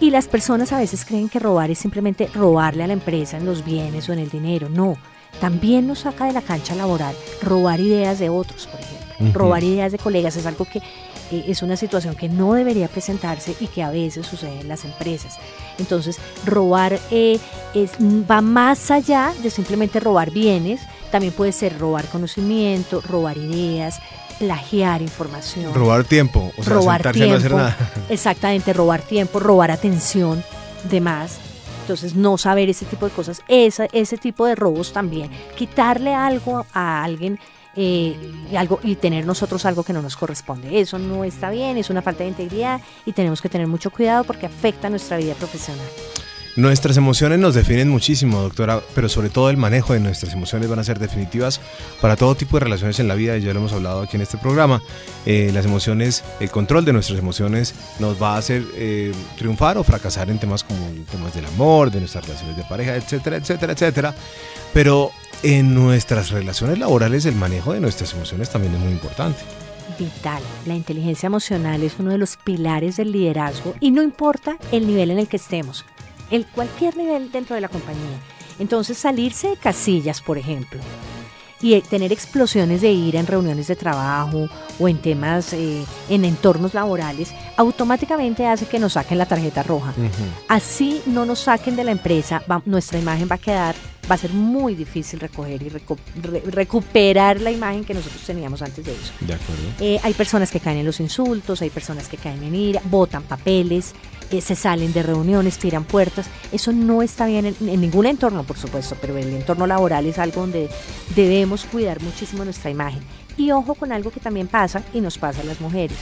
Y 0.00 0.10
las 0.10 0.26
personas 0.28 0.72
a 0.72 0.78
veces 0.78 1.04
creen 1.04 1.28
que 1.28 1.38
robar 1.38 1.70
es 1.70 1.78
simplemente 1.78 2.28
robarle 2.34 2.84
a 2.84 2.86
la 2.86 2.92
empresa 2.92 3.36
en 3.36 3.44
los 3.44 3.64
bienes 3.64 4.08
o 4.08 4.12
en 4.12 4.18
el 4.20 4.30
dinero. 4.30 4.68
No, 4.68 4.96
también 5.40 5.86
nos 5.86 6.00
saca 6.00 6.26
de 6.26 6.32
la 6.32 6.42
cancha 6.42 6.74
laboral 6.74 7.14
robar 7.42 7.80
ideas 7.80 8.18
de 8.18 8.28
otros, 8.28 8.66
por 8.66 8.80
ejemplo. 8.80 8.98
Robar 9.38 9.64
ideas 9.64 9.90
de 9.92 9.98
colegas 9.98 10.36
es 10.36 10.46
algo 10.46 10.64
que 10.64 10.78
eh, 11.32 11.44
es 11.48 11.62
una 11.62 11.76
situación 11.76 12.14
que 12.14 12.28
no 12.28 12.54
debería 12.54 12.86
presentarse 12.86 13.56
y 13.58 13.66
que 13.66 13.82
a 13.82 13.90
veces 13.90 14.24
sucede 14.26 14.60
en 14.60 14.68
las 14.68 14.84
empresas. 14.84 15.36
Entonces, 15.78 16.18
robar 16.46 16.98
eh, 17.10 17.38
es, 17.74 17.92
va 17.98 18.40
más 18.40 18.90
allá 18.90 19.32
de 19.42 19.50
simplemente 19.50 20.00
robar 20.00 20.30
bienes, 20.30 20.80
también 21.10 21.32
puede 21.32 21.52
ser 21.52 21.78
robar 21.78 22.06
conocimiento, 22.06 23.00
robar 23.00 23.36
ideas, 23.36 24.00
plagiar 24.38 25.02
información 25.02 25.74
Robar 25.74 26.04
tiempo, 26.04 26.52
o 26.56 26.62
sea, 26.62 26.74
robar 26.74 27.00
a 27.00 27.04
no 27.04 27.10
hacer 27.10 27.40
tiempo, 27.40 27.56
nada. 27.56 27.76
exactamente, 28.08 28.72
robar 28.72 29.02
tiempo, 29.02 29.40
robar 29.40 29.70
atención, 29.70 30.42
demás. 30.88 31.38
Entonces, 31.82 32.14
no 32.14 32.36
saber 32.36 32.68
ese 32.68 32.84
tipo 32.84 33.06
de 33.06 33.12
cosas, 33.12 33.42
esa, 33.48 33.86
ese 33.92 34.18
tipo 34.18 34.44
de 34.46 34.54
robos 34.54 34.92
también, 34.92 35.30
quitarle 35.56 36.14
algo 36.14 36.66
a 36.74 37.02
alguien 37.02 37.38
eh, 37.74 38.14
y 38.50 38.56
algo 38.56 38.80
y 38.82 38.96
tener 38.96 39.24
nosotros 39.24 39.64
algo 39.64 39.82
que 39.82 39.92
no 39.92 40.02
nos 40.02 40.16
corresponde. 40.16 40.80
Eso 40.80 40.98
no 40.98 41.24
está 41.24 41.50
bien, 41.50 41.78
es 41.78 41.90
una 41.90 42.02
falta 42.02 42.24
de 42.24 42.28
integridad 42.28 42.80
y 43.06 43.12
tenemos 43.12 43.40
que 43.40 43.48
tener 43.48 43.66
mucho 43.66 43.90
cuidado 43.90 44.24
porque 44.24 44.46
afecta 44.46 44.90
nuestra 44.90 45.16
vida 45.16 45.34
profesional. 45.34 45.86
Nuestras 46.56 46.96
emociones 46.96 47.38
nos 47.38 47.54
definen 47.54 47.88
muchísimo, 47.88 48.40
doctora, 48.40 48.80
pero 48.94 49.08
sobre 49.08 49.30
todo 49.30 49.48
el 49.50 49.56
manejo 49.56 49.92
de 49.92 50.00
nuestras 50.00 50.32
emociones 50.32 50.68
van 50.68 50.78
a 50.78 50.84
ser 50.84 50.98
definitivas 50.98 51.60
para 52.00 52.16
todo 52.16 52.34
tipo 52.34 52.58
de 52.58 52.64
relaciones 52.64 52.98
en 52.98 53.08
la 53.08 53.14
vida, 53.14 53.36
y 53.36 53.42
ya 53.42 53.52
lo 53.52 53.60
hemos 53.60 53.72
hablado 53.72 54.02
aquí 54.02 54.16
en 54.16 54.22
este 54.22 54.38
programa. 54.38 54.82
Eh, 55.24 55.50
las 55.54 55.64
emociones, 55.66 56.24
el 56.40 56.50
control 56.50 56.84
de 56.84 56.92
nuestras 56.92 57.18
emociones 57.18 57.74
nos 58.00 58.20
va 58.20 58.34
a 58.34 58.38
hacer 58.38 58.64
eh, 58.74 59.12
triunfar 59.36 59.78
o 59.78 59.84
fracasar 59.84 60.30
en 60.30 60.38
temas 60.38 60.64
como 60.64 60.80
temas 61.10 61.34
del 61.34 61.46
amor, 61.46 61.90
de 61.90 62.00
nuestras 62.00 62.26
relaciones 62.26 62.56
de 62.56 62.64
pareja, 62.64 62.96
etcétera, 62.96 63.36
etcétera, 63.36 63.72
etcétera. 63.72 64.14
Pero 64.72 65.12
en 65.42 65.74
nuestras 65.74 66.30
relaciones 66.30 66.78
laborales 66.78 67.24
el 67.26 67.36
manejo 67.36 67.72
de 67.72 67.80
nuestras 67.80 68.12
emociones 68.14 68.50
también 68.50 68.74
es 68.74 68.80
muy 68.80 68.92
importante. 68.92 69.38
Vital. 69.98 70.42
La 70.66 70.74
inteligencia 70.74 71.26
emocional 71.26 71.82
es 71.82 71.96
uno 71.98 72.10
de 72.10 72.18
los 72.18 72.36
pilares 72.36 72.96
del 72.96 73.12
liderazgo 73.12 73.74
y 73.80 73.90
no 73.90 74.02
importa 74.02 74.58
el 74.70 74.86
nivel 74.86 75.10
en 75.10 75.18
el 75.18 75.28
que 75.28 75.36
estemos, 75.36 75.84
el 76.30 76.46
cualquier 76.46 76.96
nivel 76.96 77.30
dentro 77.32 77.54
de 77.54 77.60
la 77.60 77.68
compañía. 77.68 78.18
Entonces 78.58 78.98
salirse 78.98 79.48
de 79.50 79.56
casillas, 79.56 80.20
por 80.20 80.36
ejemplo, 80.38 80.80
y 81.60 81.74
eh, 81.74 81.82
tener 81.88 82.12
explosiones 82.12 82.80
de 82.82 82.92
ira 82.92 83.18
en 83.20 83.26
reuniones 83.26 83.66
de 83.68 83.76
trabajo 83.76 84.48
o 84.78 84.88
en 84.88 84.98
temas, 84.98 85.52
eh, 85.52 85.84
en 86.08 86.24
entornos 86.24 86.74
laborales, 86.74 87.32
automáticamente 87.56 88.46
hace 88.46 88.66
que 88.66 88.78
nos 88.78 88.92
saquen 88.94 89.18
la 89.18 89.26
tarjeta 89.26 89.62
roja. 89.62 89.92
Así 90.48 91.02
no 91.06 91.24
nos 91.26 91.40
saquen 91.40 91.76
de 91.76 91.84
la 91.84 91.90
empresa, 91.92 92.42
va- 92.50 92.62
nuestra 92.64 92.98
imagen 92.98 93.28
va 93.30 93.34
a 93.36 93.38
quedar, 93.38 93.74
va 94.10 94.14
a 94.14 94.18
ser 94.18 94.32
muy 94.32 94.74
difícil 94.74 95.18
recoger 95.20 95.60
y 95.62 95.68
recu- 95.70 95.98
re- 96.22 96.42
recuperar 96.46 97.40
la 97.40 97.50
imagen 97.50 97.84
que 97.84 97.94
nosotros 97.94 98.22
teníamos 98.22 98.62
antes 98.62 98.84
de 98.84 98.92
eso. 98.92 99.12
De 99.20 99.34
acuerdo. 99.34 99.62
Eh, 99.80 99.98
hay 100.02 100.14
personas 100.14 100.50
que 100.50 100.60
caen 100.60 100.78
en 100.78 100.86
los 100.86 101.00
insultos, 101.00 101.60
hay 101.62 101.70
personas 101.70 102.08
que 102.08 102.16
caen 102.16 102.42
en 102.44 102.54
ira, 102.54 102.80
botan 102.84 103.22
papeles, 103.24 103.94
eh, 104.30 104.40
se 104.40 104.54
salen 104.54 104.92
de 104.92 105.02
reuniones, 105.02 105.58
tiran 105.58 105.84
puertas. 105.84 106.26
Eso 106.52 106.72
no 106.72 107.02
está 107.02 107.26
bien 107.26 107.46
en, 107.46 107.56
en 107.68 107.80
ningún 107.80 108.06
entorno, 108.06 108.44
por 108.44 108.58
supuesto, 108.58 108.96
pero 109.00 109.16
el 109.16 109.28
entorno 109.28 109.66
laboral 109.66 110.06
es 110.06 110.18
algo 110.18 110.42
donde 110.42 110.68
debemos 111.14 111.64
cuidar 111.64 112.02
muchísimo 112.02 112.44
nuestra 112.44 112.70
imagen. 112.70 113.02
Y 113.36 113.52
ojo 113.52 113.74
con 113.74 113.92
algo 113.92 114.10
que 114.10 114.20
también 114.20 114.48
pasa 114.48 114.82
y 114.92 115.00
nos 115.00 115.16
pasa 115.16 115.42
a 115.42 115.44
las 115.44 115.60
mujeres, 115.60 115.96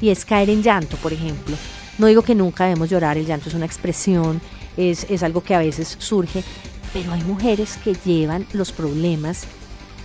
y 0.00 0.10
es 0.10 0.24
caer 0.24 0.50
en 0.50 0.62
llanto, 0.62 0.96
por 0.98 1.12
ejemplo. 1.12 1.56
No 1.98 2.06
digo 2.06 2.22
que 2.22 2.34
nunca 2.34 2.64
debemos 2.64 2.90
llorar, 2.90 3.16
el 3.16 3.26
llanto 3.26 3.48
es 3.48 3.54
una 3.54 3.66
expresión, 3.66 4.40
es, 4.76 5.06
es 5.08 5.22
algo 5.22 5.42
que 5.42 5.54
a 5.54 5.58
veces 5.58 5.96
surge, 5.98 6.44
pero 6.92 7.12
hay 7.12 7.22
mujeres 7.22 7.78
que 7.82 7.94
llevan 8.04 8.46
los 8.52 8.72
problemas 8.72 9.46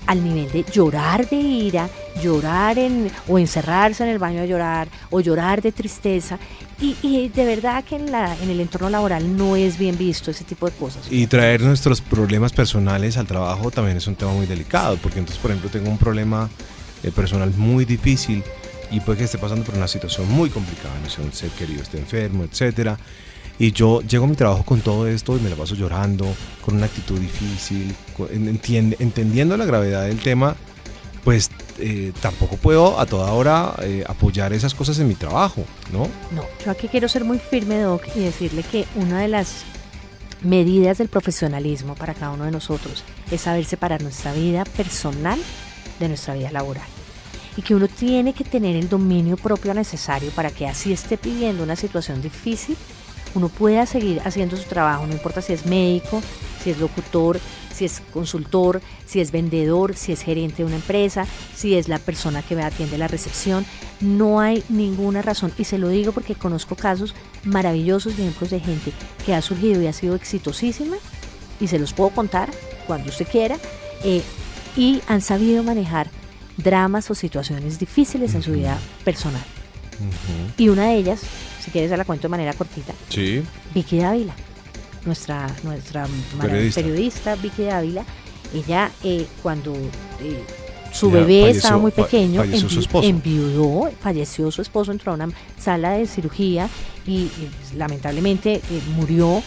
al 0.07 0.23
nivel 0.23 0.51
de 0.51 0.63
llorar 0.63 1.29
de 1.29 1.35
ira, 1.35 1.89
llorar 2.21 2.79
en, 2.79 3.11
o 3.27 3.37
encerrarse 3.37 4.03
en 4.03 4.09
el 4.09 4.17
baño 4.17 4.41
a 4.41 4.45
llorar, 4.45 4.87
o 5.09 5.19
llorar 5.19 5.61
de 5.61 5.71
tristeza. 5.71 6.39
Y, 6.79 7.29
de 7.29 7.45
verdad 7.45 7.83
que 7.83 7.95
en, 7.95 8.11
la, 8.11 8.35
en 8.41 8.49
el 8.49 8.59
entorno 8.59 8.89
laboral 8.89 9.35
no 9.35 9.55
es 9.55 9.79
bien 9.79 9.97
visto 9.97 10.29
ese 10.29 10.43
tipo 10.43 10.69
de 10.69 10.75
cosas. 10.75 11.07
Y 11.09 11.25
traer 11.25 11.61
nuestros 11.61 12.01
problemas 12.01 12.53
personales 12.53 13.17
al 13.17 13.25
trabajo 13.25 13.71
también 13.71 13.97
es 13.97 14.05
un 14.07 14.15
tema 14.15 14.31
muy 14.31 14.45
delicado, 14.45 14.97
porque 14.97 15.19
entonces, 15.19 15.41
por 15.41 15.51
ejemplo, 15.51 15.69
tengo 15.71 15.89
un 15.89 15.97
problema 15.97 16.49
eh, 17.03 17.11
personal 17.11 17.51
muy 17.57 17.85
difícil 17.85 18.43
y 18.91 18.99
puede 18.99 19.19
que 19.19 19.23
esté 19.25 19.37
pasando 19.37 19.65
por 19.65 19.75
una 19.75 19.87
situación 19.87 20.29
muy 20.31 20.49
complicada, 20.49 20.93
no 21.03 21.09
sé, 21.09 21.21
un 21.21 21.33
ser 21.33 21.49
querido 21.51 21.81
esté 21.81 21.97
enfermo, 21.97 22.43
etcétera. 22.43 22.97
Y 23.59 23.71
yo 23.71 24.01
llego 24.01 24.25
a 24.25 24.27
mi 24.27 24.35
trabajo 24.35 24.63
con 24.63 24.81
todo 24.81 25.07
esto 25.07 25.35
y 25.35 25.39
me 25.39 25.49
la 25.49 25.55
paso 25.55 25.75
llorando, 25.75 26.27
con 26.63 26.75
una 26.75 26.85
actitud 26.85 27.19
difícil, 27.19 27.95
entendiendo 28.99 29.57
la 29.57 29.65
gravedad 29.65 30.05
del 30.05 30.19
tema, 30.19 30.55
pues 31.23 31.49
eh, 31.79 32.13
tampoco 32.21 32.57
puedo 32.57 32.99
a 32.99 33.05
toda 33.05 33.33
hora 33.33 33.75
eh, 33.81 34.03
apoyar 34.07 34.53
esas 34.53 34.73
cosas 34.73 34.99
en 34.99 35.07
mi 35.07 35.15
trabajo, 35.15 35.65
¿no? 35.91 36.07
No, 36.33 36.45
yo 36.63 36.71
aquí 36.71 36.87
quiero 36.87 37.09
ser 37.09 37.25
muy 37.25 37.39
firme, 37.39 37.79
Doc, 37.81 38.03
y 38.15 38.19
decirle 38.19 38.63
que 38.63 38.85
una 38.95 39.19
de 39.21 39.27
las 39.27 39.63
medidas 40.41 40.99
del 40.99 41.09
profesionalismo 41.09 41.95
para 41.95 42.13
cada 42.13 42.31
uno 42.31 42.45
de 42.45 42.51
nosotros 42.51 43.03
es 43.31 43.41
saber 43.41 43.65
separar 43.65 44.03
nuestra 44.03 44.33
vida 44.33 44.63
personal 44.63 45.39
de 45.99 46.07
nuestra 46.07 46.35
vida 46.35 46.51
laboral. 46.51 46.87
y 47.57 47.63
que 47.63 47.73
uno 47.73 47.87
tiene 47.87 48.33
que 48.33 48.43
tener 48.43 48.75
el 48.75 48.87
dominio 48.87 49.35
propio 49.35 49.73
necesario 49.73 50.29
para 50.29 50.51
que 50.51 50.67
así 50.67 50.93
esté 50.93 51.17
pidiendo 51.17 51.63
una 51.63 51.75
situación 51.75 52.21
difícil, 52.21 52.77
uno 53.37 53.49
pueda 53.49 53.85
seguir 53.85 54.21
haciendo 54.25 54.57
su 54.57 54.63
trabajo, 54.63 55.05
no 55.05 55.13
importa 55.13 55.41
si 55.41 55.53
es 55.53 55.65
médico, 55.65 56.21
si 56.63 56.71
es 56.71 56.79
locutor, 56.79 57.39
si 57.73 57.85
es 57.85 58.01
consultor, 58.11 58.81
si 59.05 59.21
es 59.21 59.31
vendedor, 59.31 59.95
si 59.95 60.11
es 60.11 60.21
gerente 60.21 60.57
de 60.57 60.65
una 60.65 60.77
empresa, 60.77 61.27
si 61.55 61.75
es 61.75 61.87
la 61.87 61.99
persona 61.99 62.41
que 62.41 62.55
me 62.55 62.63
atiende 62.63 62.97
la 62.97 63.07
recepción. 63.07 63.65
No 64.01 64.39
hay 64.39 64.63
ninguna 64.67 65.21
razón, 65.21 65.53
y 65.57 65.63
se 65.63 65.77
lo 65.77 65.89
digo 65.89 66.11
porque 66.11 66.33
conozco 66.35 66.75
casos 66.75 67.13
maravillosos, 67.43 68.13
ejemplos 68.13 68.49
de 68.49 68.59
gente 68.59 68.91
que 69.25 69.35
ha 69.35 69.41
surgido 69.41 69.81
y 69.81 69.87
ha 69.87 69.93
sido 69.93 70.15
exitosísima, 70.15 70.97
y 71.59 71.67
se 71.67 71.79
los 71.79 71.93
puedo 71.93 72.09
contar 72.09 72.49
cuando 72.87 73.09
usted 73.09 73.27
quiera, 73.27 73.57
eh, 74.03 74.23
y 74.75 75.01
han 75.07 75.21
sabido 75.21 75.63
manejar 75.63 76.09
dramas 76.57 77.09
o 77.11 77.15
situaciones 77.15 77.77
difíciles 77.77 78.33
en 78.33 78.41
su 78.41 78.53
vida 78.53 78.77
personal. 79.03 79.43
Y 80.57 80.69
una 80.69 80.87
de 80.87 80.95
ellas, 80.95 81.21
si 81.67 81.71
quieres, 81.71 81.91
se 81.91 81.97
la 81.97 82.05
cuento 82.05 82.23
de 82.23 82.29
manera 82.29 82.53
cortita. 82.53 82.93
Sí. 83.09 83.43
Vicky 83.73 83.97
Dávila, 83.97 84.33
nuestra, 85.05 85.53
nuestra 85.63 86.07
periodista. 86.39 86.81
periodista 86.81 87.35
Vicky 87.35 87.63
Dávila. 87.63 88.05
Ella, 88.53 88.89
eh, 89.03 89.27
cuando 89.43 89.75
eh, 89.75 90.45
su 90.93 91.11
bebé 91.11 91.49
estaba 91.49 91.77
muy 91.77 91.91
pequeño, 91.91 92.39
falleció 92.39 92.69
su 92.69 92.79
esposo. 92.79 93.05
enviudó, 93.05 93.91
falleció 93.99 94.49
su 94.49 94.61
esposo, 94.61 94.93
entró 94.93 95.11
a 95.11 95.15
una 95.15 95.29
sala 95.59 95.91
de 95.91 96.07
cirugía 96.07 96.69
y, 97.05 97.29
lamentablemente 97.75 98.61
eh, 98.71 98.81
murió. 98.95 99.43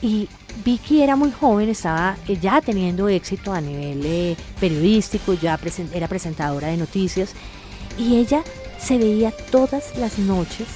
Y 0.00 0.26
Vicky 0.64 1.02
era 1.02 1.16
muy 1.16 1.32
joven, 1.32 1.68
estaba 1.68 2.16
ya 2.40 2.62
teniendo 2.62 3.10
éxito 3.10 3.52
a 3.52 3.60
nivel 3.60 4.38
periodístico, 4.58 5.34
ya 5.34 5.60
era 5.92 6.08
presentadora 6.08 6.68
de 6.68 6.78
noticias 6.78 7.34
y 7.98 8.16
ella 8.16 8.42
se 8.80 8.96
veía 8.96 9.32
todas 9.50 9.98
las 9.98 10.18
noches 10.18 10.66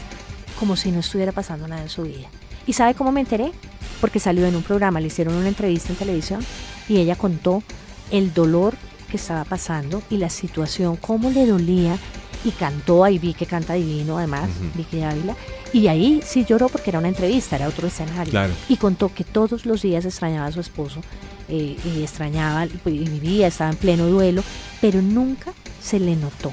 como 0.59 0.77
si 0.77 0.91
no 0.91 1.01
estuviera 1.01 1.33
pasando 1.33 1.69
nada 1.69 1.83
en 1.83 1.89
su 1.89 2.03
vida. 2.03 2.29
¿Y 2.67 2.73
sabe 2.75 2.95
cómo 2.95 3.13
me 3.13 3.21
enteré? 3.21 3.53
Porque 4.01 4.21
salió 4.21 4.47
en 4.47 4.57
un 4.57 4.63
programa, 4.63 5.01
le 5.01 5.09
hicieron 5.09 5.35
una 5.35 5.49
entrevista 5.49 5.91
en 5.91 5.97
televisión 5.97 6.45
y 6.89 6.99
ella 6.99 7.17
contó 7.17 7.63
el 8.11 8.33
dolor 8.33 8.75
que 9.11 9.17
estaba 9.17 9.45
pasando 9.45 10.03
y 10.11 10.17
la 10.17 10.31
situación, 10.31 10.97
cómo 10.97 11.31
le 11.31 11.47
dolía 11.47 11.99
y 12.45 12.51
cantó, 12.51 13.05
ahí 13.05 13.19
vi 13.19 13.35
que 13.35 13.47
canta 13.47 13.75
divino 13.75 14.19
además, 14.19 14.51
Vicky 14.75 15.03
Ávila, 15.03 15.37
y 15.73 15.87
ahí 15.89 16.21
sí 16.25 16.45
lloró 16.45 16.69
porque 16.69 16.91
era 16.91 16.99
una 16.99 17.09
entrevista, 17.09 17.57
era 17.57 17.69
otro 17.69 17.87
escenario, 17.87 18.51
y 18.69 18.77
contó 18.77 19.13
que 19.15 19.25
todos 19.25 19.65
los 19.65 19.83
días 19.83 20.05
extrañaba 20.05 20.47
a 20.47 20.53
su 20.53 20.61
esposo 20.61 21.01
eh, 21.49 21.77
y 21.85 22.03
extrañaba 22.03 22.67
y 22.67 22.99
vivía, 22.99 23.47
estaba 23.47 23.71
en 23.71 23.77
pleno 23.77 24.07
duelo, 24.07 24.43
pero 24.81 25.03
nunca 25.03 25.53
se 25.81 26.01
le 26.01 26.17
notó 26.17 26.53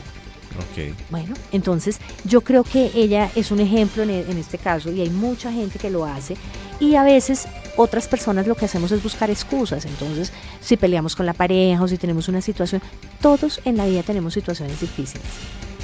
bueno, 1.10 1.36
entonces 1.51 1.99
yo 2.24 2.41
creo 2.41 2.64
que 2.64 2.91
ella 2.95 3.32
es 3.36 3.51
un 3.51 3.60
ejemplo 3.60 4.03
en, 4.03 4.10
en, 4.10 4.38
este 4.38 4.57
caso 4.57 4.91
y 4.91 5.01
hay 5.01 5.10
mucha 5.10 5.51
gente 5.51 5.80
que 5.80 5.89
lo 5.89 6.05
hace 6.05 6.36
y 6.80 6.95
a 6.95 7.03
veces 7.03 7.47
otras 7.76 8.07
personas 8.07 8.47
lo 8.47 8.55
que 8.55 8.66
hacemos 8.66 8.91
es 8.91 9.01
buscar 9.01 9.30
excusas. 9.30 9.86
Entonces, 9.86 10.32
si 10.62 10.78
peleamos 10.78 11.16
con 11.16 11.26
la 11.26 11.34
pareja 11.34 11.82
o 11.82 11.88
si 11.88 11.97
tenemos 11.97 12.28
una 12.28 12.41
situación, 12.41 12.82
todos 13.22 13.62
en 13.66 13.78
la 13.78 13.86
vida 13.86 14.03
tenemos 14.03 14.34
situaciones 14.34 14.80
difíciles. 14.80 15.26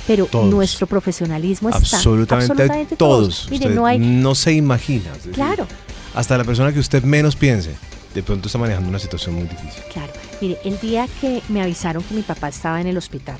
Pero 0.07 0.28
nuestro 0.43 0.88
profesionalismo 0.88 1.69
está 1.69 1.97
absolutamente, 1.97 2.51
absolutamente 2.51 2.95
todos. 2.95 3.47
Mire, 3.49 3.69
no, 3.69 3.86
hay, 3.86 3.97
no 3.97 4.36
se 4.36 4.53
imagina. 4.53 5.11
claro. 5.34 5.67
Hasta 6.13 6.38
la 6.38 6.45
persona 6.45 6.71
que 6.71 6.80
usted 6.80 7.03
menos 7.03 7.36
piense, 7.36 7.76
de 8.13 8.23
pronto 8.23 8.47
está 8.47 8.57
manejando 8.57 8.88
una 8.88 8.99
situación 8.99 9.36
muy 9.36 9.43
difícil. 9.43 9.84
Claro. 9.91 10.13
Mire, 10.39 10.57
el 10.63 10.80
día 10.80 11.07
que 11.19 11.41
me 11.49 11.61
avisaron 11.61 12.03
que 12.03 12.13
mi 12.13 12.21
papá 12.21 12.47
estaba 12.47 12.80
en 12.80 12.88
el 12.88 12.97
hospital, 12.97 13.38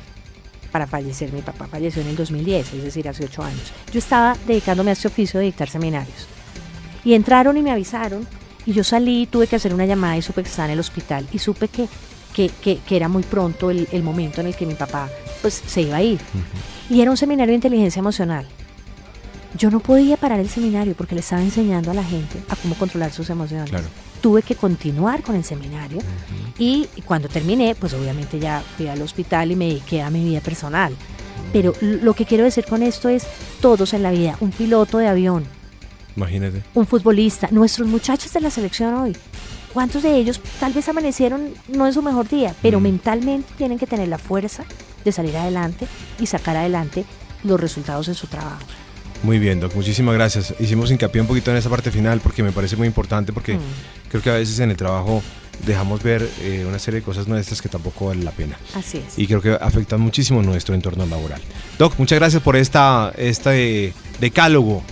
para 0.76 0.88
fallecer. 0.88 1.32
Mi 1.32 1.42
papá 1.42 1.68
falleció 1.68 2.02
en 2.02 2.10
el 2.10 2.18
2010, 2.18 2.74
es 2.74 2.84
decir, 2.84 3.08
hace 3.08 3.24
ocho 3.24 3.42
años. 3.42 3.72
Yo 3.94 4.00
estaba 4.00 4.36
dedicándome 4.46 4.90
a 4.90 4.94
este 4.94 5.08
oficio 5.08 5.40
de 5.40 5.46
dictar 5.46 5.70
seminarios. 5.70 6.28
Y 7.06 7.14
entraron 7.14 7.56
y 7.56 7.62
me 7.62 7.72
avisaron. 7.72 8.28
Y 8.66 8.74
yo 8.74 8.84
salí, 8.84 9.26
tuve 9.26 9.48
que 9.48 9.56
hacer 9.56 9.74
una 9.74 9.86
llamada 9.86 10.18
y 10.18 10.22
supe 10.22 10.44
que 10.44 10.50
estaba 10.50 10.66
en 10.66 10.74
el 10.74 10.82
hospital. 10.82 11.26
Y 11.32 11.40
supe 11.40 11.70
que, 11.70 11.88
que, 12.34 12.50
que, 12.60 12.82
era 12.94 13.08
muy 13.08 13.24
pronto 13.24 13.72
el, 13.72 13.88
el, 13.94 14.04
momento 14.04 14.42
en 14.42 14.48
el 14.48 14.56
que 14.58 14.66
mi 14.66 14.74
papá 14.74 15.08
pues, 15.42 15.64
se 15.66 15.84
iba 15.84 15.96
a 15.96 16.04
ir. 16.04 16.20
Y 16.90 17.00
era 17.00 17.10
un 17.10 17.16
seminario 17.16 17.54
de 17.54 17.56
inteligencia 17.56 18.02
emocional. 18.02 18.46
Yo 19.58 19.72
no 19.72 19.80
podía 19.80 20.18
parar 20.18 20.42
el 20.42 20.50
seminario 20.50 20.94
porque 20.94 21.16
le 21.16 21.22
estaba 21.22 21.42
enseñando 21.42 21.92
a 21.92 21.94
la 21.94 22.04
gente 22.04 22.38
a 22.50 22.58
cómo 22.58 22.76
controlar 22.76 23.14
sus 23.14 23.30
emociones. 23.30 23.70
Claro 23.70 23.88
tuve 24.26 24.42
que 24.42 24.56
continuar 24.56 25.22
con 25.22 25.36
el 25.36 25.44
seminario 25.44 26.00
y 26.58 26.88
cuando 27.06 27.30
terminé, 27.30 27.76
pues 27.76 27.94
obviamente 27.94 28.40
ya 28.40 28.64
fui 28.76 28.88
al 28.88 29.00
hospital 29.04 29.52
y 29.52 29.56
me 29.56 29.68
dediqué 29.68 30.02
a 30.02 30.10
mi 30.10 30.24
vida 30.24 30.42
personal. 30.42 30.96
Pero 31.54 31.76
lo 31.80 32.16
que 32.16 32.26
quiero 32.26 32.44
decir 32.44 32.66
con 32.66 32.82
esto 32.82 33.08
es 33.08 33.28
todos 33.62 33.94
en 33.94 34.02
la 34.02 34.10
vida, 34.10 34.36
un 34.40 34.50
piloto 34.50 34.98
de 34.98 35.10
avión, 35.10 35.46
Imagínate. 36.16 36.64
un 36.74 36.88
futbolista, 36.88 37.50
nuestros 37.52 37.88
muchachos 37.88 38.34
de 38.34 38.42
la 38.42 38.50
selección 38.50 38.96
hoy, 38.96 39.16
¿cuántos 39.76 40.02
de 40.02 40.16
ellos 40.16 40.42
tal 40.60 40.74
vez 40.74 40.90
amanecieron 40.90 41.54
no 41.68 41.86
en 41.86 41.94
su 41.94 42.02
mejor 42.02 42.28
día, 42.28 42.56
pero 42.64 42.80
mentalmente 42.80 43.54
tienen 43.60 43.78
que 43.78 43.86
tener 43.86 44.08
la 44.08 44.18
fuerza 44.18 44.66
de 45.04 45.12
salir 45.12 45.38
adelante 45.38 45.86
y 46.20 46.26
sacar 46.26 46.58
adelante 46.58 47.06
los 47.44 47.62
resultados 47.62 48.08
de 48.08 48.16
su 48.16 48.26
trabajo? 48.26 48.66
Muy 49.26 49.40
bien, 49.40 49.60
Doc, 49.60 49.74
muchísimas 49.74 50.14
gracias. 50.14 50.54
Hicimos 50.60 50.92
hincapié 50.92 51.20
un 51.20 51.26
poquito 51.26 51.50
en 51.50 51.58
esa 51.58 51.68
parte 51.68 51.90
final 51.90 52.20
porque 52.20 52.44
me 52.44 52.52
parece 52.52 52.76
muy 52.76 52.86
importante 52.86 53.34
porque 53.34 53.56
mm. 53.56 54.10
creo 54.10 54.22
que 54.22 54.30
a 54.30 54.34
veces 54.34 54.60
en 54.60 54.70
el 54.70 54.78
trabajo 54.78 55.24
dejamos 55.66 56.04
ver 56.04 56.30
eh, 56.42 56.64
una 56.68 56.78
serie 56.78 57.00
de 57.00 57.04
cosas 57.04 57.28
nuestras 57.28 57.60
que 57.60 57.68
tampoco 57.68 58.06
valen 58.06 58.24
la 58.24 58.30
pena. 58.30 58.56
Así 58.76 59.00
es. 59.00 59.18
Y 59.18 59.26
creo 59.26 59.42
que 59.42 59.54
afectan 59.54 60.00
muchísimo 60.00 60.44
nuestro 60.44 60.76
entorno 60.76 61.08
laboral. 61.08 61.42
Doc, 61.80 61.96
muchas 61.98 62.20
gracias 62.20 62.44
por 62.44 62.56
esta, 62.56 63.14
este 63.18 63.96
decálogo 64.20 64.84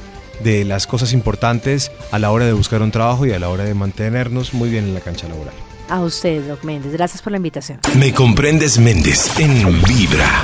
de 0.44 0.66
las 0.66 0.88
cosas 0.88 1.14
importantes 1.14 1.92
a 2.12 2.18
la 2.18 2.32
hora 2.32 2.46
de 2.46 2.54
buscar 2.54 2.82
un 2.82 2.90
trabajo 2.90 3.28
y 3.28 3.34
a 3.34 3.40
la 3.40 3.50
hora 3.50 3.66
de 3.66 3.76
mantenernos 3.76 4.56
muy 4.56 4.72
bien 4.72 4.86
en 4.86 4.96
la 4.96 5.02
cancha 5.02 5.28
laboral. 5.28 5.54
A 5.90 6.00
usted, 6.00 6.42
Doc 6.48 6.64
Méndez. 6.64 6.92
Gracias 6.92 7.22
por 7.22 7.32
la 7.32 7.38
invitación. 7.38 7.82
Me 8.00 8.12
comprendes, 8.16 8.80
Méndez, 8.80 9.38
en 9.38 9.80
Vibra. 9.84 10.44